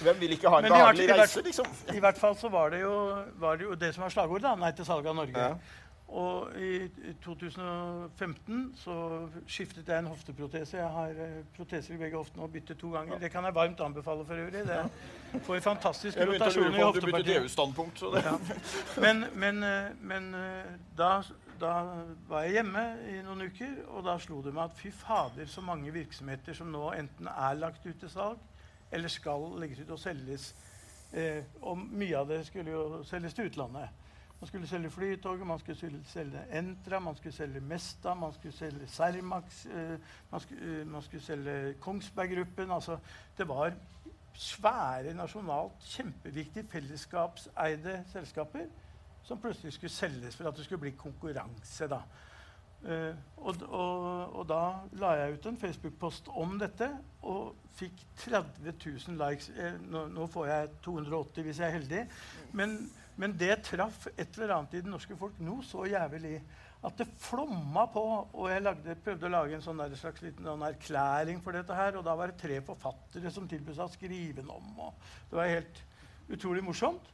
Hvem 0.00 0.20
vil 0.20 0.36
ikke 0.36 0.52
ha 0.52 0.60
en 0.60 0.68
behagelig 0.70 1.08
reise, 1.12 1.42
liksom? 1.44 1.68
I 1.92 2.00
hvert 2.00 2.18
fall 2.20 2.36
så 2.40 2.48
var 2.52 2.72
det 2.72 2.80
jo, 2.80 2.94
var 3.40 3.58
det, 3.60 3.68
jo 3.68 3.76
det 3.80 3.92
som 3.94 4.06
var 4.06 4.14
slagordet. 4.14 4.46
da, 4.48 4.54
Nei 4.60 4.72
til 4.76 4.88
salg 4.88 5.08
av 5.08 5.16
Norge. 5.18 5.50
Ja. 5.50 5.84
Og 6.08 6.52
i 6.62 6.84
i 6.86 7.12
2015 7.24 8.72
så 8.78 8.94
skiftet 9.46 9.88
jeg 9.88 9.98
en 9.98 10.06
hofteprotese. 10.06 10.76
Jeg 10.78 10.88
har 10.88 11.08
eh, 11.08 11.40
proteser 11.56 11.94
i 11.94 11.98
begge 11.98 12.16
hoftene 12.16 12.44
og 12.46 12.52
bytter 12.52 12.78
to 12.78 12.90
ganger. 12.90 13.18
Det 13.18 13.30
kan 13.30 13.44
jeg 13.44 13.54
varmt 13.54 13.80
anbefale 13.80 14.26
for 14.26 14.34
øvrig. 14.34 14.62
Det 14.68 15.42
får 15.42 15.60
fantastisk 15.60 16.16
Jeg 16.16 16.26
begynte 16.26 16.44
rotasjon 16.44 16.74
i 16.74 16.82
hoftepartiet. 16.82 17.40
EU-standpunkt. 17.40 17.98
så 17.98 18.12
det... 18.14 18.22
Ja. 18.24 18.36
Men, 19.00 19.24
men, 19.34 19.62
eh, 19.64 19.90
men 20.00 20.34
eh, 20.34 20.70
da, 20.98 21.10
da 21.60 21.74
var 22.28 22.46
jeg 22.46 22.52
hjemme 22.60 22.86
i 23.10 23.18
noen 23.26 23.42
uker, 23.50 23.74
og 23.88 24.06
da 24.06 24.18
slo 24.22 24.40
det 24.46 24.54
meg 24.54 24.70
at 24.70 24.78
fy 24.78 24.94
fader, 24.94 25.50
så 25.50 25.60
mange 25.60 25.92
virksomheter 25.92 26.54
som 26.54 26.70
nå 26.70 26.92
enten 26.94 27.26
er 27.34 27.58
lagt 27.58 27.86
ut 27.86 27.98
til 28.00 28.10
salg, 28.10 28.38
eller 28.92 29.10
skal 29.10 29.50
legges 29.58 29.82
ut 29.82 29.90
og 29.90 29.98
selges. 29.98 30.52
Eh, 31.12 31.42
og 31.62 31.78
mye 31.78 32.14
av 32.18 32.30
det 32.30 32.44
skulle 32.46 32.70
jo 32.70 33.02
selges 33.04 33.34
til 33.34 33.50
utlandet. 33.50 34.05
Man 34.40 34.48
skulle 34.48 34.66
selge 34.66 34.90
Flytoget, 34.90 35.46
man 35.46 35.58
skulle 35.58 36.02
selge- 36.04 36.58
Entra, 36.58 36.98
man 36.98 37.16
skulle 37.16 37.32
selge 37.32 37.60
Mesta, 37.60 38.14
man 38.14 38.32
skulle 38.32 38.52
selge 38.56 38.86
Cermax, 38.86 39.66
eh, 39.66 39.98
man, 40.30 40.40
skulle, 40.40 40.80
eh, 40.80 40.86
man 40.86 41.02
skulle 41.02 41.22
selge 41.22 41.74
Kongsberg 41.80 42.36
Gruppen. 42.36 42.70
Altså, 42.70 42.98
det 43.38 43.48
var 43.48 43.72
svære, 44.34 45.14
nasjonalt 45.14 45.72
kjempeviktige 45.80 46.66
fellesskapseide 46.68 48.04
selskaper 48.12 48.66
som 49.22 49.40
plutselig 49.40 49.72
skulle 49.72 49.90
selges 49.90 50.36
for 50.36 50.48
at 50.48 50.56
det 50.56 50.64
skulle 50.64 50.80
bli 50.80 50.90
konkurranse. 50.90 51.88
da. 51.88 52.00
Eh, 52.84 53.14
og, 53.36 53.54
og, 53.68 54.36
og 54.36 54.48
da 54.48 54.60
la 54.92 55.10
jeg 55.10 55.32
ut 55.32 55.46
en 55.46 55.58
Facebook-post 55.58 56.28
om 56.28 56.58
dette 56.60 56.90
og 57.22 57.56
fikk 57.78 58.04
30 58.16 58.74
000 59.08 59.16
likes. 59.30 59.50
Nå, 59.80 60.06
nå 60.12 60.26
får 60.26 60.46
jeg 60.46 60.68
280 60.84 61.42
hvis 61.42 61.58
jeg 61.60 61.66
er 61.66 61.78
heldig. 61.78 62.04
Men, 62.52 62.78
men 63.16 63.34
det 63.40 63.62
traff 63.64 64.06
et 64.12 64.36
eller 64.36 64.54
annet 64.58 64.76
i 64.76 64.82
det 64.84 64.92
norske 64.92 65.16
folk 65.16 65.38
noe 65.40 65.64
så 65.64 65.86
jævlig 65.88 66.36
at 66.86 66.98
det 67.00 67.06
flomma 67.20 67.86
på. 67.90 68.02
Og 68.36 68.50
jeg 68.50 68.62
lagde, 68.62 68.98
prøvde 69.04 69.28
å 69.28 69.32
lage 69.32 69.56
en 69.56 69.64
sånn 69.64 69.80
slags 69.96 70.22
liten 70.24 70.46
sånn 70.46 70.66
erklæring 70.66 71.40
for 71.44 71.56
dette 71.56 71.76
her. 71.76 71.96
Og 71.98 72.04
da 72.06 72.14
var 72.18 72.30
det 72.30 72.40
tre 72.40 72.60
forfattere 72.64 73.32
som 73.32 73.48
tilbød 73.48 73.78
seg 73.78 73.88
å 73.88 73.94
skrive 73.94 74.42
den 74.42 74.52
om. 74.52 74.68
Og 74.88 75.08
det 75.30 75.40
var 75.40 75.50
helt 75.50 75.82
utrolig 76.36 76.64
morsomt. 76.66 77.08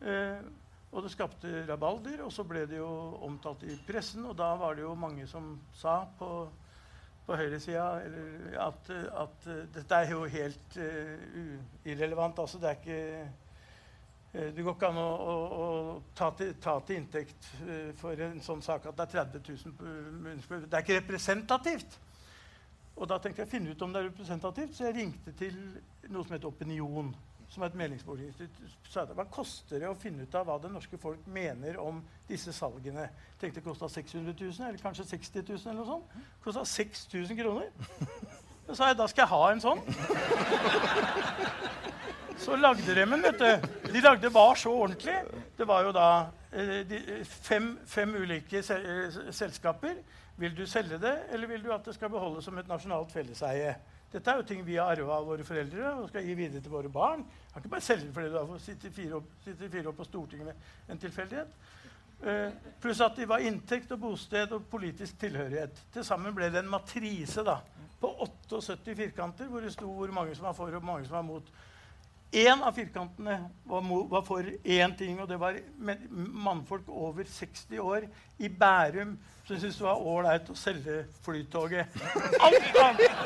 Eh, 0.00 0.46
og 0.88 1.04
det 1.04 1.12
skapte 1.12 1.66
rabalder, 1.68 2.22
og 2.24 2.32
så 2.32 2.46
ble 2.48 2.62
det 2.68 2.78
jo 2.78 2.88
omtalt 3.26 3.66
i 3.68 3.74
pressen. 3.84 4.24
Og 4.24 4.38
da 4.38 4.54
var 4.56 4.78
det 4.78 4.86
jo 4.86 4.94
mange 4.96 5.26
som 5.28 5.50
sa 5.76 5.98
på, 6.16 6.30
på 7.26 7.36
høyresida 7.36 7.90
at, 8.64 8.88
at 9.26 9.50
dette 9.74 9.98
er 9.98 10.14
jo 10.14 10.22
helt 10.32 10.78
uh, 10.80 11.58
irrelevant. 11.84 12.40
Altså, 12.40 12.62
det 12.62 12.70
er 12.70 12.80
ikke 12.80 13.28
Det 14.38 14.62
går 14.62 14.74
ikke 14.76 14.88
an 14.92 14.98
å, 15.02 15.06
å, 15.18 15.36
å 15.58 15.68
ta, 16.14 16.28
til, 16.38 16.52
ta 16.62 16.76
til 16.86 17.00
inntekt 17.00 17.48
eh, 17.66 17.88
for 17.98 18.20
en 18.22 18.38
sånn 18.44 18.60
sak 18.62 18.84
at 18.86 18.94
det 19.00 19.06
er 19.08 19.14
30 19.32 19.40
000 19.66 19.72
p- 19.80 19.94
mennesker. 20.28 20.60
Det 20.70 20.78
er 20.78 20.84
ikke 20.84 20.98
representativt. 21.00 21.96
Og 22.98 23.08
da 23.10 23.18
tenkte 23.22 23.42
jeg 23.42 23.48
å 23.48 23.50
finne 23.50 23.72
ut 23.74 23.82
om 23.82 23.92
det 23.94 24.00
er 24.04 24.06
representativt, 24.12 24.76
så 24.78 24.86
jeg 24.88 24.96
ringte 25.00 25.34
til 25.38 25.56
noe 26.10 26.22
som 26.26 26.36
heter 26.36 26.50
Opinion. 26.52 27.10
Som 27.48 27.62
er 27.64 27.70
et 27.72 27.78
meningsmålingsinstitutt. 27.80 29.14
Hva 29.16 29.24
koster 29.32 29.80
det 29.80 29.88
å 29.88 29.94
finne 29.96 30.26
ut 30.28 30.34
av 30.36 30.44
hva 30.50 30.58
det 30.60 30.68
norske 30.70 30.98
folk 31.00 31.22
mener 31.32 31.78
om 31.80 32.02
disse 32.28 32.52
salgene? 32.52 33.06
Jeg 33.08 33.40
tenkte 33.40 33.62
det 33.62 33.66
kosta 33.66 33.88
600 33.88 34.34
000, 34.36 34.66
eller 34.68 34.82
kanskje 34.82 35.06
60 35.16 35.46
000. 35.48 35.62
eller 35.72 35.80
noe 35.80 35.88
sånt. 35.88 36.18
Kosta 36.44 36.66
6000 36.68 37.40
kroner. 37.40 37.72
Da 38.68 38.76
sa 38.76 38.90
jeg 38.92 38.98
da 39.00 39.06
skal 39.08 39.24
jeg 39.24 39.32
ha 39.32 39.42
en 39.54 39.64
sånn. 39.64 39.80
Så 42.38 42.56
lagde 42.56 42.94
de 42.94 43.02
en, 43.02 43.22
vet 43.22 43.38
du. 43.38 43.68
De 43.92 44.00
lagde 44.00 44.30
var 44.32 44.54
så 44.54 44.70
ordentlig. 44.70 45.14
Det 45.56 45.66
var 45.66 45.82
jo 45.84 45.92
da 45.92 46.08
eh, 46.52 46.80
de, 46.86 47.00
fem, 47.24 47.72
fem 47.86 48.14
ulike 48.14 48.62
se 48.62 48.76
eh, 48.78 49.20
selskaper. 49.34 49.98
Vil 50.38 50.54
du 50.54 50.66
selge 50.70 51.00
det, 51.02 51.14
eller 51.34 51.50
vil 51.50 51.64
du 51.64 51.72
at 51.74 51.84
det 51.84 51.96
skal 51.96 52.12
beholdes 52.12 52.46
som 52.46 52.58
et 52.58 52.68
nasjonalt 52.70 53.10
felleseie? 53.12 53.74
Dette 54.12 54.30
er 54.30 54.38
jo 54.38 54.46
ting 54.46 54.62
vi 54.64 54.78
har 54.78 54.94
arva 54.94 55.18
av 55.18 55.26
våre 55.28 55.44
foreldre 55.44 55.90
og 55.98 56.06
skal 56.08 56.24
gi 56.24 56.36
videre 56.38 56.62
til 56.64 56.72
våre 56.72 56.88
barn. 56.88 57.24
Kan 57.52 57.60
ikke 57.60 57.72
bare 57.74 57.84
selge 57.84 58.06
det 58.06 58.14
fordi 58.14 58.30
du 58.32 58.38
har 58.38 58.62
sittet 58.62 58.94
fire 58.94 59.20
fire 59.44 59.90
år 59.90 59.96
på 59.98 60.06
Stortinget 60.06 60.46
med 60.46 60.94
en 60.94 61.02
tilfeldighet. 61.02 61.58
Uh, 62.18 62.54
pluss 62.82 62.98
at 63.04 63.14
de 63.14 63.28
var 63.30 63.44
inntekt 63.46 63.92
og 63.94 64.00
bosted 64.02 64.54
og 64.56 64.64
politisk 64.70 65.20
tilhørighet. 65.20 65.82
Til 65.94 66.06
sammen 66.06 66.34
ble 66.34 66.48
det 66.50 66.62
en 66.64 66.70
matrise 66.70 67.44
da, 67.46 67.58
på 68.00 68.10
78 68.24 68.96
firkanter 68.96 69.50
hvor 69.50 69.62
det 69.62 69.74
sto 69.74 69.90
hvor 69.90 70.10
mange 70.14 70.34
som 70.34 70.48
var 70.48 70.56
for 70.56 70.72
og 70.72 70.80
hvor 70.80 70.88
mange 70.94 71.06
som 71.06 71.18
var 71.18 71.28
mot. 71.28 71.52
Én 72.32 72.60
av 72.62 72.74
firkantene 72.76 73.38
var, 73.64 73.84
var 74.10 74.24
for 74.26 74.44
én 74.64 74.96
ting, 74.98 75.16
og 75.20 75.28
det 75.30 75.38
var 75.40 75.56
mannfolk 76.10 76.88
over 76.88 77.24
60 77.24 77.80
år 77.80 78.08
i 78.38 78.48
Bærum 78.52 79.16
som 79.48 79.56
syntes 79.56 79.78
det 79.78 79.84
var 79.86 80.02
ålreit 80.04 80.48
å 80.52 80.54
selge 80.58 80.96
Flytoget. 81.24 81.94
Alt 82.44 82.76
annet, 82.82 83.22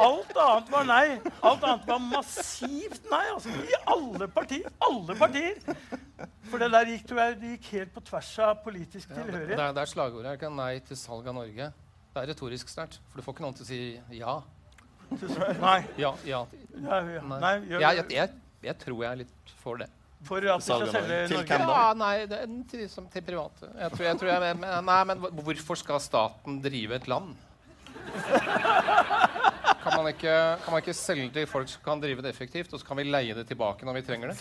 alt 0.00 0.38
annet 0.40 0.70
var 0.72 0.86
nei. 0.88 1.18
Alt 1.44 1.66
annet 1.68 1.84
var 1.90 2.00
massivt 2.00 3.10
nei. 3.12 3.24
altså 3.34 3.52
I 3.52 3.76
alle 3.92 4.30
partier. 4.32 4.70
Alle 4.88 5.16
partier. 5.18 5.60
For 6.48 6.62
det 6.62 6.70
der 6.72 6.88
gikk, 6.94 7.04
tror 7.10 7.20
jeg, 7.20 7.36
det 7.42 7.50
gikk 7.52 7.68
helt 7.74 7.92
på 7.98 8.04
tvers 8.08 8.30
av 8.46 8.62
politisk 8.64 9.12
Ja, 9.12 9.26
det, 9.28 9.42
det 9.50 9.60
er, 9.60 9.74
det 9.76 9.84
slagordet. 9.92 10.38
Ikke 10.38 10.48
nei 10.56 10.78
til 10.88 10.96
salg 10.96 11.28
av 11.28 11.36
Norge? 11.36 11.68
Det 12.14 12.22
er 12.22 12.32
retorisk 12.32 12.72
sterkt, 12.72 13.02
for 13.10 13.20
du 13.20 13.26
får 13.26 13.36
ikke 13.36 13.44
noen 13.44 13.58
til 13.58 13.66
å 13.66 13.68
si 13.68 13.82
ja. 14.16 14.38
Nei. 15.60 15.82
Ja, 16.00 16.14
ja. 16.24 16.46
Ja, 16.82 16.98
ja. 17.16 17.22
Nei. 17.32 17.54
gjør, 17.68 17.80
Jeg, 17.84 17.96
jeg, 17.96 18.10
jeg, 18.16 18.28
jeg 18.68 18.78
tror 18.82 19.02
jeg 19.04 19.10
er 19.10 19.20
litt 19.24 19.52
for 19.62 19.80
det. 19.82 19.88
for 20.28 20.38
at 20.42 20.60
de 20.62 20.66
skal 20.66 20.86
selge. 20.92 21.18
Til 21.30 21.36
Norge. 21.38 21.58
Ja, 21.74 21.92
nei, 21.98 22.14
det 22.30 22.38
er 22.44 22.54
til, 22.70 22.86
som, 22.90 23.06
til 23.12 23.22
private. 23.26 23.68
Jeg 23.78 23.90
tror, 23.96 24.04
jeg 24.08 24.18
tror 24.22 24.32
jeg, 24.32 24.56
men, 24.62 24.84
nei, 24.88 25.00
men 25.12 25.16
hvorfor 25.42 25.78
skal 25.78 26.00
staten 26.02 26.58
drive 26.64 26.98
et 26.98 27.06
land? 27.10 27.36
Kan 29.78 29.94
man, 30.02 30.08
ikke, 30.10 30.32
kan 30.64 30.72
man 30.74 30.80
ikke 30.82 30.94
selge 30.96 31.30
til 31.32 31.46
folk 31.48 31.68
som 31.70 31.80
kan 31.84 32.00
drive 32.02 32.22
det 32.24 32.32
effektivt, 32.34 32.72
og 32.74 32.80
så 32.80 32.86
kan 32.88 32.98
vi 32.98 33.04
leie 33.08 33.34
det 33.36 33.46
tilbake 33.48 33.86
når 33.86 33.94
vi 34.00 34.02
trenger 34.08 34.32
det? 34.34 34.38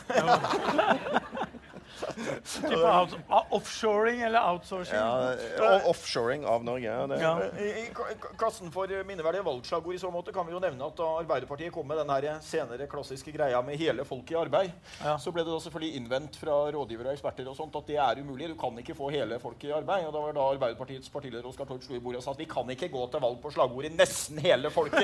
Type 2.18 2.84
out, 2.88 3.14
offshoring 3.52 4.22
eller 4.22 4.40
outsourcing. 4.52 4.98
Ja, 4.98 5.80
offshoring 5.86 6.46
av 6.46 6.64
Norge. 6.64 6.84
ja, 6.86 7.08
Det, 7.08 7.20
Ja. 7.22 7.40
I, 7.60 7.90
klassen 8.38 8.72
for 8.72 8.88
minneverdige 9.06 9.44
valgslagord 9.46 9.96
i 9.96 10.00
så 10.02 10.12
måte 10.12 10.34
kan 10.34 10.46
vi 10.48 10.54
jo 10.56 10.60
nevne 10.64 10.86
at 10.88 10.96
da 10.98 11.08
Arbeiderpartiet 11.22 11.72
kom 11.74 11.88
med 11.88 11.98
den 12.02 12.10
her 12.10 12.40
senere 12.42 12.88
klassiske 12.88 13.32
greia 13.36 13.62
med 13.62 13.78
hele 13.78 14.06
folket 14.06 14.32
i 14.32 14.40
arbeid, 14.40 14.72
Ja. 15.04 15.18
så 15.18 15.32
ble 15.32 15.44
det 15.44 15.52
da 15.54 15.60
selvfølgelig 15.60 15.96
innvendt 16.02 16.36
fra 16.42 16.58
rådgivere 16.74 17.08
og 17.12 17.14
eksperter 17.18 17.48
og 17.50 17.56
sånt 17.58 17.76
at 17.76 17.88
det 17.88 17.98
er 17.98 18.22
umulig. 18.22 18.48
Du 18.50 18.56
kan 18.56 18.78
ikke 18.78 18.96
få 18.96 19.10
hele 19.12 19.40
folket 19.40 19.70
i 19.70 19.74
arbeid. 19.78 20.06
Og 20.08 20.14
da 20.14 20.20
var 20.20 20.34
da 20.34 20.48
Arbeiderpartiets 20.56 21.10
partileder 21.10 21.46
Oskar 21.48 21.66
Torp 21.70 21.84
slo 21.84 21.96
i 21.96 22.00
bordet 22.00 22.18
og 22.22 22.24
sa 22.24 22.32
at 22.32 22.40
vi 22.42 22.46
kan 22.50 22.70
ikke 22.70 22.90
gå 22.90 23.06
til 23.12 23.20
valg 23.24 23.42
på 23.42 23.52
slagordet 23.52 23.92
'nesten 23.98 24.40
hele 24.40 24.70
folket'. 24.70 25.02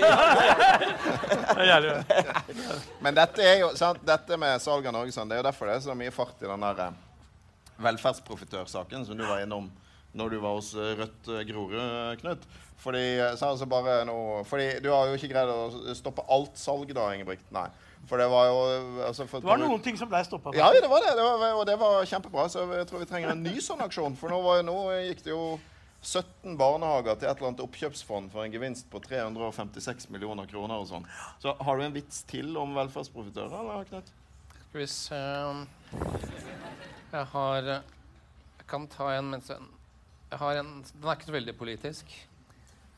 i 1.63 1.69
arbeid». 1.69 2.03
Men 3.01 3.15
dette 3.15 3.41
er 3.43 3.59
jo, 3.63 3.71
sant, 3.75 3.99
dette 4.05 4.37
med 4.37 4.61
salg 4.63 4.85
av 4.87 4.93
Norge 4.95 5.11
sånn, 5.15 5.29
det 5.29 5.37
er 5.37 5.43
jo 5.43 5.49
derfor 5.49 5.69
det 5.69 5.75
er 5.75 5.85
så 5.87 5.95
mye 5.97 6.11
fart 6.13 6.41
i 6.41 6.47
den 6.49 6.63
der 6.65 6.79
eh, 6.87 6.91
velferdsprofitørsaken 7.85 9.07
som 9.07 9.19
du 9.19 9.25
var 9.27 9.43
innom 9.43 9.71
når 10.13 10.29
du 10.29 10.41
var 10.43 10.57
hos 10.57 10.73
eh, 10.77 10.93
Rødt 10.99 11.31
eh, 11.31 11.45
Grorud, 11.49 11.79
eh, 11.79 12.13
Knut. 12.21 12.45
Fordi, 12.83 13.03
så 13.39 13.53
altså 13.53 13.65
bare 13.69 14.01
nå, 14.05 14.15
fordi 14.45 14.67
du 14.83 14.89
har 14.91 15.07
jo 15.07 15.17
ikke 15.17 15.31
greid 15.31 15.49
å 15.49 15.93
stoppe 15.95 16.25
alt 16.33 16.57
salg 16.59 16.89
da, 16.93 17.07
Ingebrigt. 17.15 17.45
Nei. 17.55 17.69
For 18.09 18.19
det 18.19 18.25
var 18.27 18.49
jo 18.49 18.57
altså, 19.07 19.25
for 19.29 19.39
Det 19.39 19.47
var 19.47 19.61
noen 19.61 19.83
ting 19.83 19.95
som 19.95 20.09
ble 20.11 20.19
stoppa. 20.27 20.51
Ja, 20.57 20.67
det 20.75 20.89
var 20.91 20.99
det. 21.05 21.13
det 21.15 21.23
var, 21.23 21.45
og 21.55 21.63
det 21.69 21.77
var 21.79 22.09
kjempebra. 22.09 22.49
Så 22.51 22.65
jeg 22.67 22.89
tror 22.89 23.05
vi 23.05 23.07
trenger 23.07 23.31
en 23.31 23.45
ny 23.45 23.55
sånn 23.63 23.83
aksjon. 23.85 24.17
For 24.19 24.33
nå, 24.33 24.41
var, 24.43 24.59
nå 24.67 24.75
gikk 25.07 25.23
det 25.23 25.31
jo 25.31 25.45
17 26.03 26.57
barnehager 26.59 27.15
til 27.15 27.29
et 27.29 27.37
eller 27.37 27.53
annet 27.53 27.63
oppkjøpsfond 27.63 28.33
for 28.33 28.43
en 28.43 28.51
gevinst 28.51 28.89
på 28.91 28.99
356 29.05 30.09
millioner 30.11 30.49
kroner 30.51 30.83
og 30.83 30.89
sånn. 30.91 31.07
Så 31.39 31.55
har 31.55 31.79
du 31.79 31.87
en 31.87 31.95
vits 31.95 32.25
til 32.27 32.51
om 32.59 32.75
velferdsprofitører, 32.75 33.55
eller, 33.63 33.87
Knut? 33.87 34.11
Skal 34.67 34.83
vi 34.83 34.89
se 34.91 35.23
Jeg 37.13 37.25
har 37.29 37.67
Jeg 37.69 38.65
kan 38.67 38.87
ta 38.89 39.11
en 39.13 39.27
mens 39.35 39.49
jeg, 39.51 39.65
jeg 40.31 40.39
har 40.41 40.57
en 40.63 40.71
Den 40.81 41.09
er 41.09 41.17
ikke 41.17 41.29
så 41.29 41.35
veldig 41.35 41.53
politisk. 41.59 42.13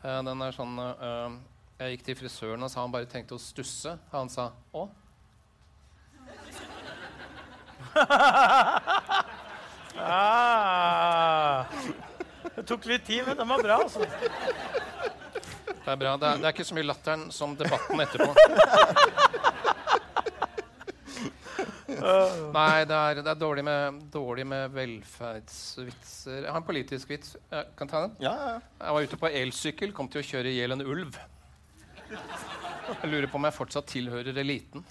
Eh, 0.05 0.19
den 0.23 0.43
er 0.45 0.55
sånn 0.55 0.77
eh, 0.79 1.33
Jeg 1.81 1.97
gikk 1.97 2.05
til 2.07 2.17
frisøren 2.21 2.63
og 2.63 2.71
sa 2.71 2.85
han 2.85 2.93
bare 2.93 3.09
tenkte 3.11 3.35
å 3.35 3.41
stusse. 3.41 3.97
Han 4.13 4.31
sa 4.31 4.51
å? 4.71 4.87
Ah, 9.97 11.65
det 12.55 12.65
tok 12.67 12.85
litt 12.89 13.05
tid, 13.07 13.23
men 13.27 13.37
den 13.39 13.47
var 13.47 13.63
bra. 13.63 13.77
altså. 13.85 14.03
Det 14.03 15.91
er 15.91 15.95
bra. 16.01 16.17
Det 16.19 16.27
er, 16.27 16.41
det 16.41 16.49
er 16.49 16.51
ikke 16.51 16.67
så 16.67 16.75
mye 16.75 16.87
latteren 16.89 17.23
som 17.31 17.55
debatten 17.55 18.03
etterpå. 18.03 18.35
Nei, 22.57 22.85
det 22.89 22.97
er, 22.97 23.21
det 23.21 23.31
er 23.31 23.39
dårlig, 23.39 23.63
med, 23.67 24.01
dårlig 24.13 24.45
med 24.47 24.73
velferdsvitser. 24.75 26.43
Jeg 26.43 26.51
har 26.51 26.59
en 26.59 26.67
politisk 26.67 27.09
vits. 27.13 27.35
Jeg 27.51 27.71
kan 27.79 27.91
ta 27.91 28.05
den? 28.05 28.15
Ja, 28.23 28.33
ja. 28.33 28.55
Jeg 28.81 28.97
var 28.97 29.07
ute 29.09 29.19
på 29.21 29.31
elsykkel, 29.41 29.95
kom 29.95 30.11
til 30.11 30.23
å 30.23 30.27
kjøre 30.27 30.51
i 30.51 30.57
hjel 30.59 30.75
en 30.77 30.85
ulv. 30.85 31.19
Jeg 32.05 33.09
lurer 33.11 33.29
på 33.31 33.39
om 33.39 33.47
jeg 33.47 33.57
fortsatt 33.57 33.89
tilhører 33.89 34.41
eliten. 34.43 34.85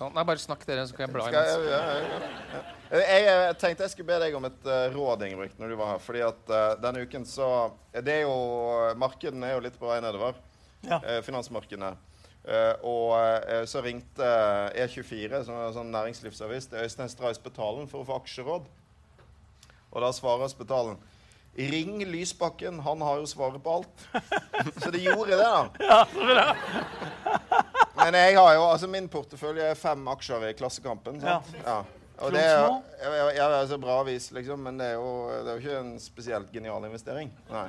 Sånn. 0.00 0.14
Nei, 0.16 0.24
bare 0.24 0.40
snakk 0.40 0.62
dere, 0.68 0.86
så 0.88 0.96
kan 0.96 1.08
jeg 1.08 1.12
bla 1.12 1.26
Skal 1.28 1.66
imens. 1.66 2.76
Jeg, 2.90 3.02
ja, 3.06 3.16
ja, 3.18 3.24
ja. 3.30 3.42
Jeg, 3.50 3.56
tenkte 3.62 3.84
jeg 3.86 3.92
skulle 3.94 4.10
be 4.10 4.18
deg 4.24 4.34
om 4.34 4.46
et 4.48 4.66
eh, 4.66 4.86
råd, 4.94 5.22
Ingebrigt, 5.26 5.58
når 5.62 5.72
du 5.72 5.76
var 5.78 5.92
her. 5.94 6.00
Fordi 6.02 6.22
at 6.26 6.54
eh, 6.56 6.70
denne 6.82 7.04
uken 7.06 7.26
så 7.28 7.48
Det 7.94 8.14
er 8.20 8.24
jo 8.24 8.34
Markedene 8.98 9.46
er 9.46 9.54
jo 9.58 9.64
litt 9.66 9.78
på 9.78 9.86
vei 9.90 10.00
nedover. 10.02 10.38
Ja. 10.82 10.96
eh, 11.04 11.20
finansmarkedene. 11.22 11.92
Eh, 12.48 12.72
og 12.88 13.12
eh, 13.20 13.66
så 13.68 13.82
ringte 13.84 14.26
E24, 14.72 15.42
som 15.44 15.58
er 15.58 15.66
en 15.68 15.76
sånn 15.76 15.90
næringslivsavis, 15.92 16.70
til 16.72 16.80
Øystein 16.86 17.10
Stray 17.12 17.36
Spetalen 17.36 17.86
for 17.90 18.00
å 18.02 18.08
få 18.08 18.16
aksjeråd. 18.22 18.68
Og 19.90 20.02
da 20.06 20.10
svarer 20.16 20.48
Spetalen 20.48 20.96
Ring 21.58 21.98
Lysbakken, 22.06 22.78
han 22.86 23.02
har 23.04 23.18
jo 23.20 23.26
svaret 23.28 23.60
på 23.62 23.72
alt. 23.80 24.04
Så 24.82 24.90
de 24.94 25.02
gjorde 25.02 25.34
det, 25.36 25.42
da. 25.42 25.66
Ja, 25.82 26.54
Men 28.00 28.16
jeg 28.16 28.36
har 28.38 28.54
jo, 28.54 28.62
altså 28.70 28.88
min 28.88 29.08
portefølje 29.12 29.66
er 29.72 29.76
fem 29.78 30.06
aksjer 30.08 30.46
i 30.48 30.54
Klassekampen. 30.56 31.18
sant? 31.20 31.50
Ja. 31.66 31.82
Og 32.20 32.32
det 32.34 32.42
er 32.44 32.58
jo 32.58 32.72
ja, 33.00 33.10
ja, 33.16 33.26
ja, 33.38 33.48
altså 33.62 33.78
bra 33.80 34.00
avis, 34.02 34.28
liksom, 34.36 34.60
men 34.66 34.78
det 34.80 34.90
er, 34.92 34.98
jo, 35.00 35.10
det 35.30 35.48
er 35.48 35.56
jo 35.56 35.62
ikke 35.64 35.78
en 35.80 35.92
spesielt 36.02 36.52
genial 36.52 36.84
investering. 36.84 37.30
Nei. 37.50 37.66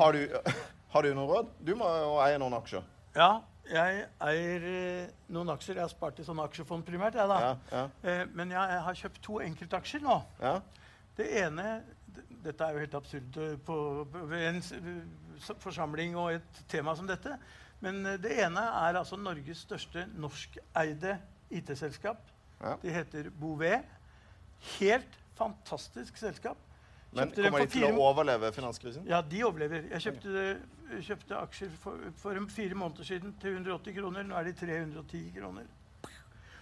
Har 0.00 0.16
du, 0.16 0.22
har 0.94 1.04
du 1.04 1.14
noe 1.16 1.28
råd? 1.28 1.52
Du 1.66 1.74
må 1.76 1.88
jo 2.00 2.14
eie 2.24 2.38
noen 2.40 2.56
aksjer. 2.56 2.84
Ja, 3.16 3.30
jeg 3.70 4.04
eier 4.26 4.64
eh, 4.70 5.12
noen 5.34 5.52
aksjer. 5.52 5.76
Jeg 5.76 5.84
har 5.84 5.92
spart 5.92 6.18
i 6.22 6.26
sånne 6.26 6.46
aksjefond 6.48 6.86
primært. 6.88 7.18
Jeg, 7.20 7.28
da. 7.30 7.38
Ja, 7.44 7.54
ja, 7.74 7.84
Eh, 8.02 8.22
men 8.34 8.50
jeg 8.54 8.80
har 8.86 8.98
kjøpt 9.04 9.20
to 9.26 9.40
enkeltaksjer 9.44 10.04
nå. 10.06 10.20
ja. 10.42 10.58
Det 11.20 11.26
ene 11.42 11.80
Dette 12.40 12.64
er 12.64 12.72
jo 12.72 12.80
helt 12.80 12.94
absurd 12.96 13.36
eh, 13.36 13.56
på, 13.66 13.74
ved 14.30 14.46
en 14.48 14.62
forsamling 15.60 16.14
og 16.16 16.38
et 16.38 16.60
tema 16.70 16.94
som 16.96 17.06
dette. 17.08 17.34
Men 17.84 18.00
det 18.22 18.32
ene 18.40 18.62
er 18.86 18.96
altså 19.00 19.18
Norges 19.20 19.62
største 19.66 20.06
norskeide 20.20 21.18
IT-selskap. 21.52 22.22
Ja. 22.60 22.76
De 22.82 22.92
heter 22.92 23.30
Bouvet. 23.40 23.84
Helt 24.78 25.18
fantastisk 25.38 26.16
selskap. 26.20 26.58
Kjøpte 27.10 27.42
Men 27.42 27.50
kommer 27.50 27.64
de 27.64 27.72
til 27.72 27.86
å 27.88 28.02
overleve 28.06 28.52
finanskrisen? 28.54 29.06
Ja, 29.08 29.18
de 29.26 29.40
overlever. 29.42 29.88
Jeg 29.90 30.04
kjøpte, 30.04 30.42
kjøpte 31.08 31.38
aksjer 31.40 31.70
for, 31.82 32.10
for 32.20 32.42
fire 32.54 32.76
måneder 32.78 33.08
siden 33.08 33.32
til 33.42 33.56
180 33.56 33.96
kroner. 33.96 34.26
Nå 34.28 34.36
er 34.38 34.46
de 34.46 34.52
310 34.60 35.22
kroner. 35.34 35.70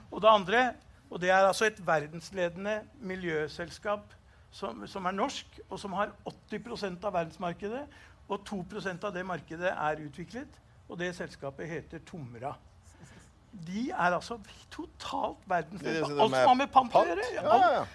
Og 0.08 0.22
det 0.24 0.30
andre, 0.30 0.62
og 1.10 1.20
det 1.20 1.30
er 1.34 1.44
altså 1.50 1.68
et 1.68 1.82
verdensledende 1.84 2.78
miljøselskap 3.10 4.14
som, 4.50 4.86
som 4.88 5.04
er 5.04 5.18
norsk, 5.18 5.60
og 5.68 5.80
som 5.82 5.92
har 5.98 6.14
80% 6.24 7.04
av 7.04 7.18
verdensmarkedet. 7.18 7.84
Og 8.28 8.40
2% 8.48 9.04
av 9.04 9.12
det 9.12 9.26
markedet 9.26 9.74
er 9.74 10.00
utviklet. 10.06 10.58
Og 10.88 10.96
det 11.00 11.12
selskapet 11.16 11.68
heter 11.68 12.00
Tomra. 12.08 12.54
De 13.52 13.88
er 13.90 14.14
altså 14.14 14.38
totalt 14.70 15.38
Det 15.44 15.46
er 15.46 15.54
verdensledende. 15.54 16.20
Alt 16.22 16.36
som 16.36 16.48
har 16.48 16.58
med 16.58 16.70
pant 16.72 16.94
å 16.94 17.04
gjøre. 17.08 17.30
Ja, 17.36 17.56
ja. 17.78 17.86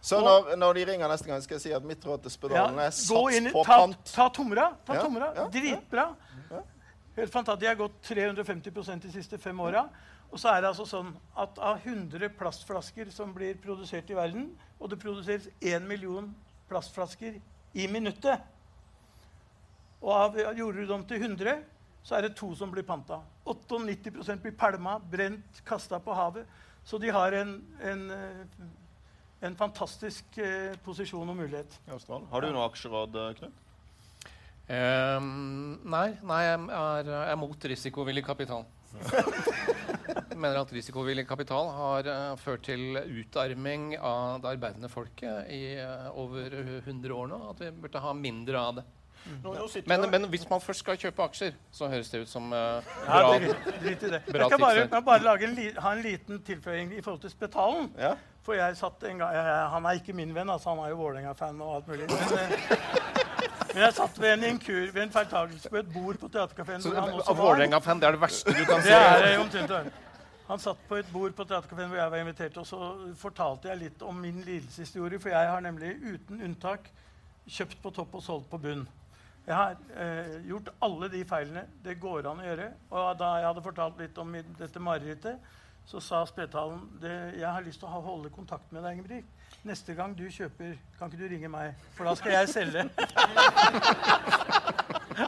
Så 0.00 0.20
når, 0.24 0.54
når 0.56 0.78
de 0.78 0.84
ringer 0.88 1.10
neste 1.10 1.28
gang, 1.28 1.42
skal 1.44 1.58
jeg 1.58 1.64
si 1.66 1.72
at 1.76 1.84
mitt 1.84 2.04
råd 2.06 2.22
til 2.24 2.32
spedalen 2.32 2.78
er 2.80 2.92
gå 2.92 2.96
sats 2.96 3.36
inn 3.36 3.50
på 3.52 3.64
ta, 3.66 3.78
pant. 3.82 4.12
Ta 4.14 4.28
Tomra. 4.32 4.68
Ta 4.86 5.00
tomra. 5.02 5.30
Dritbra. 5.52 6.06
Helt 7.18 7.32
fantastisk. 7.34 7.60
De 7.64 7.66
har 7.66 7.78
gått 7.80 7.98
350% 8.06 9.02
de 9.04 9.12
siste 9.12 9.40
fem 9.42 9.60
åra. 9.60 9.88
Og 10.30 10.40
så 10.40 10.52
er 10.52 10.62
det 10.62 10.70
altså 10.70 10.84
sånn 10.88 11.10
at 11.40 11.58
av 11.64 11.80
100 11.82 12.30
plastflasker 12.38 13.10
som 13.12 13.32
blir 13.34 13.56
produsert 13.62 14.10
i 14.12 14.16
verden, 14.16 14.50
og 14.78 14.92
det 14.92 15.00
produseres 15.00 15.48
1 15.64 15.86
million 15.88 16.28
plastflasker 16.68 17.38
i 17.78 17.86
minuttet 17.88 18.44
Og 20.00 20.12
av, 20.14 20.36
gjorde 20.54 20.84
du 20.84 20.86
dem 20.92 21.04
til 21.08 21.24
100, 21.24 21.62
så 22.06 22.18
er 22.18 22.28
det 22.28 22.36
to 22.38 22.52
som 22.54 22.70
blir 22.70 22.86
panta. 22.86 23.18
98% 23.48 24.42
blir 24.42 24.56
pælma, 24.58 24.98
brent, 24.98 25.62
kasta 25.66 26.00
på 26.02 26.14
havet. 26.16 26.46
Så 26.84 26.98
de 26.98 27.10
har 27.12 27.34
en, 27.36 27.54
en, 27.84 28.10
eh, 28.10 28.66
en 29.44 29.56
fantastisk 29.56 30.38
eh, 30.40 30.76
posisjon 30.84 31.28
og 31.28 31.36
mulighet. 31.36 31.80
Har 31.88 32.44
du 32.44 32.52
noe 32.52 32.68
aksjeråd, 32.68 33.18
eh, 33.18 33.32
Knut? 33.40 33.64
Ehm, 34.68 35.78
nei, 35.88 36.10
nei, 36.28 36.42
jeg 36.44 36.56
er, 36.60 37.06
jeg 37.08 37.32
er 37.32 37.38
mot 37.40 37.68
risikovillig 37.72 38.24
kapital. 38.26 38.66
Jeg 40.28 40.40
mener 40.40 40.60
at 40.60 40.70
risikovillig 40.70 41.24
kapital 41.26 41.66
har 41.74 42.06
uh, 42.06 42.36
ført 42.38 42.62
til 42.68 42.94
utarming 42.94 43.96
av 43.96 44.38
det 44.44 44.52
arbeidende 44.52 44.90
folket 44.92 45.48
i 45.50 45.74
uh, 45.82 46.12
over 46.14 46.54
100 46.84 47.10
år 47.10 47.26
nå. 47.32 47.38
At 47.50 47.62
vi 47.64 47.72
burde 47.74 48.02
ha 48.04 48.12
mindre 48.14 48.60
av 48.60 48.76
det. 48.78 48.84
Nå, 49.42 49.52
nå 49.54 49.66
Men, 49.86 50.10
men 50.10 50.24
hvis 50.32 50.46
man 50.50 50.60
først 50.60 50.80
skal 50.80 50.96
kjøpe 50.96 51.22
aksjer, 51.22 51.52
så 51.72 51.88
høres 51.88 52.08
det 52.10 52.20
ut 52.22 52.28
som 52.28 52.52
Ja, 52.52 52.80
bra. 53.04 53.38
drit 53.82 54.02
i 54.02 54.10
det. 54.14 54.22
Bra 54.28 54.40
Jeg 54.40 54.50
kan 54.50 54.60
bare, 54.60 54.74
jeg 54.74 54.90
kan 54.90 55.04
bare 55.04 55.22
lage 55.22 55.44
en, 55.44 55.54
li, 55.54 55.70
ha 55.78 55.92
en 55.92 56.02
liten 56.02 56.42
tilføying 56.42 56.92
i 56.98 57.02
forhold 57.02 57.20
til 57.20 57.30
Spetalen. 57.30 57.90
Ja? 57.98 58.14
For 58.42 58.54
jeg 58.56 58.76
satt 58.76 59.02
en 59.04 59.18
gang, 59.18 59.34
jeg, 59.34 59.68
Han 59.74 59.84
er 59.84 59.98
ikke 60.00 60.12
min 60.16 60.34
venn, 60.34 60.48
altså, 60.50 60.70
han 60.70 60.78
er 60.86 60.88
jo 60.94 60.96
Vålerenga-fan 61.02 61.60
og 61.60 61.74
alt 61.76 61.88
mulig. 61.88 62.06
Men, 62.08 62.38
eh, 62.38 63.74
men 63.74 63.82
jeg 63.84 63.92
satt 63.98 64.20
ved 64.20 64.32
en 64.32 64.44
inkur, 64.44 64.92
ved 64.94 65.02
en 65.02 65.10
feiltagelse 65.12 65.68
på 65.68 65.76
et 65.76 65.90
bord 65.92 66.16
på 66.18 66.28
Theatercaféen. 66.32 66.86
Vålerenga-fan, 67.36 68.00
det 68.00 68.06
er 68.08 68.16
det 68.16 68.20
verste 68.22 68.54
du 68.56 68.64
kan 68.64 68.76
Det 68.80 68.84
si. 68.84 68.92
er 68.96 69.26
det 69.26 69.38
omtrent. 69.38 69.68
det. 69.68 69.92
Han 70.48 70.58
satt 70.58 70.78
på 70.88 70.96
et 70.96 71.06
bord 71.12 71.32
på 71.36 71.44
Theatercaféen 71.44 71.90
hvor 71.92 71.96
jeg 72.00 72.10
var 72.10 72.16
invitert, 72.24 72.56
og 72.56 72.66
så 72.66 72.94
fortalte 73.20 73.68
jeg 73.68 73.78
litt 73.82 74.02
om 74.02 74.14
min 74.16 74.40
lidelseshistorie. 74.46 75.20
For 75.20 75.28
jeg 75.28 75.48
har 75.52 75.60
nemlig 75.60 75.92
uten 76.14 76.40
unntak 76.48 76.88
kjøpt 77.48 77.82
på 77.82 77.90
topp 77.90 78.14
og 78.14 78.22
solgt 78.24 78.48
på 78.50 78.58
bunn. 78.64 78.86
Jeg 79.48 79.56
har 79.56 79.78
eh, 79.96 80.34
gjort 80.44 80.68
alle 80.84 81.08
de 81.08 81.22
feilene 81.24 81.62
det 81.84 81.94
går 82.00 82.26
an 82.28 82.42
å 82.42 82.44
gjøre. 82.44 82.66
Og 82.92 83.06
da 83.20 83.30
jeg 83.40 83.48
hadde 83.48 83.64
fortalt 83.64 84.02
litt 84.02 84.18
om 84.20 84.36
dette 84.58 84.82
marerittet, 84.82 85.40
så 85.88 86.02
sa 86.04 86.20
Spetalen 86.28 86.82
det, 87.00 87.14
jeg 87.40 87.48
har 87.48 87.64
lyst 87.64 87.80
til 87.80 87.88
å 87.88 88.02
holde 88.04 88.28
kontakt 88.34 88.68
med 88.76 88.84
deg, 88.84 88.98
Ingebrigt. 88.98 89.30
Neste 89.64 89.96
gang 89.96 90.12
du 90.16 90.26
kjøper, 90.28 90.76
kan 90.98 91.08
ikke 91.08 91.22
du 91.22 91.32
ringe 91.32 91.48
meg? 91.48 91.72
For 91.96 92.04
da 92.04 92.12
skal 92.18 92.36
jeg 92.36 92.52
selge. 92.52 92.84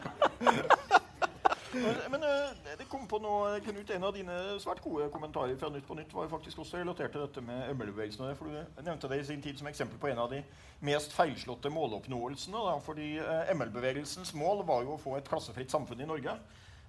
Men, 1.73 1.95
men 2.11 2.23
eh, 2.23 2.75
det 2.77 2.87
kom 2.89 3.07
på 3.07 3.19
nå, 3.23 3.33
Knut, 3.63 3.89
En 3.95 4.03
av 4.03 4.15
dine 4.15 4.37
svært 4.59 4.81
gode 4.83 5.07
kommentarer 5.13 5.55
fra 5.59 5.69
Nytt 5.71 5.87
på 5.87 5.95
Nytt 5.95 6.13
var 6.13 6.31
faktisk 6.31 6.63
også 6.63 6.81
relatert 6.81 7.13
til 7.15 7.23
dette 7.23 7.43
med 7.45 7.71
ML-bevegelsen. 7.75 8.25
og 8.27 8.37
for 8.37 8.51
Du 8.51 8.81
nevnte 8.83 9.11
det 9.11 9.21
i 9.21 9.27
sin 9.29 9.43
tid 9.43 9.59
som 9.59 9.69
eksempel 9.71 9.99
på 10.01 10.11
en 10.11 10.19
av 10.19 10.31
de 10.33 10.41
mest 10.83 11.15
feilslåtte 11.15 11.71
måloppnåelsene. 11.71 12.65
Da, 12.67 12.75
fordi 12.83 13.13
eh, 13.23 13.53
ML-bevegelsens 13.55 14.33
mål 14.37 14.65
var 14.67 14.83
jo 14.87 14.97
å 14.97 15.01
få 15.01 15.15
et 15.17 15.29
klassefritt 15.29 15.71
samfunn 15.71 16.03
i 16.03 16.09
Norge. 16.09 16.35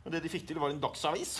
Men 0.02 0.16
det 0.16 0.24
de 0.24 0.32
fikk 0.32 0.48
til, 0.48 0.58
var 0.58 0.74
en 0.74 0.82
dagsavis. 0.82 1.38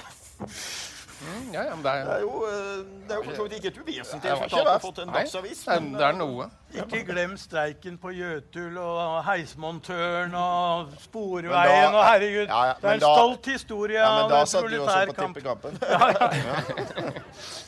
Mm, 1.22 1.52
ja, 1.54 1.62
ja, 1.68 1.74
men 1.76 1.82
det 1.84 1.92
Det 1.92 2.00
er, 2.02 2.16
er 2.16 2.20
jo, 2.20 2.44
eh, 2.46 2.84
det 3.08 3.10
er 3.14 3.16
jo 3.16 3.22
for 3.28 3.34
så 3.36 3.42
vidt 3.46 3.52
ikke 3.58 3.70
et 3.72 3.78
uvesentlig 3.78 4.28
jeg 4.28 4.36
har 4.36 4.44
ikke 4.44 4.56
resultat 4.56 4.66
å 4.66 4.72
verst. 4.72 4.82
få 4.86 5.02
en 5.06 5.14
dagsavis. 5.16 5.62
er, 5.68 5.80
men, 5.80 5.92
det 5.92 6.02
er 6.02 6.08
eh, 6.08 6.18
noe. 6.18 6.48
Ikke 6.72 7.02
glem 7.04 7.34
streiken 7.36 7.98
på 8.00 8.10
Jøtul 8.16 8.78
og 8.80 9.24
heismontøren 9.26 10.32
og 10.34 10.88
Sporveien 11.04 11.52
da- 11.52 11.90
og 11.92 12.04
herregud. 12.06 12.48
Ja, 12.48 12.62
ja, 12.70 12.74
det 12.80 12.88
er 12.88 12.94
en 12.94 13.00
da- 13.04 13.12
stolt 13.14 13.46
historie 13.52 13.98
Ja, 13.98 14.08
men 14.14 14.24
av 14.24 14.30
da 14.30 14.44
satt 14.46 14.70
du 14.70 14.78
også 14.80 15.06
på 15.06 15.16
tippekampen. 15.20 15.78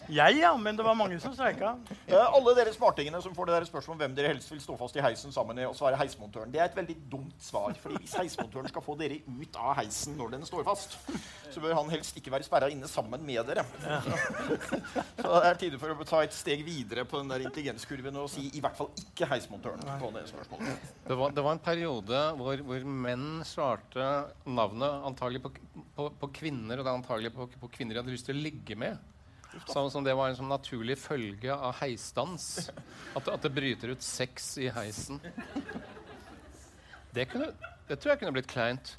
Jeg, 0.09 0.37
ja, 0.41 0.51
men 0.61 0.77
det 0.77 0.85
var 0.85 0.95
mange 0.99 1.17
som 1.21 1.33
streika. 1.33 1.75
Alle 2.13 2.53
dere 2.57 2.73
smartingene 2.75 3.21
som 3.25 3.35
får 3.37 3.49
det 3.49 3.55
der 3.57 3.67
spørsmålet 3.69 3.95
om 3.97 4.03
hvem 4.03 4.17
dere 4.19 4.33
helst 4.35 4.51
vil 4.53 4.61
stå 4.61 4.77
fast 4.77 4.97
i 5.01 5.03
heisen 5.05 5.33
sammen 5.33 5.57
med, 5.57 5.67
og 5.71 5.77
svare 5.79 5.97
heismontøren, 6.01 6.53
det 6.53 6.61
er 6.61 6.69
et 6.69 6.77
veldig 6.77 6.97
dumt 7.13 7.41
svar. 7.43 7.73
fordi 7.81 7.97
hvis 8.03 8.13
heismontøren 8.21 8.69
skal 8.69 8.83
få 8.85 8.97
dere 9.01 9.21
ut 9.25 9.57
av 9.57 9.75
heisen 9.81 10.17
når 10.21 10.35
den 10.37 10.45
står 10.49 10.65
fast, 10.69 10.99
så 11.55 11.61
bør 11.65 11.75
han 11.81 11.91
helst 11.93 12.17
ikke 12.21 12.33
være 12.35 12.45
sperra 12.45 12.69
inne 12.73 12.89
sammen 12.91 13.25
med 13.25 13.44
dere. 13.49 13.65
så 15.21 15.31
det 15.31 15.49
er 15.51 15.61
tide 15.61 15.81
for 15.81 15.95
å 15.95 16.07
ta 16.09 16.23
et 16.25 16.37
steg 16.37 16.65
videre 16.67 17.07
på 17.09 17.21
den 17.21 17.33
der 17.33 17.45
intelligenskurven 17.47 18.21
og 18.23 18.29
si 18.33 18.47
i 18.53 18.63
hvert 18.65 18.77
fall 18.79 18.91
ikke 19.01 19.29
heismontøren 19.31 19.85
på 20.01 20.11
det 20.17 20.27
spørsmålet. 20.31 20.93
Det 21.07 21.19
var, 21.21 21.35
det 21.37 21.47
var 21.47 21.57
en 21.57 21.65
periode 21.65 22.23
hvor, 22.41 22.63
hvor 22.69 22.87
menn 23.07 23.29
svarte 23.49 24.11
navnet 24.47 25.09
antagelig 25.11 25.43
på, 25.45 25.55
på, 25.97 26.09
på 26.21 26.31
kvinner, 26.41 26.79
og 26.79 26.87
det 26.87 26.93
er 26.93 27.01
antagelig 27.03 27.35
på, 27.35 27.49
på 27.65 27.73
kvinner 27.79 27.97
de 27.97 28.03
hadde 28.03 28.15
lyst 28.17 28.31
til 28.31 28.39
å 28.39 28.47
ligge 28.47 28.79
med. 28.79 29.11
Som, 29.67 29.91
som 29.91 30.05
det 30.05 30.15
var 30.19 30.31
en 30.31 30.39
sånn 30.39 30.51
naturlig 30.51 30.97
følge 30.99 31.55
av 31.55 31.77
heisdans. 31.79 32.71
At, 33.15 33.29
at 33.29 33.45
det 33.45 33.53
bryter 33.55 33.95
ut 33.95 34.03
sex 34.03 34.57
i 34.59 34.67
heisen. 34.75 35.21
Det, 37.15 37.29
kunne, 37.31 37.53
det 37.89 38.01
tror 38.01 38.15
jeg 38.15 38.23
kunne 38.25 38.35
blitt 38.35 38.51
kleint. 38.51 38.97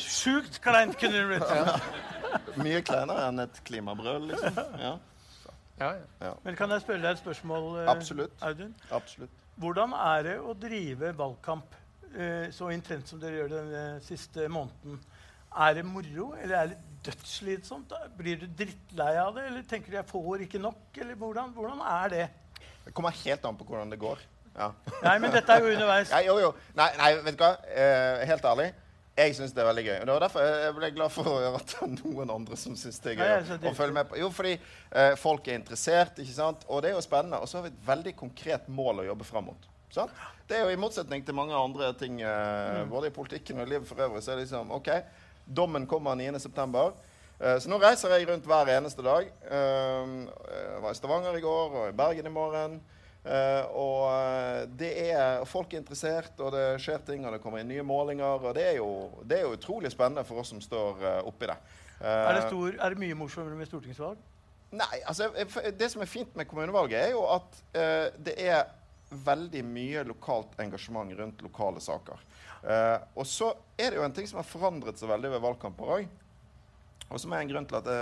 Sjukt 0.00 0.56
kleint 0.64 0.96
kunne 1.00 1.18
det 1.18 1.26
blitt. 1.34 2.08
Mye 2.60 2.82
kleinere 2.86 3.28
enn 3.30 3.42
et 3.44 3.60
klimabrøl, 3.66 4.28
liksom. 4.32 4.58
Ja, 4.80 4.96
Ja, 5.80 5.92
ja. 6.20 6.32
Men 6.44 6.54
kan 6.54 6.70
jeg 6.70 6.82
spørre 6.84 7.00
deg 7.02 7.16
et 7.16 7.18
spørsmål, 7.22 7.64
eh, 7.80 7.88
Absolutt. 7.90 8.34
Audun? 8.46 8.74
absolutt. 8.94 9.30
Hvordan 9.58 9.94
er 9.98 10.22
det 10.28 10.34
å 10.40 10.52
drive 10.54 11.10
valgkamp 11.18 11.74
eh, 12.14 12.50
så 12.54 12.68
intenst 12.70 13.10
som 13.10 13.20
dere 13.20 13.40
gjør 13.40 13.54
den 13.56 14.00
siste 14.04 14.46
måneden, 14.52 15.00
er 15.52 15.74
det 15.74 15.84
moro, 15.84 16.28
eller 16.40 16.56
er 16.56 16.70
det 16.70 16.78
dødsslitsomt? 17.08 17.92
Blir 18.16 18.38
du 18.44 18.46
drittlei 18.46 19.16
av 19.20 19.34
det, 19.36 19.48
eller 19.50 19.64
tenker 19.68 19.90
du 19.92 19.98
jeg 19.98 20.08
får 20.12 20.46
ikke 20.46 20.60
nok? 20.62 20.84
Eller 21.02 21.18
hvordan, 21.18 21.50
hvordan 21.56 21.82
er 21.88 22.14
det? 22.14 22.28
Det 22.84 22.94
kommer 22.94 23.10
helt 23.24 23.44
an 23.48 23.58
på 23.58 23.66
hvordan 23.68 23.90
det 23.92 23.98
går. 24.00 24.22
Ja. 24.54 24.70
Nei, 25.02 25.18
men 25.18 25.32
dette 25.32 25.52
er 25.52 25.64
jo 25.64 25.72
underveis. 25.72 26.10
Nei, 26.14 26.22
jo, 26.28 26.38
jo. 26.42 26.52
Nei, 26.78 26.88
nei, 27.00 27.10
vet 27.24 27.36
du 27.38 27.44
hva? 27.44 27.52
Eh, 27.72 28.22
helt 28.28 28.44
ærlig. 28.44 28.70
Jeg 29.12 29.34
syns 29.36 29.52
det 29.52 29.60
er 29.60 29.68
veldig 29.68 29.84
gøy. 29.84 29.96
Og 29.98 30.06
det 30.06 30.14
var 30.14 30.24
derfor 30.24 30.46
jeg 30.46 30.76
ble 30.76 30.88
glad 30.96 31.12
for 31.12 31.28
å 31.28 31.34
høre 31.36 31.58
at 31.58 31.74
det 31.74 31.80
er 31.84 31.90
noen 31.98 32.30
andre 32.32 32.56
som 32.56 32.76
syns 32.80 33.00
det 33.04 33.12
er 33.12 33.18
gøy. 33.18 33.32
Ja, 33.34 33.58
å 33.68 33.74
følge 33.76 33.96
med 33.98 34.08
på. 34.08 34.16
Jo, 34.20 34.30
fordi 34.32 34.54
eh, 34.56 35.12
folk 35.20 35.50
er 35.50 35.58
interessert, 35.60 36.22
ikke 36.22 36.36
sant? 36.36 36.64
og 36.68 36.80
det 36.84 36.92
er 36.92 36.96
jo 36.96 37.04
spennende. 37.04 37.42
Og 37.42 37.50
så 37.50 37.58
har 37.58 37.66
vi 37.66 37.74
et 37.74 37.84
veldig 37.86 38.14
konkret 38.16 38.70
mål 38.72 39.02
å 39.02 39.06
jobbe 39.10 39.28
fram 39.28 39.50
mot. 39.50 39.68
Sant? 39.92 40.16
Det 40.48 40.56
er 40.56 40.64
jo 40.64 40.72
i 40.72 40.80
motsetning 40.80 41.24
til 41.24 41.36
mange 41.36 41.56
andre 41.56 41.90
ting, 42.00 42.22
eh, 42.24 42.82
både 42.88 43.10
i 43.10 43.14
politikken 43.14 43.60
og 43.60 43.68
i 43.68 43.74
livet 43.74 43.88
for 43.88 44.00
øvrig, 44.00 44.24
så 44.24 44.32
er 44.32 44.40
det 44.40 44.46
liksom 44.46 44.72
OK, 44.72 44.88
dommen 45.44 45.84
kommer 45.90 46.16
9.9. 46.16 46.86
Uh, 47.42 47.56
så 47.58 47.68
nå 47.68 47.76
reiser 47.82 48.12
jeg 48.14 48.28
rundt 48.28 48.46
hver 48.46 48.70
eneste 48.76 49.02
dag. 49.04 49.28
Eh, 49.28 50.16
jeg 50.54 50.82
var 50.84 50.94
i 50.94 50.98
Stavanger 50.98 51.36
i 51.36 51.44
går 51.44 51.78
og 51.80 51.86
i 51.90 51.96
Bergen 51.98 52.28
i 52.28 52.32
morgen. 52.32 52.80
Eh, 53.22 53.64
og 53.78 54.08
eh, 54.10 54.64
det 54.66 54.90
er, 55.12 55.44
folk 55.46 55.70
er 55.70 55.82
interessert, 55.82 56.34
og 56.42 56.50
det 56.56 56.64
skjer 56.82 57.04
ting, 57.06 57.22
og 57.26 57.36
det 57.36 57.40
kommer 57.44 57.62
inn 57.62 57.70
nye 57.70 57.84
målinger. 57.86 58.42
Og 58.42 58.56
det 58.58 58.66
er 58.72 58.76
jo, 58.80 58.90
det 59.22 59.38
er 59.38 59.46
jo 59.46 59.54
utrolig 59.58 59.92
spennende 59.94 60.26
for 60.26 60.42
oss 60.42 60.50
som 60.54 60.62
står 60.62 61.02
uh, 61.04 61.18
oppi 61.30 61.50
det. 61.50 61.58
Uh, 62.00 62.08
Er 62.10 62.38
det, 62.40 62.44
stor, 62.48 62.74
er 62.74 62.94
det 62.94 63.02
mye 63.04 63.18
morsommere 63.18 63.58
med 63.58 63.70
stortingsvalg? 63.70 64.28
Nei, 64.72 65.02
altså 65.04 65.28
Det 65.76 65.90
som 65.92 66.00
er 66.00 66.08
fint 66.08 66.32
med 66.34 66.48
kommunevalget, 66.48 66.98
er 66.98 67.12
jo 67.12 67.26
at 67.28 67.58
uh, 67.76 68.08
det 68.24 68.34
er 68.42 68.64
veldig 69.12 69.60
mye 69.68 70.02
lokalt 70.08 70.56
engasjement 70.62 71.12
rundt 71.18 71.42
lokale 71.44 71.82
saker. 71.84 72.22
Og 73.18 73.26
så 73.28 73.50
er 73.76 73.90
det 73.90 73.98
jo 73.98 74.04
en 74.06 74.14
ting 74.16 74.24
som 74.30 74.38
har 74.38 74.46
forandret 74.48 74.96
seg 74.96 75.10
veldig 75.10 75.34
ved 75.34 75.42
valgkamper 75.44 75.90
òg. 75.98 76.06
Og 77.12 77.20
som 77.20 77.34
er 77.34 77.42
en 77.42 77.50
grunn 77.50 77.66
til 77.68 77.76
at 77.76 77.84
det, 77.84 77.98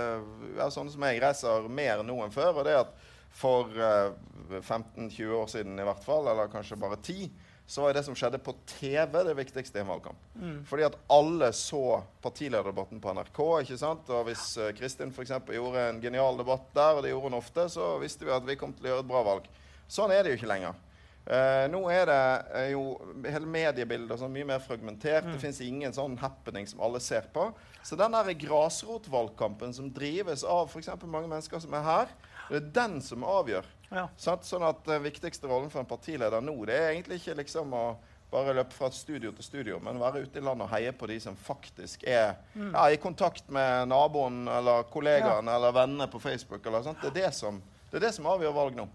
er 0.55 0.71
sånne 0.71 0.93
som 0.93 1.03
jeg 1.03 1.19
reiser 1.19 1.67
mer 1.67 2.05
nå 2.07 2.15
enn 2.23 2.31
før. 2.31 2.61
Og 2.61 2.63
det 2.63 2.77
er 2.77 2.85
at 2.85 2.93
for 3.31 3.71
eh, 3.77 4.11
15-20 4.59 5.31
år 5.37 5.47
siden 5.47 5.79
i 5.79 5.87
hvert 5.87 6.03
fall, 6.03 6.27
eller 6.27 6.51
kanskje 6.51 6.79
bare 6.79 6.99
10, 6.99 7.29
så 7.71 7.85
var 7.85 7.95
det 7.95 8.03
som 8.03 8.15
skjedde 8.17 8.41
på 8.43 8.53
TV, 8.67 9.13
det 9.23 9.33
viktigste 9.37 9.79
i 9.79 9.81
en 9.81 9.91
valgkamp. 9.93 10.23
Fordi 10.67 10.83
at 10.89 10.97
alle 11.15 11.51
så 11.55 12.01
partilederdebatten 12.23 12.99
på 12.99 13.13
NRK. 13.15 13.39
ikke 13.63 13.77
sant? 13.79 14.09
Og 14.11 14.27
hvis 14.27 14.43
eh, 14.59 14.73
Kristin 14.75 15.13
eksempel, 15.15 15.55
gjorde 15.55 15.87
en 15.87 16.01
genial 16.03 16.39
debatt 16.41 16.67
der, 16.75 16.97
og 16.97 17.03
det 17.05 17.13
gjorde 17.13 17.29
hun 17.29 17.39
ofte, 17.39 17.69
så 17.71 17.93
visste 18.01 18.27
vi 18.27 18.35
at 18.35 18.47
vi 18.47 18.57
kom 18.59 18.75
til 18.75 18.89
å 18.89 18.95
gjøre 18.95 19.05
et 19.05 19.11
bra 19.13 19.21
valg. 19.29 19.47
Sånn 19.87 20.11
er 20.11 20.23
det 20.23 20.33
jo 20.33 20.41
ikke 20.41 20.51
lenger. 20.51 20.79
Uh, 21.21 21.67
nå 21.69 21.83
er 21.93 22.07
det 22.09 22.21
uh, 22.49 22.67
jo 22.71 22.83
hele 23.29 23.45
mediebildet 23.45 24.17
sånn, 24.17 24.31
mye 24.33 24.47
mer 24.49 24.61
fragmentert. 24.63 25.27
Det 25.29 25.37
fins 25.43 25.59
ingen 25.61 25.93
sånn 25.93 26.15
happening 26.17 26.65
som 26.67 26.81
alle 26.81 26.99
ser 27.03 27.27
på. 27.33 27.45
Så 27.85 27.95
den 27.99 28.17
grasrotvalgkampen 28.41 29.75
som 29.77 29.91
drives 29.93 30.43
av 30.43 30.71
f.eks. 30.71 30.89
mange 31.05 31.29
mennesker 31.29 31.61
som 31.61 31.75
er 31.77 31.85
her, 31.85 32.15
det 32.49 32.57
er 32.61 32.71
den 32.75 33.01
som 33.01 33.23
avgjør. 33.27 33.67
Ja. 33.91 34.05
Sånn 34.17 34.63
at 34.63 34.85
Den 34.87 35.03
viktigste 35.03 35.49
rollen 35.51 35.69
for 35.71 35.83
en 35.83 35.89
partileder 35.89 36.41
nå 36.43 36.53
det 36.65 36.77
er 36.77 36.93
egentlig 36.93 37.19
ikke 37.19 37.41
liksom 37.41 37.73
å 37.75 37.85
bare 38.31 38.53
løpe 38.55 38.71
fra 38.71 38.87
studio 38.95 39.33
til 39.35 39.43
studio, 39.43 39.79
men 39.83 39.99
være 39.99 40.21
ute 40.23 40.39
i 40.39 40.43
landet 40.43 40.63
og 40.63 40.71
heie 40.71 40.93
på 40.95 41.09
de 41.11 41.17
som 41.19 41.35
faktisk 41.35 42.05
er 42.07 42.37
ja, 42.55 42.85
i 42.87 42.95
kontakt 43.01 43.49
med 43.51 43.89
naboen 43.91 44.45
eller 44.47 44.85
kollegaen 44.93 45.51
eller 45.51 45.75
vennene 45.75 46.07
på 46.07 46.19
Facebook. 46.23 46.63
Eller, 46.65 46.85
sånt. 46.85 47.01
Det, 47.03 47.11
er 47.11 47.27
det, 47.27 47.33
som, 47.35 47.59
det 47.91 47.99
er 47.99 48.05
det 48.07 48.13
som 48.15 48.29
avgjør 48.31 48.55
valg 48.55 48.79
nå. 48.79 48.87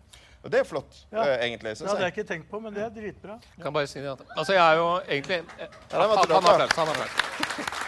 Og 0.47 0.53
det 0.53 0.63
er 0.63 0.65
flott, 0.69 1.03
Ja. 1.11 1.21
uh, 1.27 1.45
egentlig. 1.45 1.75
Det 1.77 1.85
har 1.85 1.97
hadde 1.97 2.07
jeg. 2.07 2.13
ikke 2.17 2.29
tenkt 2.29 2.49
på, 2.51 2.61
men 2.63 2.75
det 2.75 2.85
er 2.87 2.91
dritbra. 2.95 3.37
Kan 3.61 3.75
bare 3.75 3.91
si 3.91 4.01
det 4.01 4.15
Altså, 4.37 4.53
jeg 4.55 4.63
er 4.63 4.77
jo 4.79 4.89
egentlig 5.09 5.43
Ja, 5.59 5.67
Han 5.93 6.01
har 6.01 6.17
applaus. 6.17 6.77
Han 6.77 6.87
har 6.87 6.95
applaus. 6.95 7.85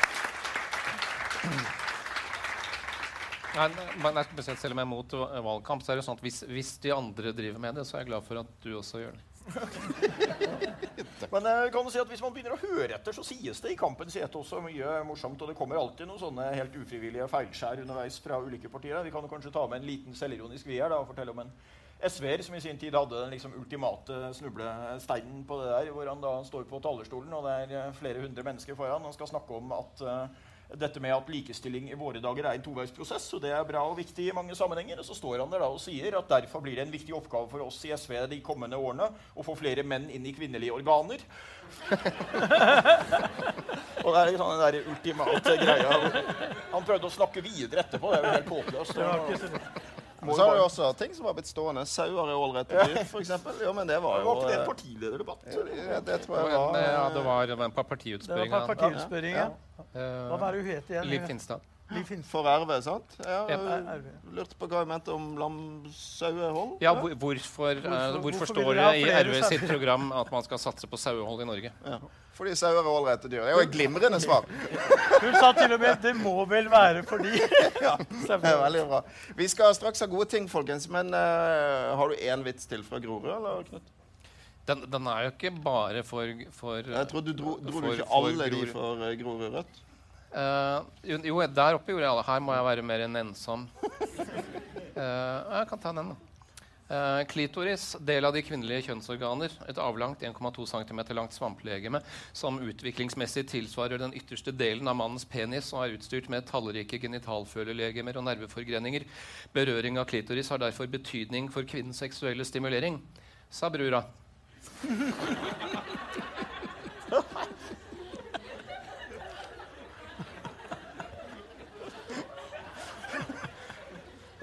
Nei, 3.57 3.69
men 4.03 4.21
si 4.45 4.55
selv 4.61 4.75
om 4.75 4.81
jeg 4.81 4.85
er 4.85 4.91
mot 4.91 5.17
eh, 5.17 5.41
valgkamp, 5.47 5.83
så 5.85 5.93
er 5.93 6.01
det 6.01 6.05
sånn 6.07 6.19
at 6.19 6.25
hvis, 6.25 6.43
hvis 6.51 6.77
de 6.85 6.93
andre 6.95 7.33
driver 7.37 7.63
med 7.63 7.81
det, 7.81 7.87
så 7.89 7.97
er 7.97 8.05
jeg 8.05 8.13
glad 8.13 8.27
for 8.27 8.43
at 8.43 8.53
du 8.65 8.71
også 8.77 9.03
gjør 9.03 9.17
det. 9.17 9.25
Men 11.33 11.47
kan 11.73 11.85
du 11.85 11.91
si 11.93 12.01
at 12.01 12.11
hvis 12.11 12.21
man 12.21 12.35
begynner 12.35 12.55
å 12.55 12.61
høre 12.61 12.97
etter, 12.99 13.17
så 13.17 13.25
sies 13.25 13.63
det 13.65 13.73
i 13.73 13.79
kampens 13.81 14.17
hete 14.19 14.37
også 14.39 14.61
mye 14.65 14.99
morsomt. 15.09 15.41
Og 15.41 15.51
det 15.51 15.57
kommer 15.59 15.81
alltid 15.81 16.09
noen 16.09 16.21
sånne 16.21 16.51
helt 16.53 16.77
ufrivillige 16.77 17.29
feilskjær 17.33 17.83
underveis 17.85 18.19
fra 18.23 18.41
ulike 18.45 18.71
partier. 18.73 19.01
Vi 19.07 19.13
kan 19.15 19.25
jo 19.25 19.33
kanskje 19.33 19.55
ta 19.55 19.65
med 19.71 19.81
en 19.81 19.89
liten 19.89 20.17
selvironisk 20.19 20.69
vi 20.69 20.81
og 20.85 21.09
fortelle 21.09 21.33
om 21.35 21.43
en 21.45 21.55
SV-er 21.99 22.45
som 22.47 22.55
i 22.55 22.61
sin 22.63 22.79
tid 22.79 22.95
hadde 22.95 23.17
den 23.17 23.33
liksom 23.35 23.57
ultimate 23.59 24.29
snublesteinen 24.39 25.43
på 25.49 25.57
det 25.59 25.73
der, 25.73 25.89
hvor 25.95 26.07
han 26.07 26.21
da 26.23 26.37
står 26.47 26.69
på 26.71 26.79
talerstolen, 26.83 27.33
og 27.35 27.49
det 27.49 27.55
er 27.65 27.75
eh, 27.81 27.97
flere 27.99 28.23
hundre 28.23 28.45
mennesker 28.47 28.79
foran. 28.79 29.03
og 29.03 29.17
skal 29.17 29.31
snakke 29.33 29.57
om 29.57 29.73
at 29.75 30.05
eh, 30.07 30.45
dette 30.77 31.01
med 31.01 31.15
at 31.15 31.29
likestilling 31.33 31.87
i 31.89 31.95
våre 31.97 32.21
dager 32.21 32.45
er 32.45 32.59
en 32.59 32.65
toveisprosess, 32.65 33.35
og 33.37 33.41
det 33.41 33.53
er 33.57 33.69
bra 33.69 33.81
og 33.89 33.97
viktig 33.97 34.27
i 34.29 34.33
mange 34.37 34.55
sammenhenger. 34.57 34.99
Og 35.01 35.07
så 35.09 35.15
står 35.17 35.39
han 35.41 35.51
der 35.53 35.61
da 35.65 35.69
og 35.73 35.81
sier 35.81 36.19
at 36.19 36.29
derfor 36.29 36.61
blir 36.65 36.77
det 36.77 36.85
en 36.85 36.93
viktig 36.93 37.15
oppgave 37.17 37.49
for 37.49 37.61
oss 37.65 37.85
i 37.89 37.97
SV 37.97 38.13
de 38.29 38.41
kommende 38.45 38.77
årene 38.77 39.09
å 39.33 39.43
få 39.47 39.55
flere 39.57 39.83
menn 39.87 40.11
inn 40.13 40.27
i 40.29 40.35
kvinnelige 40.37 40.77
organer. 40.77 41.19
og 44.05 44.11
det 44.13 44.21
er 44.21 44.29
liksom 44.29 44.49
den 44.53 44.65
der 44.65 44.75
ultimate 44.93 45.53
greia. 45.65 45.91
Han 46.75 46.85
prøvde 46.85 47.09
å 47.09 47.17
snakke 47.17 47.41
videre 47.45 47.81
etterpå. 47.87 48.07
Det 48.13 48.19
er 48.21 48.25
jo 48.27 48.37
helt 48.37 48.53
håpløst. 48.59 48.97
Ikke 50.19 50.35
så 50.35 50.47
har 50.49 50.57
du 50.59 50.63
også 50.65 50.87
ting 50.99 51.13
som 51.15 51.27
har 51.29 51.35
blitt 51.39 51.47
stående. 51.47 51.85
Sauer 51.87 52.27
er 52.33 52.35
ålreite 52.35 52.75
dyr, 52.75 52.97
f.eks. 53.05 53.31
Jo, 53.63 53.73
men 53.77 53.87
det 53.87 53.99
var 54.03 54.19
jo 54.19 54.27
var 54.27 54.41
ikke 54.41 54.49
det 54.49 54.55
en 54.57 54.61
eh, 54.61 54.67
partilederdebatt? 54.67 55.45
det, 55.47 56.01
det 56.09 56.17
tror 56.25 56.37
jeg 56.41 56.45
var 56.49 56.79
ja, 56.83 57.05
det 57.15 57.21
eh, 57.23 57.27
var 57.29 57.47
det 57.47 57.57
var 57.59 57.65
en 57.65 57.71
Det 57.71 57.77
var 57.77 57.85
partiutspørring. 57.93 58.51
par- 58.51 58.67
partiutspørringen. 58.75 59.53
Eh, 59.95 60.07
Hva 60.33 60.39
var 60.43 60.53
det 60.53 60.63
hun 60.65 60.71
het 60.75 60.91
igjen? 60.91 61.07
Liv 61.13 61.27
Finstad. 61.31 61.61
Liv 61.91 62.05
Finstad. 62.05 62.29
for 62.31 62.45
RV, 62.45 62.73
sant? 62.85 63.17
Ja, 63.25 63.47
Ja. 63.49 63.57
jeg 63.57 64.03
Lurte 64.37 64.55
på 64.61 64.69
hva 64.69 64.83
jeg 64.83 64.89
mente 64.89 65.09
om 65.15 65.37
lamsauehold. 65.41 66.79
Ja, 66.83 66.93
hvorfor, 66.95 67.33
eh, 67.33 67.39
Hvorfor- 67.39 67.87
uh, 67.87 68.21
hvorfor 68.21 68.47
står 68.47 68.75
det 68.75 68.89
i 69.01 69.11
RV 69.11 69.43
sitt 69.49 69.67
program 69.69 70.13
at 70.13 70.31
man 70.31 70.43
skal 70.43 70.59
satse 70.59 70.87
på 70.87 70.99
sauehold 70.99 71.41
i 71.43 71.45
Norge? 71.49 71.73
Ja. 71.87 71.99
Fordi 72.35 72.51
sauer 72.55 72.79
er 72.79 72.87
ålreite 72.87 73.29
dyr. 73.29 73.41
Det 73.43 73.49
er 73.49 73.57
jo 73.57 73.65
et 73.67 73.73
glimrende 73.73 74.21
svar. 74.21 74.45
Hun 75.23 75.35
sa 75.41 75.53
til 75.53 75.73
og 75.73 75.81
med 75.81 75.97
'det 76.03 76.15
må 76.17 76.47
vel 76.49 76.69
være 76.71 77.03
fordi'. 77.03 77.25
Det 78.29 78.31
er 78.31 78.63
veldig 78.63 78.87
bra. 78.89 79.03
Vi 79.35 79.49
skal 79.49 79.75
straks 79.75 80.01
ha 80.01 80.07
gode 80.07 80.29
ting, 80.29 80.47
folkens. 80.49 80.89
Men 80.89 81.09
uh, 81.15 81.97
har 81.97 82.09
du 82.09 82.15
én 82.15 82.45
vits 82.45 82.67
til 82.67 82.83
fra 82.85 82.99
Grorud, 83.01 83.25
eller, 83.25 83.65
Knut? 83.65 83.83
Den, 84.69 84.85
den 84.91 85.07
er 85.07 85.23
jo 85.25 85.31
ikke 85.31 85.51
bare 85.65 86.03
for, 86.05 86.29
for 86.53 86.77
Jeg 86.77 87.09
tror 87.09 87.25
du 87.25 87.33
dro, 87.33 87.57
dro 87.59 87.73
for- 87.73 87.81
du 87.81 87.91
ikke 87.93 88.07
for 88.07 88.17
alle 88.29 88.51
de 88.51 88.67
for 88.67 89.03
eh, 89.03 89.17
Grorud 89.17 89.55
Rødt? 89.55 89.83
Eh, 90.29 90.81
jo, 91.25 91.41
der 91.47 91.79
oppe 91.79 91.93
gjorde 91.93 92.05
jeg 92.05 92.13
alle. 92.13 92.27
Her 92.29 92.41
må 92.45 92.57
jeg 92.57 92.69
være 92.69 92.87
mer 92.87 93.05
enn 93.07 93.21
ensom. 93.25 93.69
Uh, 94.99 95.39
jeg 95.55 95.69
kan 95.71 95.79
ta 95.79 95.93
den, 95.95 96.11
da. 96.11 96.17
Uh, 96.89 97.21
klitoris, 97.29 97.83
del 98.01 98.25
av 98.25 98.33
de 98.33 98.41
kvinnelige 98.43 98.89
kjønnsorganer. 98.89 99.53
Et 99.71 99.79
avlangt 99.79 100.25
1,2 100.25 100.65
cm 100.71 101.03
langt 101.15 101.37
svamplegeme 101.37 102.01
som 102.33 102.59
utviklingsmessig 102.65 103.45
tilsvarer 103.53 104.01
den 104.01 104.17
ytterste 104.17 104.55
delen 104.57 104.89
av 104.89 104.97
mannens 104.99 105.29
penis 105.29 105.69
og 105.75 105.85
er 105.85 105.99
utstyrt 105.99 106.31
med 106.33 106.49
tallrike 106.49 106.99
genitalfølelegemer 107.05 108.19
og 108.19 108.27
nerveforgreninger. 108.31 109.05
Berøring 109.55 110.01
av 110.01 110.09
klitoris 110.11 110.51
har 110.51 110.65
derfor 110.65 110.89
betydning 110.91 111.53
for 111.53 111.69
kvinnens 111.69 112.01
seksuelle 112.03 112.49
stimulering, 112.49 112.99
sa 113.53 113.71
brura. 113.71 114.03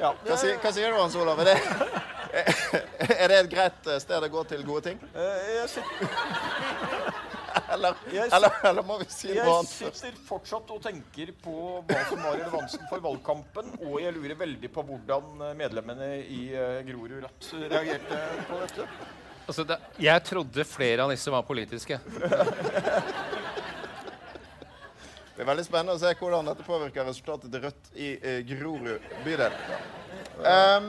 Ja. 0.05 0.11
Hva, 0.25 0.37
sier, 0.37 0.57
hva 0.61 0.71
sier 0.75 0.91
du, 0.93 0.99
Hans 1.01 1.15
Olav? 1.17 1.39
Er 1.41 1.51
det, 1.51 1.57
er 3.15 3.31
det 3.31 3.37
et 3.43 3.49
greit 3.51 3.87
eh, 3.89 3.99
sted 4.03 4.25
å 4.27 4.29
gå 4.33 4.43
til 4.51 4.61
gode 4.67 4.83
ting? 4.91 4.99
Eh, 5.15 5.55
Jeg 5.55 5.85
Eller, 7.75 7.95
Jeg- 8.13 8.29
eller, 8.35 8.51
eller 8.69 8.83
må 8.85 8.97
vi 9.01 9.07
si 9.09 9.31
noe 9.33 9.55
jeg 9.63 9.67
sitter 9.71 10.17
fortsatt 10.27 10.69
og 10.75 10.81
tenker 10.83 11.31
på 11.41 11.55
hva 11.87 12.01
som 12.09 12.21
var 12.21 12.37
relevansen 12.37 12.83
for 12.91 13.01
valgkampen, 13.03 13.71
og 13.81 13.97
jeg 14.03 14.13
lurer 14.15 14.35
veldig 14.37 14.69
på 14.75 14.83
hvordan 14.85 15.41
medlemmene 15.57 16.11
i 16.21 16.41
eh, 16.53 16.81
Grorud 16.87 17.15
Rødt 17.23 17.49
reagerte 17.65 18.19
på 18.49 18.59
dette. 18.61 18.87
Altså, 19.45 19.65
det, 19.69 19.75
jeg 20.01 20.23
trodde 20.25 20.63
flere 20.65 21.03
av 21.05 21.11
disse 21.13 21.29
var 21.33 21.43
politiske. 21.47 21.99
Det 25.45 25.51
er 25.51 25.53
veldig 25.59 25.63
spennende 25.67 25.93
å 25.93 25.99
se 26.01 26.11
hvordan 26.17 26.47
dette 26.49 26.63
påvirker 26.65 27.05
resultatet 27.05 27.51
til 27.53 27.61
Rødt 27.61 27.89
i 28.01 28.07
eh, 28.17 28.37
Grorud 28.49 29.03
bydel. 29.21 29.53
Um, 30.41 30.87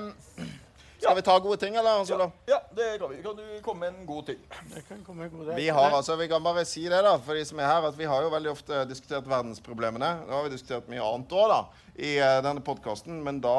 skal 0.97 1.19
vi 1.19 1.25
ta 1.27 1.35
gode 1.45 1.59
ting, 1.61 1.75
eller, 1.77 1.99
Hans 1.99 2.09
Olav? 2.17 2.31
Ja, 2.49 2.63
det 2.79 2.87
kan 3.03 3.11
vi. 3.11 3.19
Kan 3.21 3.35
du 3.37 3.43
komme 3.67 3.83
med 3.85 3.99
en 3.99 4.07
god 4.09 4.31
ting? 4.31 4.39
Det 4.73 4.81
kan 4.89 5.03
komme 5.05 5.27
en 5.27 5.35
god 5.35 5.51
ting. 5.51 5.59
Vi 5.59 5.67
har 5.69 5.99
altså, 5.99 6.15
vi 6.17 6.29
kan 6.31 6.41
bare 6.41 6.63
si 6.65 6.87
det 6.89 7.03
da, 7.05 7.11
for 7.21 7.37
de 7.37 7.43
som 7.45 7.61
er 7.61 7.69
her, 7.69 7.85
at 7.85 7.99
vi 7.99 8.09
har 8.09 8.25
jo 8.25 8.31
veldig 8.33 8.49
ofte 8.55 8.79
diskutert 8.89 9.29
verdensproblemene. 9.29 10.09
Nå 10.23 10.39
har 10.39 10.47
vi 10.47 10.53
diskutert 10.55 10.89
mye 10.89 11.05
annet 11.05 11.35
òg 11.37 11.53
da, 11.53 11.59
i 11.93 12.15
uh, 12.17 12.39
denne 12.47 12.63
podkasten, 12.65 13.19
men 13.27 13.43
da 13.45 13.59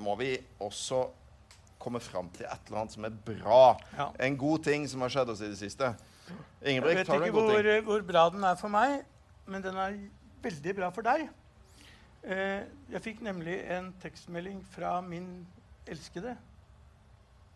må 0.00 0.14
vi 0.22 0.30
også 0.56 1.02
komme 1.84 2.00
fram 2.00 2.30
til 2.38 2.46
et 2.48 2.70
eller 2.70 2.86
annet 2.86 2.96
som 2.96 3.04
er 3.10 3.18
bra. 3.28 3.66
Ja. 3.98 4.06
En 4.24 4.40
god 4.40 4.64
ting 4.70 4.88
som 4.88 5.04
har 5.04 5.12
skjedd 5.12 5.34
oss 5.34 5.44
i 5.44 5.50
det 5.52 5.60
siste. 5.60 5.92
Jeg 6.62 6.78
Ingebrigt, 6.78 7.02
vet 7.02 7.12
har 7.12 7.20
du 7.20 7.28
en 7.28 7.36
god 7.36 7.50
hvor, 7.50 7.68
ting? 7.68 7.84
hvor 7.90 8.08
bra 8.08 8.24
den 8.32 8.48
er 8.48 8.56
for 8.56 8.72
meg, 8.72 9.02
men 9.44 9.68
den 9.68 9.76
er 9.76 10.00
veldig 10.42 10.74
bra 10.76 10.90
for 10.94 11.06
deg. 11.06 11.28
Eh, 12.22 12.62
jeg 12.92 13.04
fikk 13.04 13.22
nemlig 13.24 13.56
en 13.72 13.92
tekstmelding 14.02 14.60
fra 14.74 14.98
min 15.04 15.46
elskede. 15.88 16.36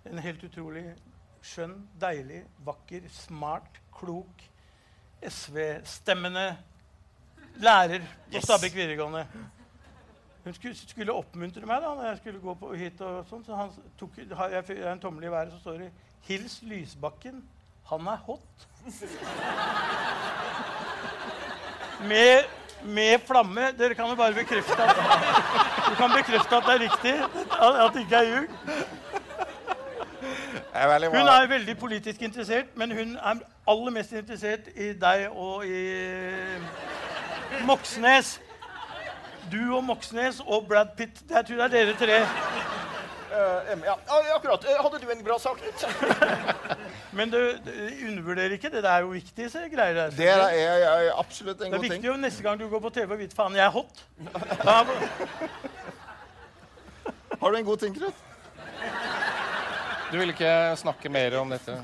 En 0.09 0.21
helt 0.25 0.45
utrolig 0.45 0.87
skjønn, 1.45 1.77
deilig, 2.01 2.43
vakker, 2.65 3.09
smart, 3.13 3.81
klok, 3.95 4.47
SV-stemmende 5.25 6.57
lærer 7.61 8.01
på 8.31 8.37
Yes. 8.37 8.45
Stabekk 8.45 8.75
videregående. 8.75 9.27
Hun 10.45 10.55
skulle, 10.55 10.77
skulle 10.77 11.13
oppmuntre 11.13 11.67
meg 11.67 11.81
da 11.81 11.95
når 11.95 12.05
jeg 12.09 12.19
skulle 12.19 12.41
gå 12.41 12.55
på 12.61 12.73
hit. 12.77 13.01
og 13.01 13.27
sånn, 13.29 13.45
så 13.47 13.55
han 13.57 13.71
tok, 13.99 14.11
jeg 14.19 14.37
har 14.37 14.93
en 14.93 15.01
tommel 15.01 15.25
i 15.25 15.31
været, 15.33 15.53
så 15.53 15.59
står 15.61 15.79
det 15.79 15.93
'Hils 16.27 16.63
Lysbakken. 16.63 17.45
Han 17.85 18.07
er 18.07 18.17
hot'. 18.17 18.67
Med, 22.11 22.45
med 22.85 23.19
flamme. 23.27 23.61
Dere 23.79 23.95
kan 23.95 24.09
jo 24.09 24.15
bare 24.15 24.35
bekrefte 24.35 24.83
at, 24.83 24.97
du 25.89 25.95
kan 25.95 26.11
bekrefte 26.17 26.57
at 26.57 26.63
det 26.67 26.75
er 26.75 26.81
riktig. 26.85 27.15
At, 27.61 27.95
det 27.95 28.01
ikke 28.01 28.17
er 28.17 28.23
ljug. 28.23 28.49
Hun 31.15 31.29
er 31.29 31.49
veldig 31.49 31.79
politisk 31.79 32.23
interessert, 32.23 32.67
men 32.75 32.93
hun 32.93 33.17
er 33.17 33.35
aller 33.69 33.91
mest 33.91 34.13
interessert 34.13 34.69
i 34.77 34.93
deg 34.93 35.29
og 35.31 35.67
i 35.67 35.85
Moxnes. 37.65 38.41
Du 39.53 39.77
og 39.77 39.85
Moxnes 39.85 40.41
og 40.47 40.67
Brad 40.69 40.97
Pitt. 40.97 41.23
Jeg 41.31 41.47
tror 41.47 41.57
det 41.57 41.65
er 41.65 41.69
dere 41.69 41.97
tre. 41.99 42.23
Uh, 43.35 43.85
ja, 43.85 43.95
ja, 44.09 44.37
akkurat. 44.37 44.65
Eh, 44.65 44.83
hadde 44.83 45.07
du 45.07 45.11
en 45.11 45.25
bra 45.25 45.39
sak? 45.39 45.59
Men 47.15 47.31
du, 47.31 47.39
du 47.67 47.71
undervurderer 48.09 48.57
ikke. 48.57 48.71
Det 48.75 48.85
er 48.85 49.05
jo 49.05 49.13
viktig 49.15 49.47
så 49.53 49.65
greier. 49.73 49.95
der. 49.95 50.11
Det 50.17 50.29
er, 50.29 50.43
er, 50.51 50.85
er 51.09 51.13
absolutt 51.19 51.61
en 51.63 51.67
Det 51.67 51.73
er 51.73 51.77
god 51.77 51.83
viktig 51.85 52.01
ting. 52.01 52.07
jo 52.11 52.17
neste 52.21 52.43
gang 52.43 52.59
du 52.61 52.67
går 52.69 52.83
på 52.85 52.91
TV 52.97 53.13
og 53.15 53.19
vite 53.23 53.37
faen, 53.39 53.55
jeg 53.59 53.67
er 53.67 53.71
hot. 53.75 54.05
Da, 54.65 54.77
Har 57.41 57.51
du 57.51 57.57
en 57.59 57.65
god 57.67 57.77
ting, 57.83 57.95
Knut? 57.97 58.15
Du 60.13 60.19
vil 60.21 60.31
ikke 60.35 60.51
snakke 60.79 61.09
mer 61.11 61.35
om 61.41 61.51
dette? 61.51 61.75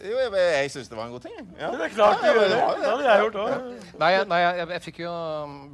Jo, 0.00 0.16
jeg, 0.16 0.30
jeg 0.32 0.70
syns 0.72 0.88
det 0.88 0.96
var 0.96 1.08
en 1.08 1.12
god 1.12 1.24
ting. 1.26 1.36
Ja. 1.58 1.70
det 1.74 1.86
er 1.86 1.92
klart 1.92 2.22
du 2.22 2.26
Ja, 2.26 2.32
gjør 2.32 2.40
det 2.40 2.48
det. 2.48 2.60
det. 2.60 2.78
Det 2.80 2.90
hadde 2.90 3.06
jeg 3.06 3.24
gjort 3.24 3.38
òg. 3.42 3.66
Nei, 4.00 4.10
nei 4.32 4.38
jeg, 4.40 4.66
jeg 4.72 4.84
fikk 4.86 5.00
jo 5.02 5.12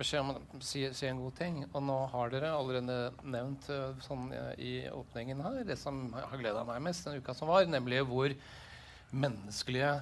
beskjed 0.01 0.25
om 0.25 0.33
å 0.35 0.63
si, 0.67 0.83
si 0.99 1.07
en 1.11 1.23
god 1.23 1.37
ting. 1.39 1.61
Og 1.71 1.85
nå 1.87 1.99
har 2.13 2.35
dere 2.35 2.51
allerede 2.57 2.99
nevnt 3.23 3.71
uh, 3.71 3.95
sånn 4.05 4.27
uh, 4.35 4.51
i 4.59 4.75
åpningen 4.91 5.45
her 5.47 5.63
det 5.69 5.79
som 5.79 6.09
har 6.17 6.35
gleda 6.41 6.67
meg 6.67 6.83
mest 6.89 7.07
den 7.07 7.23
uka 7.23 7.37
som 7.39 7.53
var, 7.53 7.69
nemlig 7.71 8.03
hvor 8.11 8.35
menneskelige 9.15 9.95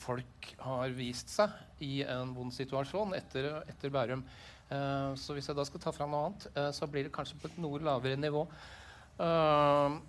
folk 0.00 0.50
har 0.62 0.92
vist 0.96 1.32
seg 1.32 1.52
i 1.84 2.00
en 2.08 2.32
vond 2.36 2.54
situasjon 2.54 3.14
etter, 3.18 3.50
etter 3.68 3.92
Bærum. 3.92 4.24
Uh, 4.66 5.12
så 5.20 5.36
hvis 5.36 5.46
jeg 5.46 5.56
da 5.58 5.64
skal 5.68 5.82
ta 5.82 5.92
fram 5.94 6.16
noe 6.16 6.30
annet, 6.30 6.48
uh, 6.56 6.70
så 6.74 6.88
blir 6.90 7.06
det 7.06 7.14
kanskje 7.14 7.38
på 7.42 7.50
et 7.50 7.58
noe 7.62 7.82
lavere 7.84 8.18
nivå. 8.18 8.46
Uh, 9.20 10.00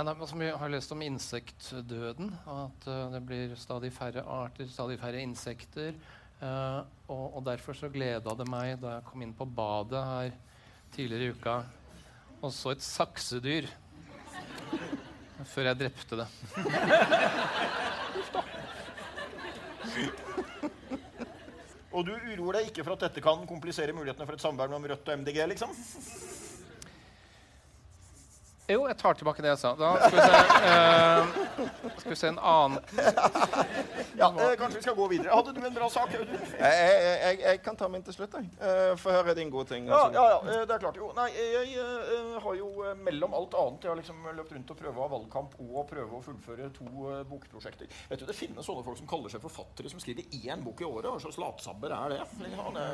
men 0.00 0.06
det 0.16 0.30
er- 0.32 0.38
vi 0.38 0.50
har 0.50 0.68
lest 0.68 0.92
om 0.92 1.02
insektdøden, 1.02 2.32
at 2.48 2.86
eh, 2.88 3.10
det 3.12 3.26
blir 3.26 3.54
stadig 3.56 3.92
færre 3.92 4.22
arter, 4.24 4.66
stadig 4.66 4.98
færre 4.98 5.20
insekter. 5.20 5.92
Uh, 6.40 6.80
og, 7.08 7.36
og 7.36 7.44
derfor 7.44 7.74
så 7.76 7.90
gleda 7.92 8.32
det 8.32 8.48
meg 8.48 8.80
da 8.80 8.94
jeg 8.94 9.04
kom 9.04 9.20
inn 9.20 9.34
på 9.36 9.44
badet 9.44 10.00
her 10.00 10.30
tidligere 10.94 11.26
i 11.26 11.30
uka 11.36 11.56
og 12.40 12.52
så 12.52 12.70
et 12.72 12.80
saksedyr. 12.80 13.68
Før 15.44 15.68
jeg 15.68 15.78
drepte 15.82 16.16
det. 16.16 16.28
Og 21.92 22.06
du 22.06 22.12
uroer 22.14 22.52
deg 22.56 22.70
ikke 22.70 22.84
for 22.86 22.94
at 22.96 23.04
dette 23.04 23.20
kan 23.20 23.44
komplisere 23.44 23.92
mulighetene 23.92 24.24
for 24.24 24.32
et 24.38 24.40
samarbeid 24.40 24.70
mellom 24.72 24.88
Rødt 24.94 25.08
og 25.12 25.18
MDG? 25.20 25.44
liksom? 25.52 25.76
Jo, 28.70 28.84
jeg 28.88 28.96
tar 29.00 29.18
tilbake 29.18 29.42
det 29.44 29.52
jeg 29.54 29.60
sa. 29.62 29.74
Da 29.78 29.92
skal 30.00 30.18
vi 30.18 30.26
se, 30.26 30.34
uh, 30.66 31.94
skal 32.00 32.10
vi 32.14 32.18
se 32.18 32.30
en 32.30 32.38
annen 32.38 32.78
Ja, 34.20 34.28
eh, 34.30 34.56
Kanskje 34.58 34.76
vi 34.78 34.82
skal 34.84 34.96
gå 34.98 35.06
videre. 35.10 35.32
Hadde 35.34 35.54
du 35.56 35.62
en 35.64 35.74
bra 35.74 35.88
sak? 35.90 36.12
Jeg, 36.12 36.28
jeg, 36.60 37.18
jeg, 37.24 37.40
jeg 37.46 37.62
kan 37.64 37.78
ta 37.78 37.88
min 37.88 38.04
til 38.06 38.16
slutt. 38.18 38.36
Uh, 38.60 38.80
Eh, 38.90 38.96
Få 39.00 39.12
høre 39.14 39.34
din 39.34 39.50
gode 39.50 39.68
ting. 39.70 39.86
Ja, 39.88 40.04
altså. 40.06 40.20
ja, 40.20 40.30
ja, 40.30 40.60
eh, 40.60 40.66
det 40.68 40.74
er 40.74 40.82
klart. 40.82 40.98
Jo, 41.00 41.10
nei, 41.16 41.28
jeg 41.36 41.74
eh, 41.80 42.36
har 42.42 42.56
jo 42.58 42.68
mellom 43.04 43.34
alt 43.36 43.54
annet 43.58 43.84
Jeg 43.86 43.90
har 43.92 43.98
liksom 44.00 44.28
løpt 44.36 44.54
rundt 44.56 44.72
og 44.74 44.78
prøvd 44.80 44.98
å 44.98 45.04
ha 45.04 45.08
valgkamp 45.14 45.56
og 45.64 45.80
prøve 45.90 46.18
å 46.18 46.22
fullføre 46.24 46.70
to 46.76 46.88
bokprosjekter. 47.30 47.90
Vet 48.10 48.22
du, 48.22 48.26
Det 48.30 48.36
finnes 48.36 48.66
sånne 48.66 48.84
folk 48.86 48.98
som 49.00 49.08
kaller 49.10 49.32
seg 49.32 49.42
forfattere, 49.44 49.92
som 49.92 50.02
skriver 50.02 50.28
én 50.40 50.64
bok 50.64 50.82
i 50.82 50.88
året. 50.88 51.10
Hva 51.10 51.22
slags 51.24 51.40
latsabber 51.40 51.94
er 51.96 52.14
det? 52.14 52.20
Ja, 52.54 52.68
det 52.76 52.86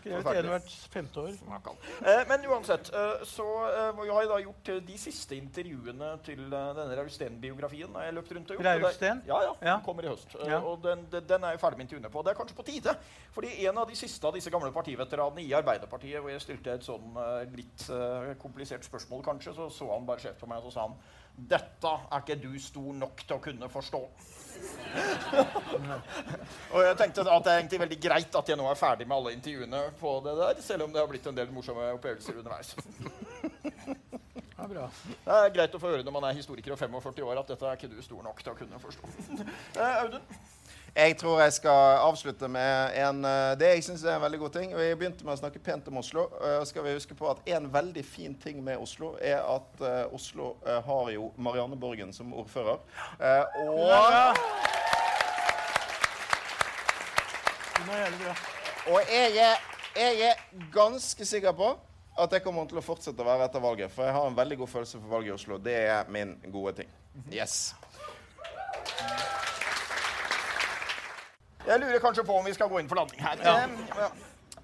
Skrevet 0.00 0.40
en 0.42 0.50
hvert 0.54 0.76
femte 0.94 1.24
år. 1.26 1.38
Eh, 2.00 2.22
men 2.30 2.46
uansett, 2.50 2.92
så 3.28 3.48
har 3.70 4.22
jeg 4.22 4.32
da 4.32 4.40
gjort 4.44 4.72
de 4.90 4.99
siste 5.00 5.34
intervjuene 5.38 6.10
til 6.26 6.40
eh, 6.46 6.72
denne 6.76 6.96
Rausten-biografien. 7.00 7.94
har 7.96 8.02
jeg 8.08 8.14
løpt 8.18 8.32
rundt 8.36 8.50
og 8.50 8.54
gjort. 8.56 8.64
det- 8.68 8.82
Rausten? 8.84 9.22
Ja, 9.26 9.38
ja. 9.46 9.52
Den 9.60 9.80
kommer 9.86 10.02
i 10.04 10.08
høst. 10.12 10.34
Eh, 10.36 10.48
Ja. 10.50 10.58
og 10.60 10.82
den, 10.82 11.06
den, 11.10 11.44
er 11.44 11.50
jeg 11.56 11.60
ferdig 11.60 11.78
med 11.78 11.86
intervjuene 11.88 12.10
på. 12.12 12.22
Det 12.24 12.30
er 12.34 12.38
kanskje 12.42 12.56
på 12.56 12.64
tide. 12.66 12.96
Fordi 13.32 13.66
en 13.66 13.78
av 13.78 13.88
de 13.88 13.94
siste 13.96 14.24
av 14.26 14.34
disse 14.34 14.50
gamle 14.50 14.72
partiveteranene 14.72 15.40
i 15.46 15.52
Arbeiderpartiet, 15.56 16.20
hvor 16.20 16.30
jeg 16.30 16.40
stilte 16.40 16.72
et 16.74 16.82
sånn 16.86 17.16
eh, 17.16 17.56
litt 17.56 17.88
eh, 17.90 18.34
komplisert 18.42 18.84
spørsmål, 18.84 19.22
kanskje, 19.24 19.54
så 19.54 19.70
så 19.70 19.92
han 19.92 20.06
bare 20.06 20.18
skjevt 20.20 20.38
på 20.40 20.46
meg 20.48 20.58
og 20.58 20.64
så 20.70 20.74
sa 20.74 20.80
han 20.88 20.96
dette 21.40 21.88
er 22.12 22.20
ikke 22.20 22.36
du 22.42 22.58
stor 22.58 22.92
nok 22.92 23.16
til 23.26 23.36
å 23.36 23.40
kunne 23.40 23.68
forstå. 23.72 24.00
og 26.74 26.80
jeg 26.84 26.96
tenkte 26.98 27.22
at 27.24 27.44
det 27.46 27.52
er 27.52 27.60
egentlig 27.62 27.80
veldig 27.80 27.98
greit 28.02 28.34
at 28.36 28.50
jeg 28.50 28.58
nå 28.60 28.66
er 28.68 28.76
ferdig 28.78 29.06
med 29.08 29.16
alle 29.16 29.32
intervjuene 29.36 29.80
på 30.00 30.12
det 30.26 30.34
der, 30.40 30.60
selv 30.66 30.84
om 30.84 30.92
det 30.92 31.00
har 31.00 31.08
blitt 31.08 31.26
en 31.30 31.38
del 31.38 31.52
morsomme 31.54 31.86
opplevelser 31.96 32.42
underveis. 32.42 32.74
Bra. 34.70 34.86
Det 35.24 35.34
er 35.34 35.52
greit 35.54 35.74
å 35.74 35.80
få 35.82 35.90
høre 35.90 36.04
når 36.06 36.14
man 36.14 36.24
er 36.28 36.36
historiker 36.38 36.76
og 36.76 36.78
45 36.78 37.24
år, 37.26 37.40
at 37.40 37.48
dette 37.50 37.66
er 37.66 37.78
ikke 37.78 37.88
du 37.90 37.98
stor 38.06 38.22
nok 38.22 38.38
til 38.44 38.52
å 38.52 38.58
kunne 38.58 38.78
forstå. 38.78 39.12
Eh, 39.80 40.02
Audun? 40.04 40.22
Jeg 40.94 41.16
tror 41.18 41.40
jeg 41.42 41.52
skal 41.54 42.00
avslutte 42.02 42.48
med 42.50 42.94
en, 42.98 43.24
eh, 43.24 43.54
det 43.58 43.68
jeg 43.72 43.84
syns 43.86 44.04
er 44.04 44.16
en 44.16 44.22
veldig 44.22 44.40
god 44.44 44.54
ting. 44.58 44.72
Vi 44.76 44.88
begynte 44.98 45.26
med 45.26 45.34
å 45.34 45.40
snakke 45.40 45.62
pent 45.62 45.90
om 45.90 45.98
Oslo. 46.02 46.28
Uh, 46.38 46.62
skal 46.66 46.86
vi 46.86 46.94
huske 46.94 47.14
på 47.18 47.28
at 47.30 47.42
En 47.50 47.66
veldig 47.72 48.04
fin 48.06 48.34
ting 48.34 48.62
med 48.64 48.78
Oslo 48.78 49.16
er 49.20 49.42
at 49.42 49.82
Oslo 50.14 50.52
har 50.66 51.10
jo 51.14 51.30
Marianne 51.36 51.78
Borgen 51.78 52.12
som 52.14 52.34
ordfører. 52.34 52.78
Eh, 53.18 53.60
og, 53.66 53.86
Ja. 53.90 54.32
Er 57.90 58.02
jævlig 58.04 58.18
bra. 58.22 58.34
og 58.92 59.00
jeg, 59.08 59.36
er, 59.40 59.56
jeg 59.96 60.20
er 60.28 60.34
ganske 60.72 61.24
sikker 61.26 61.52
på 61.56 61.72
at 62.20 62.34
det 62.34 62.42
kommer 62.44 62.68
til 62.68 62.80
å 62.80 62.84
fortsette 62.84 63.22
å 63.22 63.26
være 63.26 63.46
etter 63.48 63.62
valget. 63.62 63.92
For 63.94 64.06
jeg 64.06 64.16
har 64.16 64.26
en 64.28 64.36
veldig 64.36 64.58
god 64.62 64.72
følelse 64.74 64.98
for 64.98 65.14
valget 65.16 65.32
i 65.32 65.36
Oslo. 65.36 65.58
Det 65.62 65.76
er 65.90 66.10
min 66.12 66.34
gode 66.52 66.74
ting. 66.82 66.90
Yes. 67.32 67.74
Jeg 71.66 71.80
lurer 71.80 72.02
kanskje 72.02 72.24
på 72.26 72.36
om 72.36 72.46
vi 72.46 72.54
skal 72.56 72.68
gå 72.70 72.80
inn 72.80 72.88
for 72.90 73.00
landing 73.00 73.22
her. 73.22 73.44
Ja. 73.44 74.10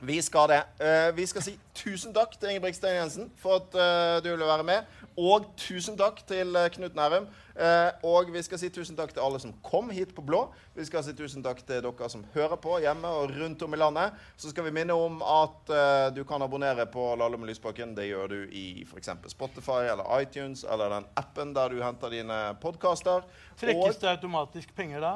Vi 0.00 0.20
skal 0.22 0.48
det. 0.52 0.62
Eh, 0.80 1.10
vi 1.16 1.26
skal 1.26 1.44
si 1.44 1.54
tusen 1.76 2.12
takk 2.14 2.34
til 2.36 2.52
Ingebrigt 2.52 2.76
Stein 2.76 2.98
Jensen 2.98 3.30
for 3.40 3.62
at 3.62 3.76
eh, 3.76 4.16
du 4.24 4.30
ville 4.32 4.48
være 4.48 4.66
med. 4.66 4.96
Og 5.16 5.46
tusen 5.56 5.96
takk 5.96 6.18
til 6.28 6.56
eh, 6.56 6.68
Knut 6.74 6.96
Nærum. 6.96 7.26
Eh, 7.56 7.90
og 8.04 8.28
vi 8.34 8.42
skal 8.44 8.60
si 8.60 8.68
tusen 8.68 8.98
takk 8.98 9.14
til 9.16 9.22
alle 9.24 9.38
som 9.40 9.54
kom 9.64 9.88
hit 9.94 10.10
på 10.14 10.20
Blå. 10.24 10.42
Vi 10.76 10.84
skal 10.84 11.04
si 11.06 11.14
tusen 11.16 11.44
takk 11.44 11.62
til 11.64 11.80
dere 11.86 12.08
som 12.12 12.24
hører 12.34 12.58
på 12.60 12.76
hjemme 12.84 13.08
og 13.08 13.32
rundt 13.32 13.62
om 13.64 13.72
i 13.72 13.80
landet. 13.80 14.18
Så 14.36 14.52
skal 14.52 14.66
vi 14.68 14.74
minne 14.76 14.92
om 14.92 15.22
at 15.24 15.72
eh, 15.72 16.08
du 16.16 16.20
kan 16.28 16.44
abonnere 16.44 16.84
på 16.92 17.14
Lalle 17.16 17.40
med 17.40 17.48
Lysbakken. 17.48 17.94
Det 17.96 18.10
gjør 18.10 18.34
du 18.34 18.36
i 18.52 18.84
f.eks. 18.84 19.14
Spotify 19.32 19.86
eller 19.94 20.04
iTunes 20.20 20.66
eller 20.68 20.98
den 20.98 21.08
appen 21.16 21.56
der 21.56 21.72
du 21.72 21.80
henter 21.80 22.12
dine 22.12 22.42
podkaster. 22.60 23.24
Trekkes 23.60 24.02
det 24.04 24.12
automatisk 24.12 24.76
penger 24.76 25.00
da? 25.00 25.14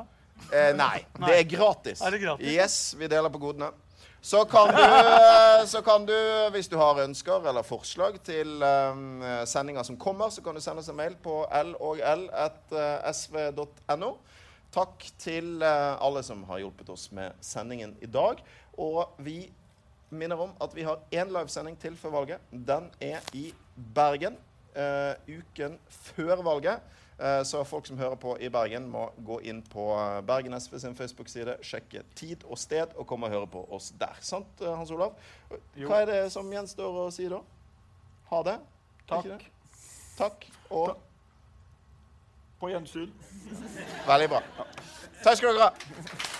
Eh, 0.48 0.72
nei, 0.72 1.04
Nei. 1.20 1.28
det 1.28 1.36
er 1.42 1.46
gratis. 1.52 2.00
Er 2.00 2.16
det 2.16 2.22
gratis? 2.24 2.48
Yes, 2.48 2.80
vi 2.96 3.08
deler 3.12 3.28
på 3.28 3.42
godene. 3.42 3.68
Så 4.22 4.44
kan 4.44 4.68
du, 4.68 4.82
så 5.66 5.82
kan 5.82 6.06
du 6.06 6.14
hvis 6.52 6.68
du 6.68 6.76
har 6.76 7.00
ønsker 7.06 7.48
eller 7.48 7.62
forslag 7.64 8.18
til 8.24 8.62
um, 8.62 9.22
sendinger 9.48 9.82
som 9.86 9.96
kommer, 9.96 10.28
så 10.28 10.42
kan 10.44 10.54
du 10.54 10.60
sende 10.60 10.78
oss 10.84 10.88
en 10.92 10.96
mail 10.98 11.16
på 11.24 11.46
logl.sv.no. 11.70 12.50
Takk 14.70 15.06
til 15.18 15.64
uh, 15.64 15.96
alle 16.04 16.22
som 16.26 16.44
har 16.50 16.58
hjulpet 16.60 16.88
oss 16.92 17.08
med 17.16 17.32
sendingen 17.40 17.96
i 18.04 18.06
dag. 18.06 18.44
Og 18.76 19.08
vi 19.24 19.52
minner 20.12 20.36
om 20.44 20.52
at 20.60 20.76
vi 20.76 20.82
har 20.84 21.00
én 21.16 21.32
livesending 21.32 21.80
til 21.80 21.96
før 21.96 22.10
valget. 22.20 22.38
Den 22.52 22.90
er 23.00 23.18
i 23.32 23.54
Bergen 23.94 24.36
uh, 24.76 25.14
uken 25.32 25.78
før 26.12 26.44
valget. 26.44 26.76
Eh, 27.20 27.42
Så 27.44 27.64
folk 27.64 27.86
som 27.86 27.98
hører 27.98 28.16
på 28.16 28.36
i 28.40 28.48
Bergen, 28.48 28.86
må 28.88 29.10
gå 29.26 29.40
inn 29.44 29.60
på 29.62 29.90
eh, 29.92 30.20
Bergen 30.24 30.54
SV 30.56 30.78
sin 30.80 30.94
Facebook-side, 30.96 31.58
sjekke 31.62 32.02
tid 32.16 32.44
og 32.48 32.56
sted 32.58 32.94
og 32.96 33.06
komme 33.06 33.28
og 33.28 33.34
høre 33.34 33.46
på 33.50 33.64
oss 33.76 33.90
der. 34.00 34.16
Sant, 34.24 34.48
eh, 34.64 34.72
Hans 34.76 34.90
Olav? 34.90 35.12
Hva 35.76 36.00
er 36.00 36.06
det 36.08 36.20
som 36.32 36.48
gjenstår 36.52 36.96
å 37.04 37.10
si 37.12 37.28
da? 37.28 37.42
Ha 38.30 38.42
det. 38.46 38.56
Takk. 39.10 39.44
Takk. 40.16 40.46
Og 40.70 40.96
På 42.60 42.68
gjensyn. 42.68 43.10
veldig 44.06 44.28
bra. 44.28 44.40
Takk 45.24 45.36
skal 45.36 45.56
dere 45.56 45.68
ha. 45.68 46.39